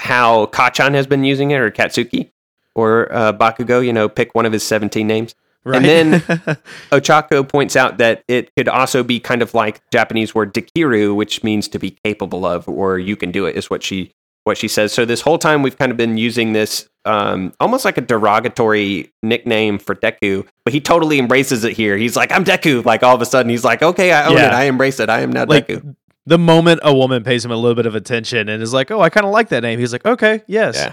how 0.00 0.46
Kacchan 0.46 0.94
has 0.94 1.06
been 1.06 1.22
using 1.24 1.50
it, 1.50 1.58
or 1.60 1.70
Katsuki, 1.70 2.30
or 2.74 3.08
uh, 3.12 3.32
Bakugo. 3.32 3.84
You 3.84 3.92
know, 3.92 4.08
pick 4.08 4.34
one 4.34 4.46
of 4.46 4.52
his 4.52 4.62
seventeen 4.62 5.06
names. 5.06 5.34
right? 5.64 5.82
then- 5.82 6.20
Ochako 6.92 7.46
points 7.48 7.76
out 7.76 7.98
that 7.98 8.22
it 8.28 8.54
could 8.56 8.68
also 8.68 9.02
be 9.02 9.18
kind 9.20 9.42
of 9.42 9.52
like 9.54 9.80
Japanese 9.90 10.34
word 10.34 10.54
"dekiru," 10.54 11.14
which 11.14 11.42
means 11.42 11.68
to 11.68 11.78
be 11.78 11.96
capable 12.04 12.46
of, 12.46 12.68
or 12.68 12.98
you 12.98 13.16
can 13.16 13.30
do 13.32 13.46
it. 13.46 13.56
Is 13.56 13.68
what 13.68 13.82
she 13.82 14.12
what 14.46 14.56
she 14.56 14.68
says. 14.68 14.92
So 14.92 15.04
this 15.04 15.20
whole 15.20 15.38
time 15.38 15.62
we've 15.62 15.76
kind 15.76 15.90
of 15.90 15.98
been 15.98 16.16
using 16.16 16.52
this 16.52 16.88
um, 17.04 17.52
almost 17.60 17.84
like 17.84 17.98
a 17.98 18.00
derogatory 18.00 19.12
nickname 19.22 19.78
for 19.78 19.94
Deku, 19.94 20.46
but 20.64 20.72
he 20.72 20.80
totally 20.80 21.18
embraces 21.18 21.64
it 21.64 21.72
here. 21.72 21.96
He's 21.96 22.16
like, 22.16 22.32
"I'm 22.32 22.44
Deku." 22.44 22.84
Like 22.84 23.02
all 23.02 23.14
of 23.14 23.22
a 23.22 23.26
sudden, 23.26 23.50
he's 23.50 23.64
like, 23.64 23.82
"Okay, 23.82 24.12
I 24.12 24.26
own 24.26 24.34
Yeah. 24.34 24.46
it. 24.48 24.52
I 24.52 24.64
embrace 24.64 24.98
it. 25.00 25.08
I 25.08 25.20
am 25.20 25.30
now 25.32 25.44
like 25.46 25.66
Deku." 25.68 25.94
the 26.26 26.38
moment 26.38 26.80
a 26.82 26.92
woman 26.94 27.22
pays 27.22 27.44
him 27.44 27.52
a 27.52 27.56
little 27.56 27.76
bit 27.76 27.86
of 27.86 27.94
attention 27.94 28.48
and 28.48 28.62
is 28.62 28.72
like, 28.72 28.90
"Oh, 28.90 29.00
I 29.00 29.10
kind 29.10 29.24
of 29.26 29.32
like 29.32 29.48
that 29.50 29.62
name," 29.62 29.78
he's 29.78 29.92
like, 29.92 30.04
"Okay, 30.06 30.42
yes." 30.46 30.76
Yeah. 30.76 30.92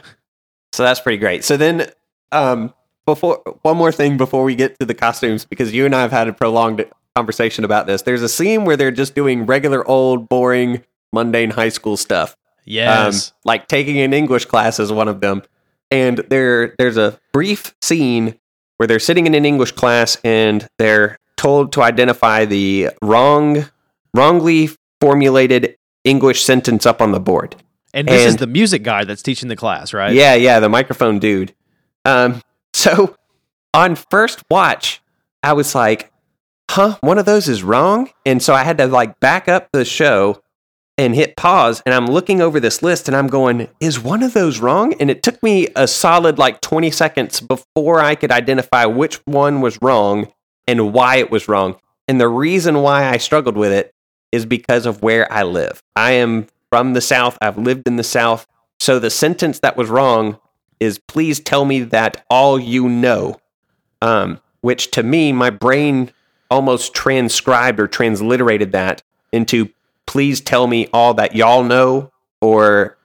So 0.74 0.84
that's 0.84 1.00
pretty 1.00 1.18
great. 1.20 1.44
So 1.44 1.58
then, 1.58 1.92
um, 2.32 2.74
before 3.06 3.42
one 3.64 3.78
more 3.78 3.92
thing 3.92 4.18
before 4.18 4.44
we 4.44 4.56
get 4.56 4.80
to 4.80 4.86
the 4.86 4.94
costumes, 4.96 5.46
because 5.46 5.74
you 5.74 5.86
and 5.86 5.96
I 5.96 6.02
have 6.02 6.12
had 6.12 6.28
a 6.28 6.34
prolonged 6.34 6.86
conversation 7.16 7.64
about 7.64 7.86
this. 7.88 8.02
There's 8.04 8.22
a 8.24 8.30
scene 8.30 8.66
where 8.66 8.76
they're 8.78 8.92
just 8.92 9.14
doing 9.16 9.46
regular 9.46 9.88
old, 9.88 10.28
boring, 10.30 10.84
mundane 11.12 11.52
high 11.52 11.70
school 11.70 11.98
stuff. 11.98 12.36
Yes. 12.66 13.30
Um, 13.30 13.36
like 13.46 13.68
taking 13.68 14.00
an 14.00 14.14
English 14.14 14.46
class 14.46 14.80
is 14.80 14.92
one 14.92 15.08
of 15.08 15.22
them. 15.22 15.44
And 15.92 16.18
there, 16.30 16.76
there's 16.78 16.98
a 16.98 17.20
brief 17.34 17.76
scene 17.82 18.40
where 18.78 18.88
they're 18.88 19.00
sitting 19.00 19.28
in 19.28 19.36
an 19.36 19.46
English 19.46 19.74
class 19.74 20.18
and 20.24 20.68
they're 20.78 21.18
told 21.38 21.72
to 21.74 21.84
identify 21.84 22.46
the 22.46 22.90
wrong, 23.02 23.66
wrongly 24.14 24.70
formulated 25.00 25.76
English 26.04 26.44
sentence 26.44 26.86
up 26.86 27.02
on 27.02 27.12
the 27.12 27.20
board. 27.20 27.56
and 27.94 28.08
this 28.08 28.26
is 28.26 28.38
the 28.38 28.48
music 28.48 28.84
guy 28.84 29.04
that's 29.04 29.22
teaching 29.22 29.50
the 29.50 29.56
class, 29.56 29.94
right? 29.94 30.14
Yeah, 30.14 30.34
yeah, 30.34 30.60
the 30.60 30.70
microphone 30.70 31.20
dude. 31.20 31.54
Um, 32.06 32.42
so 32.74 33.16
on 33.74 33.96
first 33.96 34.42
watch, 34.50 35.02
I 35.44 35.54
was 35.54 35.76
like, 35.76 36.12
huh, 36.72 36.98
one 37.02 37.18
of 37.18 37.26
those 37.26 37.48
is 37.48 37.64
wrong. 37.64 38.10
And 38.26 38.42
so 38.42 38.54
I 38.54 38.64
had 38.64 38.78
to 38.80 38.88
like 38.88 39.20
back 39.20 39.48
up 39.48 39.70
the 39.74 39.86
show 39.86 40.42
and 40.98 41.16
hit 41.16 41.36
pause. 41.36 41.82
And 41.86 41.94
I'm 41.94 42.06
looking 42.06 42.42
over 42.42 42.60
this 42.60 42.84
list 42.84 43.08
and 43.08 43.18
I'm 43.18 43.28
going, 43.28 43.68
is 43.80 44.00
one 44.00 44.24
of 44.24 44.34
those 44.34 44.60
wrong? 44.60 44.94
And 45.00 45.10
it 45.10 45.24
took 45.24 45.42
me 45.42 45.68
a 45.76 45.88
solid 45.88 46.38
like 46.38 46.62
20 46.62 46.92
seconds 46.92 47.42
before 47.42 48.00
I 48.00 48.16
could 48.16 48.32
identify 48.32 48.86
which 48.86 49.16
one 49.26 49.62
was 49.62 49.80
wrong 49.82 50.32
and 50.68 50.94
why 50.94 51.18
it 51.18 51.32
was 51.32 51.48
wrong. 51.48 51.78
And 52.08 52.20
the 52.20 52.28
reason 52.28 52.82
why 52.82 53.06
I 53.06 53.18
struggled 53.18 53.58
with 53.58 53.72
it 53.72 53.94
is 54.32 54.46
because 54.46 54.86
of 54.86 55.02
where 55.02 55.32
I 55.32 55.44
live. 55.44 55.82
I 55.96 56.12
am 56.12 56.48
from 56.70 56.94
the 56.94 57.02
South, 57.02 57.38
I've 57.42 57.58
lived 57.58 57.88
in 57.88 57.98
the 57.98 58.04
South. 58.04 58.48
So 58.80 59.00
the 59.00 59.10
sentence 59.10 59.60
that 59.60 59.78
was 59.78 59.90
wrong 59.90 60.40
is 60.80 61.00
please 61.08 61.40
tell 61.40 61.66
me 61.66 61.82
that 61.82 62.26
all 62.30 62.60
you 62.60 62.90
know. 62.90 63.40
Um, 64.02 64.42
which 64.62 64.92
to 64.92 65.04
me, 65.04 65.32
my 65.32 65.50
brain 65.50 66.12
almost 66.50 66.94
transcribed 66.94 67.80
or 67.80 67.88
transliterated 67.88 68.72
that 68.72 69.02
into 69.32 69.70
please 70.08 70.42
tell 70.42 70.68
me 70.68 70.88
all 70.94 71.14
that 71.16 71.36
y'all 71.36 71.64
know 71.64 72.12
or 72.42 72.98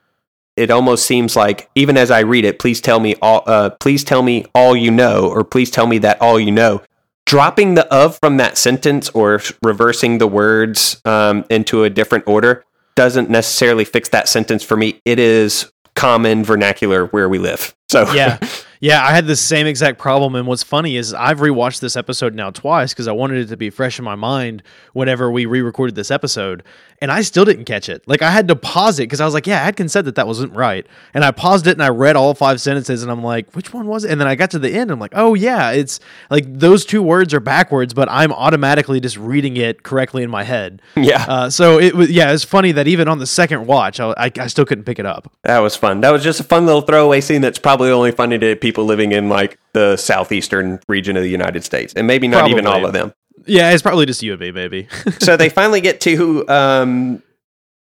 it 0.58 0.70
almost 0.70 1.06
seems 1.06 1.36
like 1.36 1.70
even 1.76 1.96
as 1.96 2.10
I 2.10 2.20
read 2.20 2.44
it, 2.44 2.58
please 2.58 2.80
tell 2.80 2.98
me 2.98 3.14
all. 3.22 3.44
Uh, 3.46 3.70
please 3.70 4.02
tell 4.02 4.22
me 4.22 4.44
all 4.54 4.76
you 4.76 4.90
know, 4.90 5.28
or 5.28 5.44
please 5.44 5.70
tell 5.70 5.86
me 5.86 5.98
that 5.98 6.20
all 6.20 6.38
you 6.40 6.50
know. 6.50 6.82
Dropping 7.26 7.74
the 7.74 7.86
of 7.94 8.18
from 8.18 8.38
that 8.38 8.58
sentence 8.58 9.08
or 9.10 9.40
reversing 9.62 10.18
the 10.18 10.26
words 10.26 11.00
um, 11.04 11.44
into 11.48 11.84
a 11.84 11.90
different 11.90 12.26
order 12.26 12.64
doesn't 12.96 13.30
necessarily 13.30 13.84
fix 13.84 14.08
that 14.08 14.28
sentence 14.28 14.64
for 14.64 14.76
me. 14.76 15.00
It 15.04 15.20
is 15.20 15.70
common 15.94 16.42
vernacular 16.42 17.06
where 17.06 17.28
we 17.28 17.38
live. 17.38 17.76
So 17.88 18.10
yeah, 18.12 18.38
yeah, 18.80 19.04
I 19.04 19.10
had 19.10 19.26
the 19.26 19.36
same 19.36 19.66
exact 19.66 19.98
problem. 19.98 20.34
And 20.34 20.46
what's 20.46 20.62
funny 20.62 20.96
is 20.96 21.12
I've 21.12 21.38
rewatched 21.38 21.80
this 21.80 21.96
episode 21.96 22.34
now 22.34 22.50
twice 22.50 22.92
because 22.92 23.08
I 23.08 23.12
wanted 23.12 23.38
it 23.38 23.48
to 23.48 23.56
be 23.56 23.70
fresh 23.70 23.98
in 23.98 24.04
my 24.04 24.14
mind 24.14 24.62
whenever 24.92 25.30
we 25.30 25.46
re-recorded 25.46 25.94
this 25.94 26.10
episode, 26.10 26.62
and 27.00 27.10
I 27.10 27.22
still 27.22 27.44
didn't 27.44 27.64
catch 27.64 27.88
it. 27.88 28.06
Like 28.06 28.22
I 28.22 28.30
had 28.30 28.48
to 28.48 28.56
pause 28.56 28.98
it 28.98 29.04
because 29.04 29.20
I 29.20 29.24
was 29.24 29.34
like, 29.34 29.46
"Yeah, 29.46 29.58
Adkins 29.58 29.92
said 29.92 30.04
that 30.04 30.14
that 30.16 30.26
wasn't 30.26 30.54
right," 30.54 30.86
and 31.14 31.24
I 31.24 31.30
paused 31.30 31.66
it 31.66 31.72
and 31.72 31.82
I 31.82 31.88
read 31.88 32.16
all 32.16 32.34
five 32.34 32.60
sentences, 32.60 33.02
and 33.02 33.10
I'm 33.10 33.22
like, 33.22 33.54
"Which 33.54 33.72
one 33.72 33.86
was 33.86 34.04
it?" 34.04 34.10
And 34.10 34.20
then 34.20 34.28
I 34.28 34.34
got 34.34 34.50
to 34.52 34.58
the 34.58 34.68
end, 34.68 34.82
and 34.82 34.92
I'm 34.92 35.00
like, 35.00 35.12
"Oh 35.14 35.34
yeah, 35.34 35.70
it's 35.70 36.00
like 36.30 36.44
those 36.46 36.84
two 36.84 37.02
words 37.02 37.34
are 37.34 37.40
backwards, 37.40 37.94
but 37.94 38.08
I'm 38.10 38.32
automatically 38.32 39.00
just 39.00 39.16
reading 39.16 39.56
it 39.56 39.82
correctly 39.82 40.22
in 40.22 40.30
my 40.30 40.44
head." 40.44 40.82
Yeah. 40.96 41.24
Uh, 41.28 41.50
so 41.50 41.78
it 41.78 41.94
was 41.94 42.10
yeah, 42.10 42.32
it's 42.32 42.44
funny 42.44 42.72
that 42.72 42.86
even 42.88 43.08
on 43.08 43.18
the 43.18 43.26
second 43.26 43.66
watch, 43.66 44.00
I, 44.00 44.14
I, 44.16 44.32
I 44.38 44.46
still 44.46 44.64
couldn't 44.64 44.84
pick 44.84 44.98
it 44.98 45.06
up. 45.06 45.32
That 45.42 45.58
was 45.60 45.76
fun. 45.76 46.00
That 46.00 46.10
was 46.10 46.22
just 46.22 46.40
a 46.40 46.44
fun 46.44 46.66
little 46.66 46.82
throwaway 46.82 47.20
scene. 47.20 47.40
That's 47.40 47.58
probably 47.58 47.90
only 47.90 48.12
funny 48.12 48.38
to 48.38 48.56
people 48.56 48.67
living 48.76 49.12
in 49.12 49.28
like 49.28 49.58
the 49.72 49.96
southeastern 49.96 50.80
region 50.88 51.16
of 51.16 51.22
the 51.22 51.30
United 51.30 51.64
States, 51.64 51.94
and 51.94 52.06
maybe 52.06 52.28
not 52.28 52.48
even 52.50 52.66
all 52.66 52.84
of 52.84 52.92
them. 52.92 53.12
Yeah, 53.46 53.70
it's 53.70 53.82
probably 53.82 54.06
just 54.06 54.22
you 54.22 54.32
and 54.32 54.40
me, 54.40 54.50
maybe. 54.50 54.88
so 55.20 55.36
they 55.36 55.48
finally 55.48 55.80
get 55.80 56.00
to 56.02 56.46
um, 56.48 57.22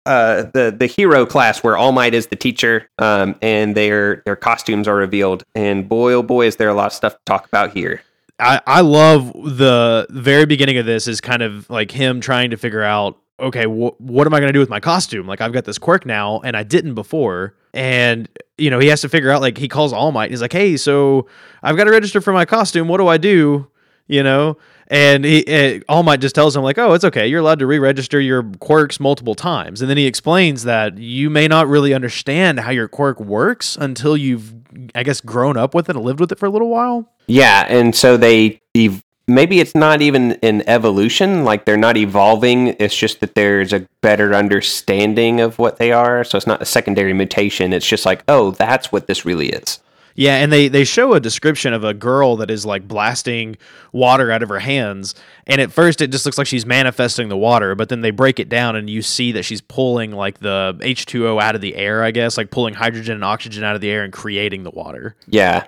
uh, 0.06 0.44
the 0.54 0.76
the 0.78 0.86
hero 0.86 1.26
class 1.26 1.64
where 1.64 1.78
All 1.78 1.92
Might 1.92 2.14
is 2.14 2.28
the 2.28 2.36
teacher, 2.36 2.90
um, 2.98 3.36
and 3.42 3.76
their 3.76 4.22
their 4.26 4.36
costumes 4.36 4.88
are 4.88 4.96
revealed. 4.96 5.44
And 5.56 5.88
boy, 5.88 6.14
oh 6.14 6.24
boy, 6.24 6.48
is 6.48 6.58
there 6.58 6.70
a 6.70 6.74
lot 6.74 6.88
of 6.88 6.94
stuff 6.94 7.14
to 7.14 7.20
talk 7.26 7.48
about 7.48 7.74
here. 7.74 8.04
I, 8.38 8.60
I 8.68 8.82
love 8.82 9.32
the 9.34 10.08
very 10.10 10.46
beginning 10.46 10.78
of 10.78 10.86
this 10.86 11.08
is 11.08 11.22
kind 11.22 11.42
of 11.42 11.70
like 11.70 11.92
him 11.92 12.20
trying 12.20 12.50
to 12.50 12.58
figure 12.58 12.84
out 12.84 13.18
okay 13.40 13.66
wh- 13.66 14.00
what 14.00 14.28
am 14.28 14.34
i 14.34 14.40
going 14.40 14.50
to 14.50 14.54
do 14.54 14.60
with 14.60 14.70
my 14.70 14.80
costume? 14.80 15.28
Like 15.28 15.42
i've 15.42 15.54
got 15.54 15.66
this 15.66 15.78
quirk 15.78 16.06
now 16.06 16.40
and 16.42 16.56
i 16.56 16.64
didn't 16.64 16.94
before. 16.94 17.56
And 17.74 18.30
you 18.58 18.70
know 18.70 18.80
he 18.80 18.88
has 18.88 19.02
to 19.02 19.10
figure 19.10 19.32
out 19.32 19.42
like 19.42 19.58
he 19.58 19.68
calls 19.68 19.92
all 19.92 20.12
might 20.12 20.26
and 20.26 20.32
he's 20.32 20.42
like 20.42 20.54
hey 20.54 20.78
so 20.78 21.28
i've 21.62 21.76
got 21.76 21.86
to 21.86 21.92
register 21.92 22.22
for 22.22 22.34
my 22.34 22.46
costume. 22.46 22.88
What 22.88 22.98
do 22.98 23.08
i 23.08 23.18
do? 23.18 23.68
You 24.08 24.24
know? 24.24 24.58
And 24.88 25.26
he 25.26 25.44
uh, 25.48 25.80
all 25.90 26.04
might 26.04 26.22
just 26.22 26.36
tells 26.36 26.56
him 26.56 26.62
like 26.64 26.78
oh 26.78 26.94
it's 26.94 27.04
okay. 27.04 27.28
You're 27.28 27.42
allowed 27.42 27.60
to 27.60 27.68
re-register 27.68 28.20
your 28.22 28.44
quirks 28.60 29.00
multiple 29.00 29.36
times. 29.36 29.82
And 29.82 29.90
then 29.90 29.98
he 29.98 30.06
explains 30.06 30.64
that 30.64 30.98
you 30.98 31.30
may 31.30 31.48
not 31.48 31.68
really 31.68 31.94
understand 31.94 32.60
how 32.60 32.72
your 32.72 32.88
quirk 32.88 33.20
works 33.20 33.76
until 33.76 34.16
you've 34.16 34.54
i 34.94 35.04
guess 35.04 35.22
grown 35.22 35.58
up 35.58 35.74
with 35.74 35.90
it 35.90 35.96
and 35.96 36.06
lived 36.06 36.20
with 36.20 36.32
it 36.32 36.40
for 36.40 36.46
a 36.46 36.50
little 36.50 36.70
while. 36.70 37.12
Yeah, 37.28 37.66
and 37.68 37.96
so 37.96 38.18
they 38.18 38.62
ev- 38.76 39.04
maybe 39.28 39.60
it's 39.60 39.76
not 39.76 40.02
even 40.02 40.34
an 40.44 40.68
evolution, 40.68 41.44
like 41.44 41.66
they're 41.66 41.78
not 41.78 41.98
evolving. 41.98 42.76
It's 42.80 42.96
just 42.96 43.20
that 43.20 43.36
there's 43.36 43.74
a 43.74 43.88
better 44.02 44.34
understanding 44.34 45.42
of 45.42 45.58
what 45.60 45.78
they 45.78 45.92
are. 45.92 46.24
So 46.24 46.38
it's 46.38 46.48
not 46.48 46.62
a 46.62 46.66
secondary 46.66 47.14
mutation. 47.14 47.74
It's 47.74 47.88
just 47.88 48.06
like, 48.06 48.24
oh, 48.28 48.52
that's 48.52 48.92
what 48.92 49.08
this 49.08 49.26
really 49.26 49.50
is. 49.50 49.80
Yeah, 50.18 50.38
and 50.38 50.50
they 50.50 50.70
they 50.70 50.86
show 50.86 51.14
a 51.14 51.20
description 51.20 51.74
of 51.74 51.84
a 51.84 51.94
girl 51.94 52.38
that 52.38 52.50
is 52.50 52.66
like 52.66 52.88
blasting 52.88 53.58
water 53.92 54.32
out 54.32 54.42
of 54.42 54.48
her 54.48 54.60
hands, 54.60 55.14
and 55.46 55.60
at 55.60 55.74
first 55.74 56.00
it 56.00 56.10
just 56.10 56.26
looks 56.26 56.38
like 56.38 56.48
she's 56.48 56.66
manifesting 56.66 57.28
the 57.28 57.36
water, 57.36 57.76
but 57.76 57.90
then 57.90 58.00
they 58.00 58.12
break 58.12 58.40
it 58.40 58.48
down 58.48 58.78
and 58.78 58.90
you 58.90 59.02
see 59.02 59.34
that 59.34 59.44
she's 59.44 59.60
pulling 59.60 60.12
like 60.12 60.40
the 60.40 60.78
H2O 60.80 61.42
out 61.42 61.56
of 61.56 61.60
the 61.60 61.76
air, 61.76 62.02
I 62.02 62.12
guess, 62.12 62.38
like 62.38 62.50
pulling 62.50 62.76
hydrogen 62.76 63.16
and 63.16 63.26
oxygen 63.26 63.66
out 63.66 63.76
of 63.76 63.82
the 63.82 63.90
air 63.90 64.06
and 64.06 64.14
creating 64.14 64.64
the 64.64 64.72
water. 64.72 65.18
Yeah, 65.28 65.68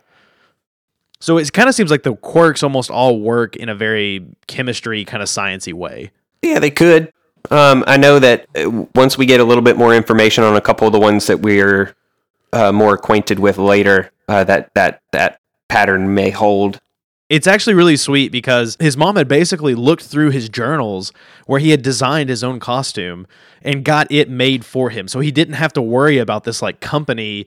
So 1.20 1.38
it 1.38 1.52
kind 1.52 1.68
of 1.68 1.76
seems 1.76 1.90
like 1.90 2.04
the 2.04 2.16
quirks 2.16 2.64
almost 2.64 2.92
all 2.92 3.20
work 3.20 3.56
in 3.56 3.70
a 3.70 3.76
very 3.76 4.26
chemistry 4.48 5.04
kind 5.04 5.24
of 5.24 5.30
sciency 5.30 5.74
way. 5.74 6.12
Yeah, 6.42 6.60
they 6.60 6.72
could. 6.72 7.12
Um, 7.50 7.84
I 7.88 7.98
know 7.98 8.20
that 8.20 8.46
uh, 8.56 8.86
once 8.94 9.18
we 9.18 9.26
get 9.26 9.40
a 9.40 9.44
little 9.44 9.64
bit 9.64 9.78
more 9.78 9.96
information 9.96 10.44
on 10.44 10.56
a 10.56 10.62
couple 10.62 10.86
of 10.86 10.94
the 10.94 11.00
ones 11.00 11.28
that 11.28 11.40
we're 11.40 11.96
uh, 12.54 12.72
more 12.72 12.94
acquainted 12.94 13.40
with 13.40 13.58
later, 13.58 14.12
uh, 14.28 14.44
that 14.44 14.74
that 14.76 15.02
that 15.12 15.40
pattern 15.70 16.14
may 16.14 16.30
hold. 16.30 16.80
It's 17.30 17.48
actually 17.48 17.74
really 17.74 17.98
sweet 17.98 18.32
because 18.32 18.78
his 18.80 18.96
mom 18.96 19.18
had 19.18 19.28
basically 19.28 19.76
looked 19.76 20.04
through 20.04 20.30
his 20.32 20.48
journals 20.48 21.12
where 21.46 21.60
he 21.60 21.72
had 21.72 21.82
designed 21.82 22.30
his 22.30 22.42
own 22.42 22.60
costume 22.60 23.28
and 23.62 23.84
got 23.84 24.10
it 24.10 24.30
made 24.30 24.64
for 24.64 24.92
him. 24.92 25.10
So 25.10 25.20
he 25.20 25.32
didn't 25.32 25.56
have 25.56 25.74
to 25.74 25.82
worry 25.82 26.20
about 26.20 26.46
this 26.46 26.62
like 26.62 26.80
company 26.80 27.46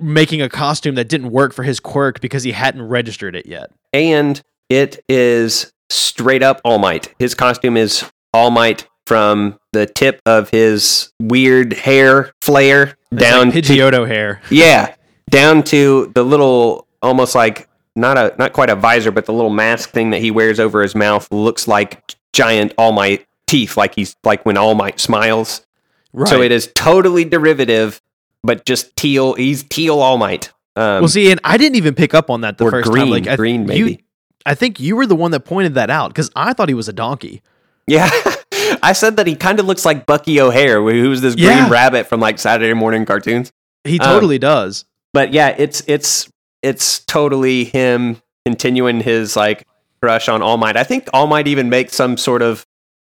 making 0.00 0.40
a 0.42 0.48
costume 0.48 0.94
that 0.96 1.08
didn't 1.08 1.30
work 1.30 1.52
for 1.52 1.62
his 1.62 1.80
quirk 1.80 2.20
because 2.20 2.42
he 2.42 2.52
hadn't 2.52 2.82
registered 2.82 3.34
it 3.36 3.46
yet. 3.46 3.70
And 3.92 4.40
it 4.68 5.02
is 5.08 5.72
straight 5.90 6.42
up 6.42 6.60
All 6.64 6.78
Might. 6.78 7.14
His 7.18 7.34
costume 7.34 7.76
is 7.76 8.04
All 8.32 8.50
Might 8.50 8.86
from 9.06 9.58
the 9.72 9.86
tip 9.86 10.20
of 10.26 10.50
his 10.50 11.12
weird 11.20 11.72
hair 11.72 12.32
flare 12.42 12.96
It's 13.10 13.20
down 13.22 13.50
like 13.50 13.64
to 13.64 13.72
Pidgeotto 13.74 14.06
hair. 14.06 14.40
yeah, 14.50 14.94
down 15.30 15.62
to 15.64 16.10
the 16.14 16.22
little 16.24 16.86
almost 17.02 17.34
like 17.34 17.68
not 17.96 18.16
a 18.16 18.34
not 18.38 18.52
quite 18.52 18.70
a 18.70 18.76
visor, 18.76 19.10
but 19.10 19.26
the 19.26 19.32
little 19.32 19.50
mask 19.50 19.90
thing 19.90 20.10
that 20.10 20.20
he 20.20 20.30
wears 20.30 20.60
over 20.60 20.80
his 20.82 20.94
mouth 20.94 21.26
looks 21.32 21.66
like 21.66 22.14
giant 22.32 22.72
All 22.78 22.92
Might 22.92 23.26
teeth, 23.48 23.76
like 23.76 23.96
he's 23.96 24.14
like 24.22 24.46
when 24.46 24.56
All 24.56 24.76
Might 24.76 25.00
smiles. 25.00 25.66
Right. 26.12 26.28
So 26.28 26.40
it 26.42 26.52
is 26.52 26.70
totally 26.74 27.24
derivative, 27.24 28.00
but 28.42 28.64
just 28.64 28.94
teal. 28.96 29.34
He's 29.34 29.62
teal 29.62 30.00
All 30.00 30.18
Might. 30.18 30.48
Um, 30.76 31.00
well, 31.02 31.08
see, 31.08 31.30
and 31.30 31.40
I 31.44 31.56
didn't 31.56 31.76
even 31.76 31.94
pick 31.94 32.14
up 32.14 32.30
on 32.30 32.42
that 32.42 32.58
the 32.58 32.70
first 32.70 32.88
green, 32.90 33.04
time. 33.04 33.10
Like 33.10 33.26
I, 33.26 33.36
green 33.36 33.62
you- 33.62 33.66
maybe. 33.66 34.04
I 34.46 34.54
think 34.54 34.80
you 34.80 34.96
were 34.96 35.04
the 35.06 35.14
one 35.16 35.32
that 35.32 35.40
pointed 35.40 35.74
that 35.74 35.90
out 35.90 36.08
because 36.08 36.30
I 36.34 36.52
thought 36.54 36.68
he 36.68 36.74
was 36.74 36.88
a 36.88 36.92
donkey. 36.94 37.42
Yeah, 37.86 38.08
I 38.82 38.92
said 38.94 39.16
that 39.18 39.26
he 39.26 39.34
kind 39.36 39.60
of 39.60 39.66
looks 39.66 39.84
like 39.84 40.06
Bucky 40.06 40.40
O'Hare, 40.40 40.80
who's 40.80 41.20
this 41.20 41.34
green 41.34 41.48
Yeah. 41.48 41.68
rabbit 41.68 42.06
from 42.06 42.20
like 42.20 42.38
Saturday 42.38 42.72
morning 42.72 43.04
cartoons. 43.04 43.52
He 43.84 43.98
Um, 43.98 44.06
totally 44.06 44.38
does. 44.38 44.84
But 45.12 45.32
yeah, 45.34 45.54
it's 45.58 45.82
it's 45.86 46.30
it's 46.62 47.00
totally 47.00 47.64
him 47.64 48.22
continuing 48.46 49.00
his 49.00 49.36
like 49.36 49.66
crush 50.00 50.28
on 50.28 50.40
All 50.40 50.56
Might. 50.56 50.76
I 50.76 50.84
think 50.84 51.08
All 51.12 51.26
Might 51.26 51.46
even 51.48 51.68
makes 51.68 51.94
some 51.94 52.16
sort 52.16 52.40
of 52.42 52.64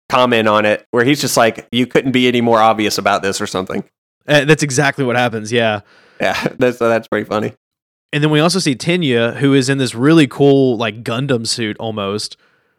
comment 0.08 0.46
on 0.46 0.64
it 0.64 0.86
where 0.92 1.04
he's 1.04 1.20
just 1.20 1.36
like, 1.36 1.66
"You 1.72 1.86
couldn't 1.86 2.12
be 2.12 2.28
any 2.28 2.40
more 2.40 2.60
obvious 2.60 2.98
about 2.98 3.22
this" 3.22 3.40
or 3.40 3.46
something. 3.48 3.82
Uh, 4.28 4.44
that's 4.44 4.62
exactly 4.62 5.04
what 5.04 5.16
happens. 5.16 5.52
Yeah. 5.52 5.80
Yeah, 6.20 6.48
that's 6.58 6.78
that's 6.78 7.08
pretty 7.08 7.28
funny. 7.28 7.52
And 8.12 8.22
then 8.22 8.30
we 8.30 8.40
also 8.40 8.58
see 8.58 8.74
Tenya, 8.74 9.36
who 9.36 9.52
is 9.52 9.68
in 9.68 9.78
this 9.78 9.94
really 9.94 10.26
cool, 10.26 10.76
like 10.76 11.02
Gundam 11.02 11.46
suit 11.46 11.76
almost. 11.78 12.36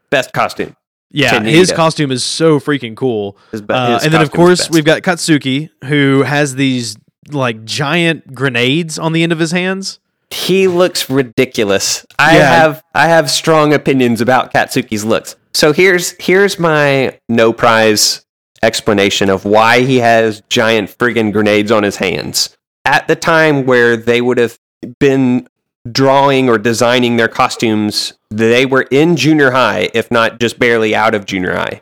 Best 0.10 0.34
costume. 0.34 0.76
Yeah, 1.12 1.42
his 1.44 1.72
costume 1.72 2.12
is 2.12 2.24
so 2.24 2.60
freaking 2.60 2.96
cool. 2.96 3.38
His 3.52 3.62
be- 3.62 3.74
Uh, 3.74 4.00
and 4.04 4.14
then, 4.14 4.22
of 4.22 4.32
course, 4.32 4.70
we've 4.70 4.84
got 4.86 5.04
Katsuki, 5.04 5.70
who 5.86 6.24
has 6.24 6.56
these 6.56 6.98
like 7.32 7.64
giant 7.66 8.34
grenades 8.34 8.98
on 9.00 9.14
the 9.14 9.24
end 9.24 9.32
of 9.32 9.40
his 9.40 9.52
hands. 9.52 10.00
he 10.32 10.68
looks 10.68 11.10
ridiculous. 11.10 12.06
I 12.20 12.38
Yeah. 12.38 12.52
have 12.56 12.84
I 12.94 13.08
have 13.08 13.30
strong 13.32 13.74
opinions 13.74 14.20
about 14.22 14.52
Katsuki's 14.54 15.06
looks. 15.06 15.36
So 15.54 15.72
here's 15.72 16.12
here's 16.20 16.60
my 16.60 17.18
no 17.30 17.54
prize 17.54 18.26
explanation 18.64 19.30
of 19.30 19.46
why 19.46 19.82
he 19.82 19.98
has 19.98 20.42
giant 20.50 20.96
friggin' 20.98 21.32
grenades 21.32 21.72
on 21.72 21.84
his 21.84 21.98
hands. 21.98 22.58
At 22.86 23.08
the 23.08 23.16
time 23.16 23.66
where 23.66 23.98
they 23.98 24.22
would 24.22 24.38
have 24.38 24.58
been 25.00 25.48
drawing 25.92 26.50
or 26.50 26.58
designing 26.58 27.18
their 27.18 27.28
costumes, 27.28 28.14
they 28.30 28.66
were 28.66 28.88
in 28.92 29.16
junior 29.16 29.52
high, 29.52 29.90
if 29.94 30.12
not 30.12 30.40
just 30.40 30.60
barely 30.60 30.96
out 30.96 31.16
of 31.16 31.26
junior 31.26 31.56
high. 31.56 31.82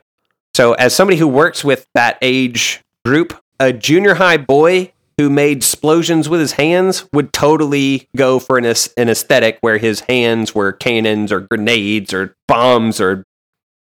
So 0.53 0.73
as 0.73 0.95
somebody 0.95 1.17
who 1.17 1.27
works 1.27 1.63
with 1.63 1.87
that 1.93 2.17
age 2.21 2.81
group, 3.03 3.39
a 3.59 3.73
junior 3.73 4.15
high 4.15 4.37
boy 4.37 4.93
who 5.17 5.29
made 5.29 5.57
explosions 5.57 6.27
with 6.27 6.39
his 6.39 6.53
hands 6.53 7.07
would 7.13 7.31
totally 7.31 8.09
go 8.15 8.39
for 8.39 8.57
an, 8.57 8.65
an 8.65 9.09
aesthetic 9.09 9.57
where 9.61 9.77
his 9.77 10.01
hands 10.01 10.53
were 10.53 10.71
cannons 10.71 11.31
or 11.31 11.41
grenades 11.41 12.13
or 12.13 12.35
bombs 12.47 12.99
or 12.99 13.23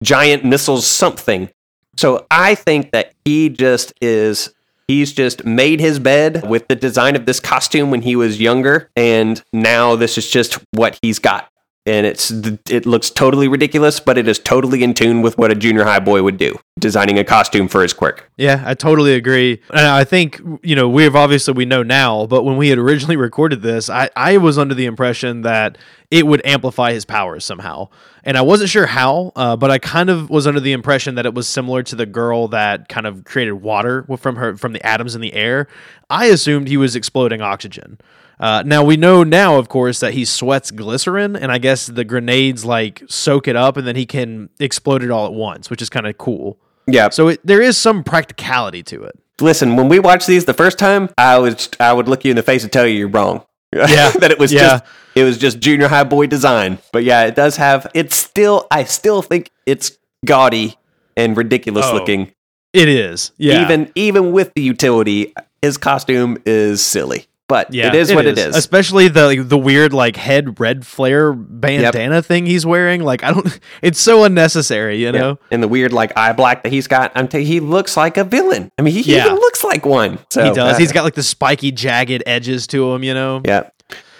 giant 0.03 0.43
missiles, 0.43 0.85
something. 0.85 1.49
So 1.97 2.25
I 2.31 2.55
think 2.55 2.91
that 2.91 3.13
he 3.25 3.49
just 3.49 3.93
is. 4.01 4.53
He's 4.87 5.13
just 5.13 5.45
made 5.45 5.79
his 5.79 5.99
bed 5.99 6.47
with 6.49 6.67
the 6.67 6.75
design 6.75 7.15
of 7.15 7.25
this 7.25 7.39
costume 7.39 7.91
when 7.91 8.01
he 8.01 8.15
was 8.15 8.41
younger, 8.41 8.89
and 8.95 9.41
now 9.53 9.95
this 9.95 10.17
is 10.17 10.29
just 10.29 10.59
what 10.71 10.99
he's 11.01 11.19
got. 11.19 11.50
And 11.87 12.05
it's 12.05 12.29
it 12.69 12.85
looks 12.85 13.09
totally 13.09 13.47
ridiculous, 13.47 13.99
but 13.99 14.15
it 14.15 14.27
is 14.27 14.37
totally 14.37 14.83
in 14.83 14.93
tune 14.93 15.23
with 15.23 15.39
what 15.39 15.49
a 15.49 15.55
junior 15.55 15.83
high 15.83 15.99
boy 15.99 16.21
would 16.21 16.37
do, 16.37 16.59
designing 16.77 17.17
a 17.17 17.23
costume 17.23 17.67
for 17.67 17.81
his 17.81 17.91
quirk. 17.91 18.29
Yeah, 18.37 18.61
I 18.63 18.75
totally 18.75 19.15
agree. 19.15 19.63
And 19.71 19.87
I 19.87 20.03
think, 20.03 20.39
you 20.61 20.75
know, 20.75 20.87
we've 20.87 21.15
obviously 21.15 21.55
we 21.55 21.65
know 21.65 21.81
now, 21.81 22.27
but 22.27 22.43
when 22.43 22.55
we 22.57 22.69
had 22.69 22.77
originally 22.77 23.15
recorded 23.17 23.63
this, 23.63 23.89
I, 23.89 24.11
I 24.15 24.37
was 24.37 24.59
under 24.59 24.75
the 24.75 24.85
impression 24.85 25.41
that 25.41 25.79
it 26.11 26.27
would 26.27 26.45
amplify 26.45 26.93
his 26.93 27.05
powers 27.05 27.45
somehow. 27.45 27.87
and 28.23 28.37
I 28.37 28.41
wasn't 28.41 28.69
sure 28.69 28.85
how, 28.85 29.31
uh, 29.35 29.55
but 29.55 29.71
I 29.71 29.79
kind 29.79 30.09
of 30.11 30.29
was 30.29 30.45
under 30.45 30.59
the 30.59 30.73
impression 30.73 31.15
that 31.15 31.25
it 31.25 31.33
was 31.33 31.47
similar 31.47 31.81
to 31.83 31.95
the 31.95 32.05
girl 32.05 32.49
that 32.49 32.89
kind 32.89 33.07
of 33.07 33.23
created 33.23 33.53
water 33.53 34.05
from 34.17 34.35
her 34.35 34.55
from 34.55 34.73
the 34.73 34.85
atoms 34.85 35.15
in 35.15 35.21
the 35.21 35.33
air. 35.33 35.67
I 36.11 36.25
assumed 36.25 36.67
he 36.67 36.77
was 36.77 36.95
exploding 36.95 37.41
oxygen. 37.41 37.97
Uh, 38.41 38.63
now 38.65 38.83
we 38.83 38.97
know 38.97 39.23
now, 39.23 39.57
of 39.57 39.69
course, 39.69 39.99
that 39.99 40.13
he 40.13 40.25
sweats 40.25 40.71
glycerin, 40.71 41.35
and 41.35 41.51
I 41.51 41.59
guess 41.59 41.85
the 41.85 42.03
grenades 42.03 42.65
like 42.65 43.03
soak 43.07 43.47
it 43.47 43.55
up, 43.55 43.77
and 43.77 43.85
then 43.87 43.95
he 43.95 44.05
can 44.05 44.49
explode 44.59 45.03
it 45.03 45.11
all 45.11 45.27
at 45.27 45.33
once, 45.33 45.69
which 45.69 45.81
is 45.81 45.89
kind 45.89 46.07
of 46.07 46.17
cool. 46.17 46.57
Yeah. 46.87 47.09
So 47.09 47.27
it, 47.29 47.39
there 47.45 47.61
is 47.61 47.77
some 47.77 48.03
practicality 48.03 48.81
to 48.83 49.03
it. 49.03 49.17
Listen, 49.39 49.75
when 49.75 49.87
we 49.89 49.99
watched 49.99 50.27
these 50.27 50.45
the 50.45 50.53
first 50.53 50.79
time, 50.79 51.09
I 51.17 51.37
was 51.39 51.69
I 51.79 51.93
would 51.93 52.07
look 52.07 52.25
you 52.25 52.31
in 52.31 52.35
the 52.35 52.43
face 52.43 52.63
and 52.63 52.71
tell 52.73 52.85
you 52.87 52.97
you're 52.97 53.07
wrong. 53.07 53.45
Yeah. 53.73 54.11
that 54.19 54.31
it 54.31 54.39
was 54.39 54.51
Yeah. 54.51 54.61
just 54.61 54.83
it 55.15 55.23
was 55.23 55.37
just 55.37 55.59
junior 55.59 55.87
high 55.87 56.03
boy 56.03 56.27
design. 56.27 56.79
But 56.91 57.03
yeah, 57.03 57.23
it 57.25 57.35
does 57.35 57.57
have 57.57 57.87
it's 57.93 58.15
still 58.15 58.67
I 58.71 58.83
still 58.83 59.21
think 59.21 59.49
it's 59.65 59.97
gaudy 60.25 60.75
and 61.15 61.37
ridiculous 61.37 61.85
Oh, 61.87 61.93
looking. 61.93 62.33
It 62.73 62.89
is, 62.89 63.31
yeah. 63.37 63.63
Even 63.63 63.91
even 63.95 64.31
with 64.31 64.53
the 64.55 64.61
utility, 64.61 65.33
his 65.61 65.77
costume 65.77 66.37
is 66.45 66.83
silly. 66.85 67.27
But 67.51 67.73
yeah, 67.73 67.87
it 67.87 67.95
is 67.95 68.13
what 68.13 68.25
it 68.25 68.37
is. 68.37 68.55
Especially 68.55 69.09
the 69.09 69.25
like, 69.27 69.49
the 69.49 69.57
weird 69.57 69.91
like 69.91 70.15
head 70.15 70.57
red 70.57 70.87
flare 70.87 71.33
bandana 71.33 72.21
thing 72.21 72.45
he's 72.45 72.65
wearing. 72.65 73.03
Like 73.03 73.25
I 73.25 73.33
don't, 73.33 73.59
it's 73.81 73.99
so 73.99 74.23
unnecessary, 74.23 75.01
you 75.01 75.11
know. 75.11 75.37
and 75.51 75.61
the 75.61 75.67
weird 75.67 75.91
like 75.91 76.15
eye 76.17 76.31
black 76.31 76.63
that 76.63 76.71
he's 76.71 76.87
got, 76.87 77.11
I'm 77.13 77.27
you, 77.27 77.43
he 77.43 77.59
looks 77.59 77.97
like 77.97 78.15
a 78.15 78.23
villain. 78.23 78.71
I 78.79 78.83
mean, 78.83 78.93
he 78.93 79.01
Yeah. 79.01 79.25
even 79.25 79.35
looks 79.35 79.65
like 79.65 79.85
one. 79.85 80.17
So 80.29 80.45
he 80.45 80.51
does. 80.53 80.75
uh, 80.75 80.79
He's 80.79 80.93
got 80.93 81.03
like 81.03 81.15
the 81.15 81.23
spiky, 81.23 81.73
jagged 81.73 82.23
edges 82.25 82.67
to 82.67 82.93
him, 82.93 83.03
you 83.03 83.13
know. 83.13 83.41
yeah. 83.43 83.69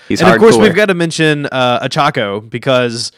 He's 0.10 0.22
and 0.22 0.30
of 0.30 0.40
course, 0.40 0.58
we've 0.58 0.76
got 0.76 0.88
to 0.88 0.94
mention 0.94 1.46
uh, 1.46 1.88
Ochako 1.88 2.50
because 2.50 3.14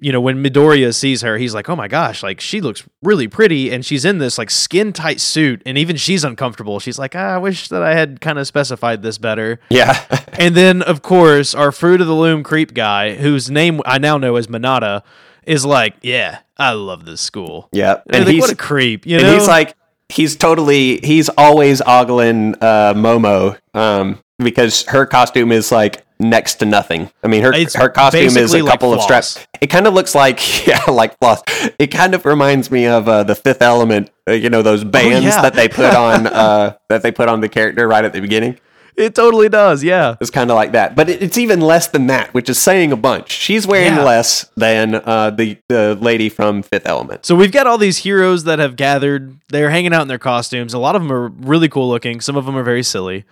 you 0.00 0.12
know 0.12 0.20
when 0.20 0.42
Midoriya 0.42 0.94
sees 0.94 1.22
her, 1.22 1.38
he's 1.38 1.54
like, 1.54 1.68
"Oh 1.68 1.76
my 1.76 1.88
gosh, 1.88 2.22
like 2.22 2.40
she 2.40 2.60
looks 2.60 2.84
really 3.02 3.28
pretty," 3.28 3.70
and 3.70 3.84
she's 3.84 4.04
in 4.04 4.18
this 4.18 4.38
like 4.38 4.50
skin 4.50 4.92
tight 4.92 5.20
suit, 5.20 5.62
and 5.64 5.78
even 5.78 5.96
she's 5.96 6.24
uncomfortable. 6.24 6.80
She's 6.80 6.98
like, 6.98 7.14
ah, 7.14 7.34
"I 7.34 7.38
wish 7.38 7.68
that 7.68 7.82
I 7.82 7.94
had 7.94 8.20
kind 8.20 8.38
of 8.38 8.46
specified 8.46 9.02
this 9.02 9.18
better." 9.18 9.60
yeah. 9.70 10.04
And 10.36 10.56
then, 10.56 10.82
of 10.82 11.00
course, 11.00 11.54
our 11.54 11.70
fruit 11.70 12.00
of 12.00 12.08
the 12.08 12.14
loom 12.14 12.42
creep 12.42 12.74
guy, 12.74 13.14
whose 13.14 13.52
name 13.52 13.80
I 13.86 13.98
now 13.98 14.18
know 14.18 14.34
as 14.34 14.48
Manada, 14.48 15.04
is 15.46 15.64
like, 15.64 15.94
"Yeah, 16.02 16.40
I 16.58 16.72
love 16.72 17.04
this 17.04 17.20
school." 17.20 17.68
yeah. 17.72 18.00
And 18.10 18.26
like, 18.26 18.40
what 18.40 18.50
a 18.50 18.56
creep, 18.56 19.06
you 19.06 19.18
and 19.18 19.26
know? 19.26 19.34
he's 19.34 19.46
like 19.46 19.76
he's 20.08 20.36
totally 20.36 20.98
he's 20.98 21.28
always 21.30 21.80
ogling 21.80 22.54
uh 22.60 22.92
momo 22.94 23.58
um 23.72 24.18
because 24.38 24.84
her 24.86 25.06
costume 25.06 25.50
is 25.50 25.72
like 25.72 26.03
next 26.18 26.54
to 26.56 26.64
nothing 26.64 27.10
i 27.22 27.26
mean 27.28 27.42
her 27.42 27.52
It's 27.52 27.74
her 27.74 27.88
costume 27.88 28.36
is 28.36 28.54
a 28.54 28.62
like 28.62 28.70
couple 28.70 28.94
of 28.94 29.02
straps 29.02 29.44
it 29.60 29.66
kind 29.68 29.86
of 29.86 29.94
looks 29.94 30.14
like 30.14 30.66
yeah 30.66 30.80
like 30.88 31.18
floss 31.18 31.42
it 31.78 31.88
kind 31.88 32.14
of 32.14 32.24
reminds 32.24 32.70
me 32.70 32.86
of 32.86 33.08
uh, 33.08 33.24
the 33.24 33.34
fifth 33.34 33.62
element 33.62 34.10
uh, 34.28 34.32
you 34.32 34.48
know 34.50 34.62
those 34.62 34.84
bands 34.84 35.24
Oh, 35.26 35.28
yeah. 35.28 35.42
that 35.42 35.54
they 35.54 35.68
put 35.68 35.94
on 35.94 36.26
uh 36.28 36.76
that 36.88 37.02
they 37.02 37.10
put 37.12 37.28
on 37.28 37.40
the 37.40 37.48
character 37.48 37.88
right 37.88 38.04
at 38.04 38.12
the 38.12 38.20
beginning 38.20 38.58
it 38.96 39.16
totally 39.16 39.48
does, 39.48 39.82
yeah. 39.82 40.14
it's 40.20 40.30
kind 40.30 40.52
of 40.52 40.54
like 40.54 40.70
that 40.70 40.94
but 40.94 41.10
it, 41.10 41.20
it's 41.20 41.36
even 41.36 41.60
less 41.60 41.88
than 41.88 42.06
that 42.06 42.32
which 42.32 42.48
is 42.48 42.62
saying 42.62 42.92
a 42.92 42.96
bunch 42.96 43.32
she's 43.32 43.66
wearing 43.66 43.94
Yeah. 43.96 44.04
less 44.04 44.48
than 44.56 44.94
uh 44.94 45.30
the 45.30 45.58
the 45.68 45.98
lady 46.00 46.28
from 46.28 46.62
fifth 46.62 46.86
element 46.86 47.26
So 47.26 47.34
we've 47.34 47.50
got 47.50 47.66
all 47.66 47.76
these 47.76 47.98
heroes 47.98 48.44
that 48.44 48.60
have 48.60 48.76
gathered. 48.76 49.36
They're 49.48 49.70
hanging 49.70 49.92
out 49.92 50.02
in 50.02 50.08
their 50.08 50.18
costumes. 50.20 50.74
A 50.74 50.78
lot 50.78 50.94
of 50.94 51.02
them 51.02 51.10
are 51.10 51.26
really 51.28 51.68
cool 51.68 51.88
looking. 51.88 52.20
Some 52.20 52.36
of 52.36 52.46
them 52.46 52.56
are 52.56 52.62
very 52.62 52.84
silly. 52.84 53.24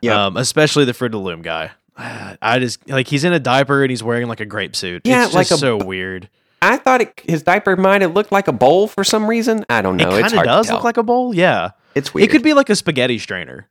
Yeah. 0.00 0.24
Um, 0.24 0.38
especially 0.38 0.86
the 0.86 0.94
Fruit 0.94 1.08
of 1.08 1.12
the 1.12 1.18
Loom 1.18 1.42
guy. 1.42 1.72
I 2.42 2.58
just 2.58 2.88
like 2.88 3.06
he's 3.08 3.24
in 3.24 3.32
a 3.32 3.40
diaper 3.40 3.82
and 3.82 3.90
he's 3.90 4.02
wearing 4.02 4.26
like 4.28 4.40
a 4.40 4.46
grape 4.46 4.74
suit. 4.76 5.02
Yeah, 5.04 5.24
it's 5.26 5.34
like 5.34 5.50
a- 5.50 5.56
so 5.58 5.76
weird. 5.76 6.28
I 6.62 6.76
thought 6.76 7.00
it, 7.00 7.22
his 7.24 7.42
diaper 7.42 7.74
might 7.74 8.02
have 8.02 8.12
looked 8.14 8.30
like 8.32 8.46
a 8.46 8.52
bowl 8.52 8.86
for 8.86 9.02
some 9.02 9.26
reason. 9.26 9.64
I 9.70 9.80
don't 9.80 9.96
know. 9.96 10.10
It 10.14 10.20
kind 10.22 10.34
of 10.38 10.44
does 10.44 10.70
look 10.70 10.84
like 10.84 10.98
a 10.98 11.02
bowl. 11.02 11.34
Yeah, 11.34 11.70
it's 11.94 12.12
weird. 12.12 12.28
it 12.28 12.30
could 12.32 12.42
be 12.42 12.52
like 12.52 12.68
a 12.68 12.76
spaghetti 12.76 13.18
strainer. 13.18 13.66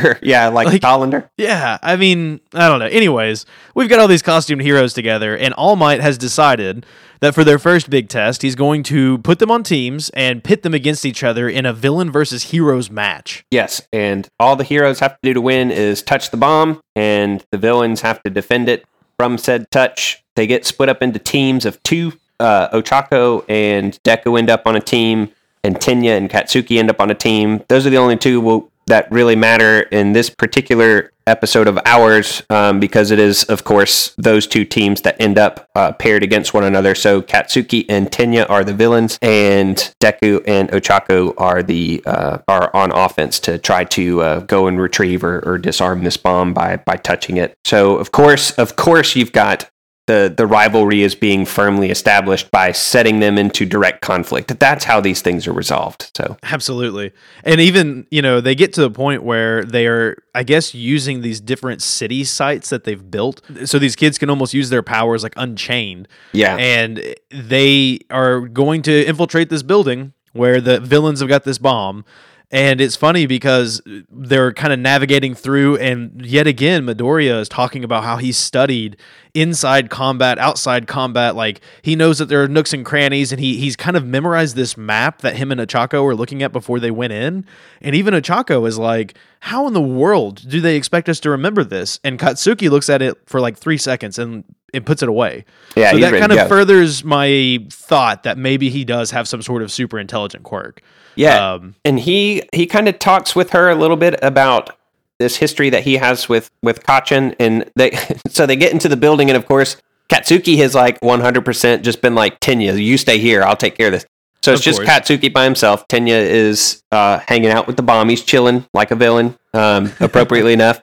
Sure, 0.00 0.18
yeah, 0.22 0.48
like, 0.48 0.66
Like- 0.68 0.82
colander. 0.82 1.30
Yeah, 1.36 1.78
I 1.82 1.96
mean, 1.96 2.40
I 2.54 2.68
don't 2.68 2.78
know. 2.78 2.86
Anyways, 2.86 3.46
we've 3.74 3.88
got 3.88 3.98
all 3.98 4.08
these 4.08 4.22
costumed 4.22 4.62
heroes 4.62 4.92
together, 4.94 5.36
and 5.36 5.52
All 5.54 5.76
Might 5.76 6.00
has 6.00 6.18
decided 6.18 6.86
that 7.20 7.34
for 7.34 7.44
their 7.44 7.58
first 7.58 7.88
big 7.88 8.08
test, 8.08 8.42
he's 8.42 8.54
going 8.56 8.82
to 8.84 9.18
put 9.18 9.38
them 9.38 9.50
on 9.50 9.62
teams 9.62 10.08
and 10.10 10.42
pit 10.42 10.62
them 10.62 10.74
against 10.74 11.04
each 11.06 11.22
other 11.22 11.48
in 11.48 11.64
a 11.64 11.72
villain 11.72 12.10
versus 12.10 12.44
heroes 12.50 12.90
match. 12.90 13.44
Yes, 13.50 13.80
and 13.92 14.28
all 14.40 14.56
the 14.56 14.64
heroes 14.64 14.98
have 15.00 15.12
to 15.12 15.18
do 15.22 15.34
to 15.34 15.40
win 15.40 15.70
is 15.70 16.02
touch 16.02 16.30
the 16.30 16.36
bomb, 16.36 16.80
and 16.96 17.44
the 17.52 17.58
villains 17.58 18.00
have 18.00 18.22
to 18.24 18.30
defend 18.30 18.68
it 18.68 18.84
from 19.16 19.38
said 19.38 19.70
touch. 19.70 20.22
They 20.34 20.46
get 20.48 20.64
split 20.66 20.88
up 20.88 21.02
into 21.02 21.18
teams 21.18 21.64
of 21.64 21.80
two. 21.82 22.12
Uh, 22.40 22.68
Ochako 22.70 23.44
and 23.48 23.96
Deku 24.02 24.36
end 24.36 24.50
up 24.50 24.62
on 24.66 24.74
a 24.74 24.80
team, 24.80 25.28
and 25.62 25.76
Tenya 25.76 26.16
and 26.16 26.28
Katsuki 26.28 26.76
end 26.78 26.90
up 26.90 27.00
on 27.00 27.08
a 27.08 27.14
team. 27.14 27.62
Those 27.68 27.86
are 27.86 27.90
the 27.90 27.98
only 27.98 28.16
two 28.16 28.40
will, 28.40 28.68
that 28.92 29.10
really 29.10 29.34
matter 29.34 29.80
in 29.80 30.12
this 30.12 30.28
particular 30.28 31.12
episode 31.26 31.66
of 31.66 31.78
ours 31.86 32.42
um, 32.50 32.78
because 32.78 33.10
it 33.10 33.18
is, 33.18 33.42
of 33.44 33.64
course, 33.64 34.14
those 34.18 34.46
two 34.46 34.66
teams 34.66 35.00
that 35.00 35.18
end 35.18 35.38
up 35.38 35.66
uh, 35.74 35.92
paired 35.92 36.22
against 36.22 36.52
one 36.52 36.62
another. 36.62 36.94
So 36.94 37.22
Katsuki 37.22 37.86
and 37.88 38.10
Tenya 38.10 38.44
are 38.50 38.62
the 38.62 38.74
villains, 38.74 39.18
and 39.22 39.76
Deku 39.98 40.42
and 40.46 40.68
Ochako 40.70 41.32
are 41.38 41.62
the 41.62 42.02
uh, 42.04 42.38
are 42.46 42.70
on 42.76 42.92
offense 42.92 43.40
to 43.40 43.56
try 43.56 43.84
to 43.84 44.20
uh, 44.20 44.40
go 44.40 44.66
and 44.66 44.78
retrieve 44.78 45.24
or, 45.24 45.40
or 45.40 45.56
disarm 45.56 46.04
this 46.04 46.18
bomb 46.18 46.52
by 46.52 46.76
by 46.76 46.96
touching 46.96 47.38
it. 47.38 47.54
So 47.64 47.96
of 47.96 48.12
course, 48.12 48.50
of 48.52 48.76
course, 48.76 49.16
you've 49.16 49.32
got 49.32 49.70
the 50.06 50.32
the 50.36 50.46
rivalry 50.46 51.02
is 51.02 51.14
being 51.14 51.46
firmly 51.46 51.90
established 51.90 52.50
by 52.50 52.72
setting 52.72 53.20
them 53.20 53.38
into 53.38 53.64
direct 53.64 54.00
conflict. 54.00 54.58
That's 54.58 54.84
how 54.84 55.00
these 55.00 55.22
things 55.22 55.46
are 55.46 55.52
resolved. 55.52 56.10
So 56.16 56.36
Absolutely. 56.42 57.12
And 57.44 57.60
even, 57.60 58.06
you 58.10 58.20
know, 58.20 58.40
they 58.40 58.54
get 58.54 58.72
to 58.74 58.80
the 58.80 58.90
point 58.90 59.22
where 59.22 59.64
they 59.64 59.86
are, 59.86 60.16
I 60.34 60.42
guess, 60.42 60.74
using 60.74 61.22
these 61.22 61.40
different 61.40 61.82
city 61.82 62.24
sites 62.24 62.70
that 62.70 62.84
they've 62.84 63.10
built. 63.10 63.42
So 63.64 63.78
these 63.78 63.94
kids 63.94 64.18
can 64.18 64.28
almost 64.28 64.54
use 64.54 64.70
their 64.70 64.82
powers 64.82 65.22
like 65.22 65.34
unchained. 65.36 66.08
yeah, 66.32 66.56
And 66.56 67.14
they 67.30 68.00
are 68.10 68.40
going 68.40 68.82
to 68.82 69.04
infiltrate 69.06 69.50
this 69.50 69.62
building 69.62 70.12
where 70.32 70.60
the 70.60 70.80
villains 70.80 71.20
have 71.20 71.28
got 71.28 71.44
this 71.44 71.58
bomb. 71.58 72.04
And 72.50 72.82
it's 72.82 72.96
funny 72.96 73.24
because 73.24 73.80
they're 74.10 74.52
kind 74.52 74.74
of 74.74 74.78
navigating 74.78 75.34
through, 75.34 75.78
and 75.78 76.20
yet 76.24 76.46
again, 76.46 76.84
Midoriya 76.84 77.40
is 77.40 77.48
talking 77.48 77.82
about 77.82 78.04
how 78.04 78.18
he's 78.18 78.36
studied 78.36 78.98
inside 79.34 79.90
combat, 79.90 80.38
outside 80.38 80.86
combat. 80.86 81.34
Like 81.34 81.60
he 81.82 81.96
knows 81.96 82.18
that 82.18 82.26
there 82.26 82.42
are 82.42 82.48
nooks 82.48 82.72
and 82.72 82.84
crannies, 82.84 83.32
and 83.32 83.40
he 83.40 83.56
he's 83.56 83.76
kind 83.76 83.96
of 83.96 84.04
memorized 84.06 84.56
this 84.56 84.76
map 84.76 85.22
that 85.22 85.36
him 85.36 85.50
and 85.50 85.60
Ochako 85.60 86.04
were 86.04 86.14
looking 86.14 86.42
at 86.42 86.52
before 86.52 86.78
they 86.80 86.90
went 86.90 87.12
in. 87.12 87.44
And 87.80 87.94
even 87.94 88.14
Ochako 88.14 88.66
is 88.66 88.78
like, 88.78 89.14
"How 89.40 89.66
in 89.66 89.72
the 89.72 89.80
world 89.80 90.48
do 90.48 90.60
they 90.60 90.76
expect 90.76 91.08
us 91.08 91.20
to 91.20 91.30
remember 91.30 91.64
this?" 91.64 91.98
And 92.04 92.18
Katsuki 92.18 92.70
looks 92.70 92.90
at 92.90 93.02
it 93.02 93.18
for 93.26 93.40
like 93.40 93.56
three 93.56 93.78
seconds 93.78 94.18
and 94.18 94.44
it 94.72 94.84
puts 94.84 95.02
it 95.02 95.08
away. 95.08 95.44
Yeah, 95.76 95.92
so 95.92 95.98
that 95.98 96.18
kind 96.18 96.32
of 96.32 96.38
go. 96.38 96.48
furthers 96.48 97.04
my 97.04 97.58
thought 97.70 98.22
that 98.22 98.38
maybe 98.38 98.70
he 98.70 98.84
does 98.84 99.10
have 99.10 99.28
some 99.28 99.42
sort 99.42 99.62
of 99.62 99.70
super 99.70 99.98
intelligent 99.98 100.44
quirk. 100.44 100.82
Yeah, 101.14 101.52
Um, 101.52 101.74
and 101.84 102.00
he 102.00 102.42
he 102.54 102.66
kind 102.66 102.88
of 102.88 102.98
talks 102.98 103.36
with 103.36 103.50
her 103.50 103.68
a 103.68 103.74
little 103.74 103.98
bit 103.98 104.18
about 104.22 104.78
this 105.18 105.36
history 105.36 105.70
that 105.70 105.82
he 105.84 105.96
has 105.96 106.28
with 106.28 106.50
with 106.62 106.82
Kacchan, 106.84 107.34
and 107.38 107.70
they 107.76 107.90
so 108.28 108.46
they 108.46 108.56
get 108.56 108.72
into 108.72 108.88
the 108.88 108.96
building, 108.96 109.30
and 109.30 109.36
of 109.36 109.46
course 109.46 109.76
Katsuki 110.08 110.58
has 110.58 110.74
like 110.74 110.98
one 111.02 111.20
hundred 111.20 111.44
percent 111.44 111.84
just 111.84 112.02
been 112.02 112.14
like 112.14 112.40
Tenya, 112.40 112.82
you 112.82 112.98
stay 112.98 113.18
here, 113.18 113.42
I'll 113.42 113.56
take 113.56 113.76
care 113.76 113.86
of 113.88 113.92
this. 113.92 114.06
So 114.42 114.52
it's 114.52 114.60
Of 114.60 114.64
just 114.64 114.78
course. 114.78 114.88
Katsuki 114.88 115.32
by 115.32 115.44
himself. 115.44 115.86
Tenya 115.86 116.16
is 116.20 116.82
uh, 116.90 117.20
hanging 117.20 117.50
out 117.50 117.68
with 117.68 117.76
the 117.76 117.82
bomb. 117.82 118.08
He's 118.08 118.22
chilling 118.24 118.66
like 118.74 118.90
a 118.90 118.96
villain, 118.96 119.38
um, 119.54 119.92
appropriately 120.00 120.52
enough. 120.52 120.82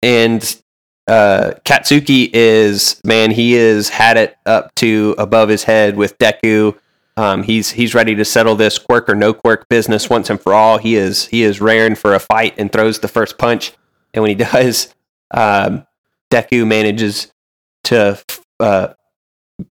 And 0.00 0.40
uh, 1.08 1.54
Katsuki 1.64 2.30
is 2.32 3.00
man, 3.04 3.32
he 3.32 3.54
is 3.54 3.88
had 3.88 4.16
it 4.16 4.36
up 4.46 4.72
to 4.76 5.16
above 5.18 5.48
his 5.48 5.64
head 5.64 5.96
with 5.96 6.16
Deku. 6.18 6.78
Um, 7.16 7.42
he's 7.42 7.72
he's 7.72 7.94
ready 7.94 8.14
to 8.14 8.24
settle 8.24 8.54
this 8.54 8.78
quirk 8.78 9.08
or 9.08 9.14
no 9.14 9.34
quirk 9.34 9.68
business 9.68 10.08
once 10.08 10.30
and 10.30 10.40
for 10.40 10.54
all. 10.54 10.78
He 10.78 10.96
is 10.96 11.26
he 11.26 11.42
is 11.42 11.60
raring 11.60 11.94
for 11.94 12.14
a 12.14 12.18
fight 12.20 12.54
and 12.56 12.72
throws 12.72 13.00
the 13.00 13.08
first 13.08 13.38
punch. 13.38 13.72
And 14.14 14.22
when 14.22 14.30
he 14.30 14.34
does, 14.44 14.94
um, 15.32 15.86
Deku 16.30 16.66
manages 16.66 17.32
to 17.84 18.22
uh, 18.58 18.94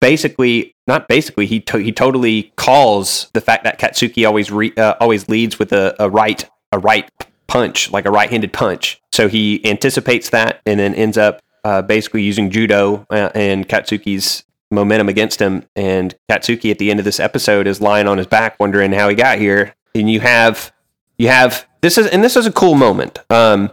basically 0.00 0.74
not 0.86 1.08
basically 1.08 1.46
he 1.46 1.60
to- 1.60 1.78
he 1.78 1.92
totally 1.92 2.52
calls 2.56 3.30
the 3.32 3.40
fact 3.40 3.64
that 3.64 3.78
Katsuki 3.78 4.26
always 4.26 4.50
re- 4.50 4.74
uh, 4.76 4.94
always 5.00 5.28
leads 5.28 5.58
with 5.58 5.72
a, 5.72 5.94
a 5.98 6.10
right 6.10 6.48
a 6.72 6.78
right 6.78 7.08
punch 7.46 7.90
like 7.90 8.04
a 8.04 8.10
right-handed 8.10 8.52
punch. 8.52 9.00
So 9.10 9.26
he 9.26 9.64
anticipates 9.68 10.30
that 10.30 10.60
and 10.66 10.78
then 10.78 10.94
ends 10.94 11.16
up 11.18 11.40
uh, 11.64 11.82
basically 11.82 12.22
using 12.22 12.50
judo 12.50 13.06
uh, 13.10 13.30
and 13.34 13.68
Katsuki's 13.68 14.44
momentum 14.70 15.08
against 15.08 15.40
him. 15.40 15.64
And 15.76 16.14
Katsuki 16.30 16.70
at 16.70 16.78
the 16.78 16.90
end 16.90 17.00
of 17.00 17.04
this 17.04 17.20
episode 17.20 17.66
is 17.66 17.80
lying 17.80 18.06
on 18.06 18.18
his 18.18 18.26
back, 18.26 18.58
wondering 18.60 18.92
how 18.92 19.08
he 19.08 19.14
got 19.14 19.38
here. 19.38 19.74
And 19.94 20.10
you 20.10 20.20
have 20.20 20.72
you 21.16 21.28
have 21.28 21.66
this 21.80 21.98
is 21.98 22.06
and 22.06 22.22
this 22.22 22.36
is 22.36 22.46
a 22.46 22.52
cool 22.52 22.74
moment 22.74 23.18
um, 23.30 23.70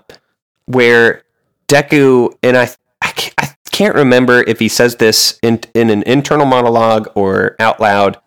where 0.66 1.24
Deku 1.68 2.36
and 2.44 2.58
I 2.58 2.70
I 3.02 3.12
can't, 3.12 3.34
I 3.38 3.56
can't 3.72 3.96
remember 3.96 4.42
if 4.44 4.60
he 4.60 4.68
says 4.68 4.96
this 4.96 5.40
in 5.42 5.62
in 5.74 5.90
an 5.90 6.04
internal 6.04 6.46
monologue 6.46 7.10
or 7.16 7.56
out 7.60 7.80
loud, 7.80 8.20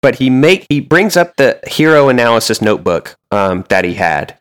but 0.00 0.16
he 0.16 0.30
make 0.30 0.66
he 0.68 0.80
brings 0.80 1.16
up 1.16 1.36
the 1.36 1.60
hero 1.66 2.08
analysis 2.08 2.60
notebook 2.60 3.16
um, 3.30 3.64
that 3.68 3.84
he 3.84 3.94
had. 3.94 4.36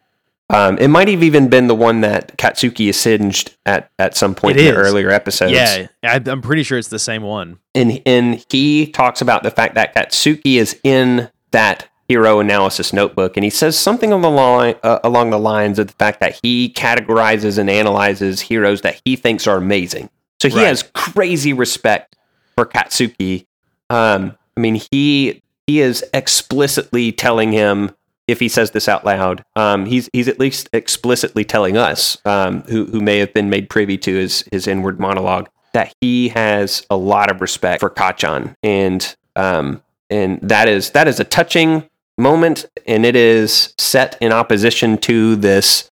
Um, 0.52 0.78
it 0.80 0.88
might 0.88 1.08
have 1.08 1.22
even 1.22 1.48
been 1.48 1.68
the 1.68 1.76
one 1.76 2.02
that 2.02 2.36
Katsuki 2.38 2.90
is 2.90 3.00
singed 3.00 3.56
at 3.66 3.92
at 4.00 4.16
some 4.18 4.34
point 4.34 4.58
It 4.58 4.66
in 4.66 4.74
the 4.74 4.80
earlier 4.80 5.12
episodes. 5.12 5.52
Yeah, 5.52 5.88
I, 6.04 6.22
I'm 6.26 6.42
pretty 6.42 6.64
sure 6.64 6.78
it's 6.78 6.88
the 6.88 6.98
same 7.00 7.22
one. 7.24 7.60
and 7.76 8.02
and 8.06 8.44
he 8.50 8.88
talks 8.88 9.22
about 9.22 9.44
the 9.44 9.52
fact 9.52 9.76
that 9.76 9.94
Katsuki 9.96 10.56
is 10.56 10.80
in 10.84 11.30
that 11.52 11.88
hero 12.08 12.40
analysis 12.40 12.92
notebook, 12.94 13.38
and 13.38 13.44
he 13.44 13.52
says 13.52 13.78
something 13.78 14.12
along 14.12 14.22
the 14.24 14.30
line 14.32 14.76
uh, 14.82 14.98
along 15.04 15.30
the 15.30 15.38
lines 15.38 15.78
of 15.78 15.86
the 15.88 15.94
fact 15.94 16.20
that 16.22 16.40
he 16.42 16.74
categorizes 16.74 17.60
and 17.60 17.70
analyzes 17.70 18.42
heroes 18.42 18.82
that 18.82 19.00
he 19.06 19.16
thinks 19.16 19.46
are 19.46 19.58
amazing. 19.58 20.10
So 20.42 20.50
he 20.50 20.56
Right. 20.58 20.66
has 20.68 20.84
crazy 20.96 21.54
respect 21.54 22.16
for 22.56 22.66
Katsuki. 22.66 23.46
Um, 23.92 24.36
I 24.58 24.62
mean, 24.62 24.82
he 24.92 25.44
he 25.68 25.80
is 25.82 26.04
explicitly 26.12 27.12
telling 27.12 27.52
him 27.52 27.92
if 28.32 28.40
he 28.40 28.48
says 28.48 28.72
this 28.72 28.88
out 28.88 29.06
loud, 29.06 29.44
um, 29.56 29.86
he's 29.86 30.10
he's 30.14 30.28
at 30.28 30.40
least 30.40 30.70
explicitly 30.74 31.44
telling 31.44 31.78
us 31.78 32.18
um, 32.26 32.62
who 32.64 32.86
who 32.86 33.02
may 33.02 33.20
have 33.20 33.34
been 33.34 33.50
made 33.50 33.70
privy 33.70 33.98
to 34.00 34.16
his 34.16 34.44
his 34.52 34.68
inward 34.68 35.00
monologue 35.00 35.50
that 35.74 35.94
he 36.02 36.30
has 36.30 36.86
a 36.90 36.98
lot 36.98 37.30
of 37.32 37.42
respect 37.42 37.80
for 37.80 37.90
Kacchan, 37.90 38.56
and 38.64 39.16
um, 39.36 39.82
and 40.10 40.40
that 40.42 40.68
is 40.68 40.92
that 40.92 41.08
is 41.08 41.20
a 41.20 41.24
touching 41.24 41.88
moment, 42.18 42.66
and 42.86 43.06
it 43.06 43.16
is 43.16 43.74
set 43.78 44.18
in 44.22 44.32
opposition 44.32 44.98
to 45.00 45.36
this 45.36 45.90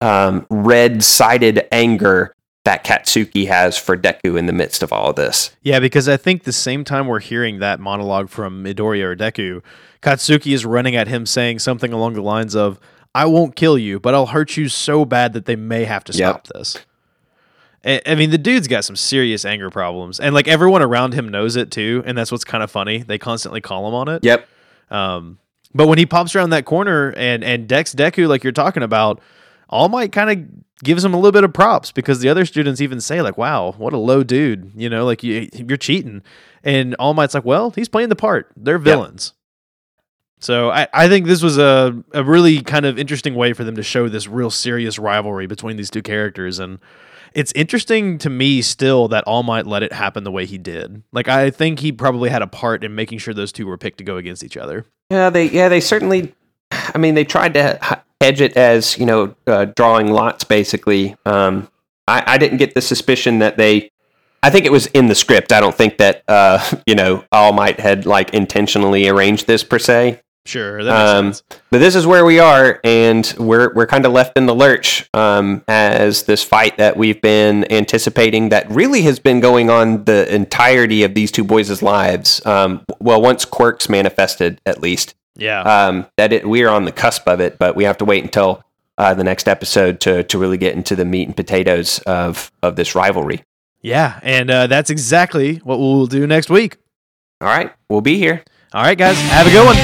um, 0.00 0.46
red 0.50 1.02
sided 1.02 1.66
anger 1.72 2.34
that 2.64 2.84
Katsuki 2.84 3.46
has 3.46 3.78
for 3.78 3.96
Deku 3.96 4.36
in 4.36 4.46
the 4.46 4.52
midst 4.52 4.82
of 4.82 4.92
all 4.92 5.10
of 5.10 5.16
this. 5.16 5.54
Yeah, 5.62 5.78
because 5.78 6.08
I 6.08 6.16
think 6.16 6.42
the 6.42 6.52
same 6.52 6.82
time 6.82 7.06
we're 7.06 7.20
hearing 7.20 7.60
that 7.60 7.78
monologue 7.78 8.28
from 8.28 8.64
Midoriya 8.64 9.04
or 9.04 9.16
Deku, 9.16 9.62
Katsuki 10.06 10.52
is 10.54 10.64
running 10.64 10.94
at 10.94 11.08
him 11.08 11.26
saying 11.26 11.58
something 11.58 11.92
along 11.92 12.14
the 12.14 12.22
lines 12.22 12.54
of, 12.54 12.78
I 13.14 13.26
won't 13.26 13.56
kill 13.56 13.76
you, 13.76 13.98
but 13.98 14.14
I'll 14.14 14.26
hurt 14.26 14.56
you 14.56 14.68
so 14.68 15.04
bad 15.04 15.32
that 15.32 15.46
they 15.46 15.56
may 15.56 15.84
have 15.84 16.04
to 16.04 16.12
Yep. 16.12 16.28
stop 16.46 16.46
this. 16.48 16.76
I 17.84 18.00
I 18.06 18.14
mean, 18.14 18.30
the 18.30 18.38
dude's 18.38 18.68
got 18.68 18.84
some 18.84 18.94
serious 18.96 19.44
anger 19.44 19.68
problems, 19.70 20.20
and 20.20 20.34
like 20.34 20.46
everyone 20.48 20.82
around 20.82 21.14
him 21.14 21.28
knows 21.28 21.56
it 21.56 21.70
too, 21.70 22.02
and 22.06 22.16
that's 22.16 22.30
what's 22.30 22.44
kind 22.44 22.62
of 22.62 22.70
funny. 22.70 22.98
They 23.02 23.18
constantly 23.18 23.60
call 23.60 23.88
him 23.88 23.94
on 23.94 24.08
it. 24.08 24.22
Yep. 24.24 24.46
Um, 24.90 25.38
but 25.74 25.88
when 25.88 25.98
he 25.98 26.06
pops 26.06 26.34
around 26.36 26.50
that 26.50 26.64
corner 26.66 27.12
and 27.16 27.42
and 27.42 27.66
Dex 27.68 27.94
Deku, 27.94 28.28
like 28.28 28.44
you're 28.44 28.52
talking 28.52 28.82
about, 28.84 29.20
All 29.68 29.88
Might 29.88 30.12
kind 30.12 30.30
of 30.30 30.84
gives 30.84 31.04
him 31.04 31.14
a 31.14 31.16
little 31.16 31.32
bit 31.32 31.42
of 31.44 31.52
props 31.52 31.90
because 31.90 32.20
the 32.20 32.28
other 32.28 32.44
students 32.44 32.80
even 32.80 33.00
say 33.00 33.22
like, 33.22 33.36
"Wow, 33.38 33.74
what 33.78 33.92
a 33.92 33.98
low 33.98 34.22
dude," 34.22 34.70
you 34.76 34.88
know, 34.88 35.04
like 35.04 35.22
you 35.22 35.48
you're 35.52 35.76
cheating, 35.76 36.22
and 36.64 36.94
All 36.96 37.14
Might's 37.14 37.34
like, 37.34 37.44
"Well, 37.44 37.70
he's 37.70 37.88
playing 37.88 38.08
the 38.10 38.16
part. 38.16 38.50
They're 38.56 38.78
villains." 38.78 39.32
So 40.38 40.70
I, 40.70 40.86
I 40.92 41.08
think 41.08 41.26
this 41.26 41.42
was 41.42 41.58
a, 41.58 41.96
a 42.12 42.22
really 42.22 42.62
kind 42.62 42.84
of 42.84 42.98
interesting 42.98 43.34
way 43.34 43.52
for 43.52 43.64
them 43.64 43.76
to 43.76 43.82
show 43.82 44.08
this 44.08 44.28
real 44.28 44.50
serious 44.50 44.98
rivalry 44.98 45.46
between 45.46 45.76
these 45.76 45.90
two 45.90 46.02
characters 46.02 46.58
and 46.58 46.78
it's 47.36 47.52
interesting 47.54 48.16
to 48.18 48.30
me 48.30 48.62
still 48.62 49.08
that 49.08 49.22
All 49.24 49.42
Might 49.42 49.66
let 49.66 49.82
it 49.82 49.92
happen 49.92 50.24
the 50.24 50.32
way 50.32 50.46
he 50.46 50.56
did. 50.56 51.02
Like 51.12 51.28
I 51.28 51.50
think 51.50 51.80
he 51.80 51.92
probably 51.92 52.30
had 52.30 52.40
a 52.40 52.46
part 52.46 52.82
in 52.82 52.94
making 52.94 53.18
sure 53.18 53.34
those 53.34 53.52
two 53.52 53.66
were 53.66 53.76
picked 53.76 53.98
to 53.98 54.04
go 54.04 54.16
against 54.16 54.42
each 54.42 54.56
other. 54.56 54.86
Yeah, 55.10 55.28
they 55.28 55.50
yeah 55.50 55.68
they 55.68 55.80
certainly. 55.80 56.34
I 56.72 56.96
mean, 56.98 57.14
they 57.14 57.24
tried 57.24 57.52
to 57.54 58.02
hedge 58.22 58.40
it 58.40 58.56
as 58.56 58.96
you 58.96 59.04
know 59.04 59.34
uh, 59.46 59.66
drawing 59.66 60.10
lots. 60.12 60.44
Basically, 60.44 61.14
um, 61.26 61.68
I, 62.08 62.24
I 62.26 62.38
didn't 62.38 62.56
get 62.56 62.74
the 62.74 62.80
suspicion 62.80 63.40
that 63.40 63.58
they. 63.58 63.90
I 64.42 64.48
think 64.48 64.64
it 64.64 64.72
was 64.72 64.86
in 64.86 65.08
the 65.08 65.14
script. 65.14 65.52
I 65.52 65.60
don't 65.60 65.74
think 65.74 65.98
that 65.98 66.22
uh, 66.28 66.64
you 66.86 66.94
know 66.94 67.22
All 67.32 67.52
Might 67.52 67.78
had 67.78 68.06
like 68.06 68.32
intentionally 68.32 69.08
arranged 69.08 69.46
this 69.46 69.62
per 69.62 69.78
se. 69.78 70.22
Sure, 70.46 70.80
Um. 70.90 71.34
But 71.70 71.78
this 71.78 71.94
is 71.94 72.06
where 72.06 72.24
we 72.24 72.38
are, 72.38 72.80
and 72.84 73.34
we're 73.38 73.74
we're 73.74 73.86
kind 73.86 74.06
of 74.06 74.12
left 74.12 74.38
in 74.38 74.46
the 74.46 74.54
lurch 74.54 75.08
um, 75.12 75.62
as 75.68 76.22
this 76.22 76.42
fight 76.42 76.76
that 76.78 76.96
we've 76.96 77.20
been 77.20 77.70
anticipating 77.72 78.48
that 78.50 78.70
really 78.70 79.02
has 79.02 79.18
been 79.18 79.40
going 79.40 79.68
on 79.68 80.04
the 80.04 80.32
entirety 80.34 81.02
of 81.02 81.14
these 81.14 81.30
two 81.32 81.44
boys' 81.44 81.82
lives. 81.82 82.44
Um, 82.46 82.84
well, 83.00 83.20
once 83.20 83.44
Quirks 83.44 83.88
manifested, 83.88 84.60
at 84.64 84.80
least 84.80 85.14
Yeah. 85.36 85.60
um, 85.62 86.06
that 86.16 86.32
it, 86.32 86.48
we 86.48 86.62
are 86.64 86.70
on 86.70 86.84
the 86.84 86.92
cusp 86.92 87.26
of 87.28 87.40
it, 87.40 87.58
but 87.58 87.76
we 87.76 87.84
have 87.84 87.98
to 87.98 88.04
wait 88.04 88.22
until 88.24 88.62
uh, 88.98 89.12
the 89.14 89.24
next 89.24 89.48
episode 89.48 90.00
to 90.00 90.22
to 90.22 90.38
really 90.38 90.56
get 90.58 90.74
into 90.74 90.94
the 90.96 91.04
meat 91.04 91.26
and 91.26 91.36
potatoes 91.36 91.98
of 92.06 92.50
of 92.62 92.76
this 92.76 92.94
rivalry. 92.94 93.42
yeah, 93.82 94.18
and 94.22 94.50
uh, 94.50 94.66
that's 94.68 94.90
exactly 94.90 95.56
what 95.58 95.78
we'll 95.78 96.06
do 96.06 96.26
next 96.26 96.48
week. 96.50 96.76
All 97.40 97.48
right, 97.48 97.72
we'll 97.90 98.00
be 98.00 98.16
here. 98.16 98.42
All 98.76 98.82
right, 98.82 98.98
guys, 98.98 99.16
have 99.30 99.46
a 99.46 99.50
good 99.50 99.64
one. 99.64 99.74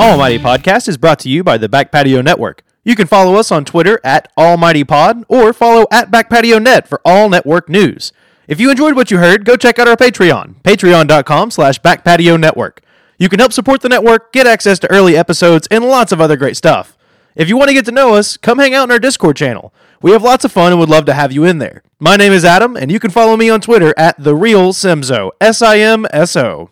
Almighty 0.00 0.40
Podcast 0.40 0.88
is 0.88 0.96
brought 0.96 1.20
to 1.20 1.28
you 1.28 1.44
by 1.44 1.58
the 1.58 1.68
Back 1.68 1.92
Patio 1.92 2.22
Network. 2.22 2.64
You 2.82 2.96
can 2.96 3.06
follow 3.06 3.36
us 3.36 3.52
on 3.52 3.64
Twitter 3.64 4.00
at 4.02 4.32
Almighty 4.36 4.82
Pod 4.82 5.24
or 5.28 5.52
follow 5.52 5.86
at 5.92 6.10
Back 6.10 6.28
Patio 6.28 6.58
Net 6.58 6.88
for 6.88 7.00
all 7.04 7.28
network 7.28 7.68
news. 7.68 8.12
If 8.46 8.60
you 8.60 8.70
enjoyed 8.70 8.94
what 8.94 9.10
you 9.10 9.18
heard, 9.18 9.44
go 9.44 9.56
check 9.56 9.78
out 9.78 9.88
our 9.88 9.96
Patreon, 9.96 10.56
patreon.com 10.62 11.50
slash 11.50 11.80
backpatio 11.80 12.38
network. 12.38 12.82
You 13.18 13.28
can 13.28 13.38
help 13.38 13.52
support 13.52 13.80
the 13.80 13.88
network, 13.88 14.32
get 14.32 14.46
access 14.46 14.78
to 14.80 14.90
early 14.90 15.16
episodes, 15.16 15.66
and 15.70 15.84
lots 15.84 16.12
of 16.12 16.20
other 16.20 16.36
great 16.36 16.56
stuff. 16.56 16.96
If 17.34 17.48
you 17.48 17.56
want 17.56 17.68
to 17.68 17.74
get 17.74 17.84
to 17.86 17.92
know 17.92 18.14
us, 18.14 18.36
come 18.36 18.58
hang 18.58 18.74
out 18.74 18.84
in 18.84 18.90
our 18.90 18.98
Discord 18.98 19.36
channel. 19.36 19.72
We 20.02 20.10
have 20.10 20.22
lots 20.22 20.44
of 20.44 20.52
fun 20.52 20.72
and 20.72 20.80
would 20.80 20.90
love 20.90 21.06
to 21.06 21.14
have 21.14 21.32
you 21.32 21.44
in 21.44 21.58
there. 21.58 21.82
My 21.98 22.16
name 22.16 22.32
is 22.32 22.44
Adam, 22.44 22.76
and 22.76 22.92
you 22.92 23.00
can 23.00 23.10
follow 23.10 23.36
me 23.36 23.48
on 23.48 23.60
Twitter 23.60 23.94
at 23.96 24.22
The 24.22 24.34
Real 24.34 24.72
Simso, 24.72 25.30
S 25.40 25.62
I 25.62 25.78
M 25.78 26.06
S 26.12 26.36
O. 26.36 26.70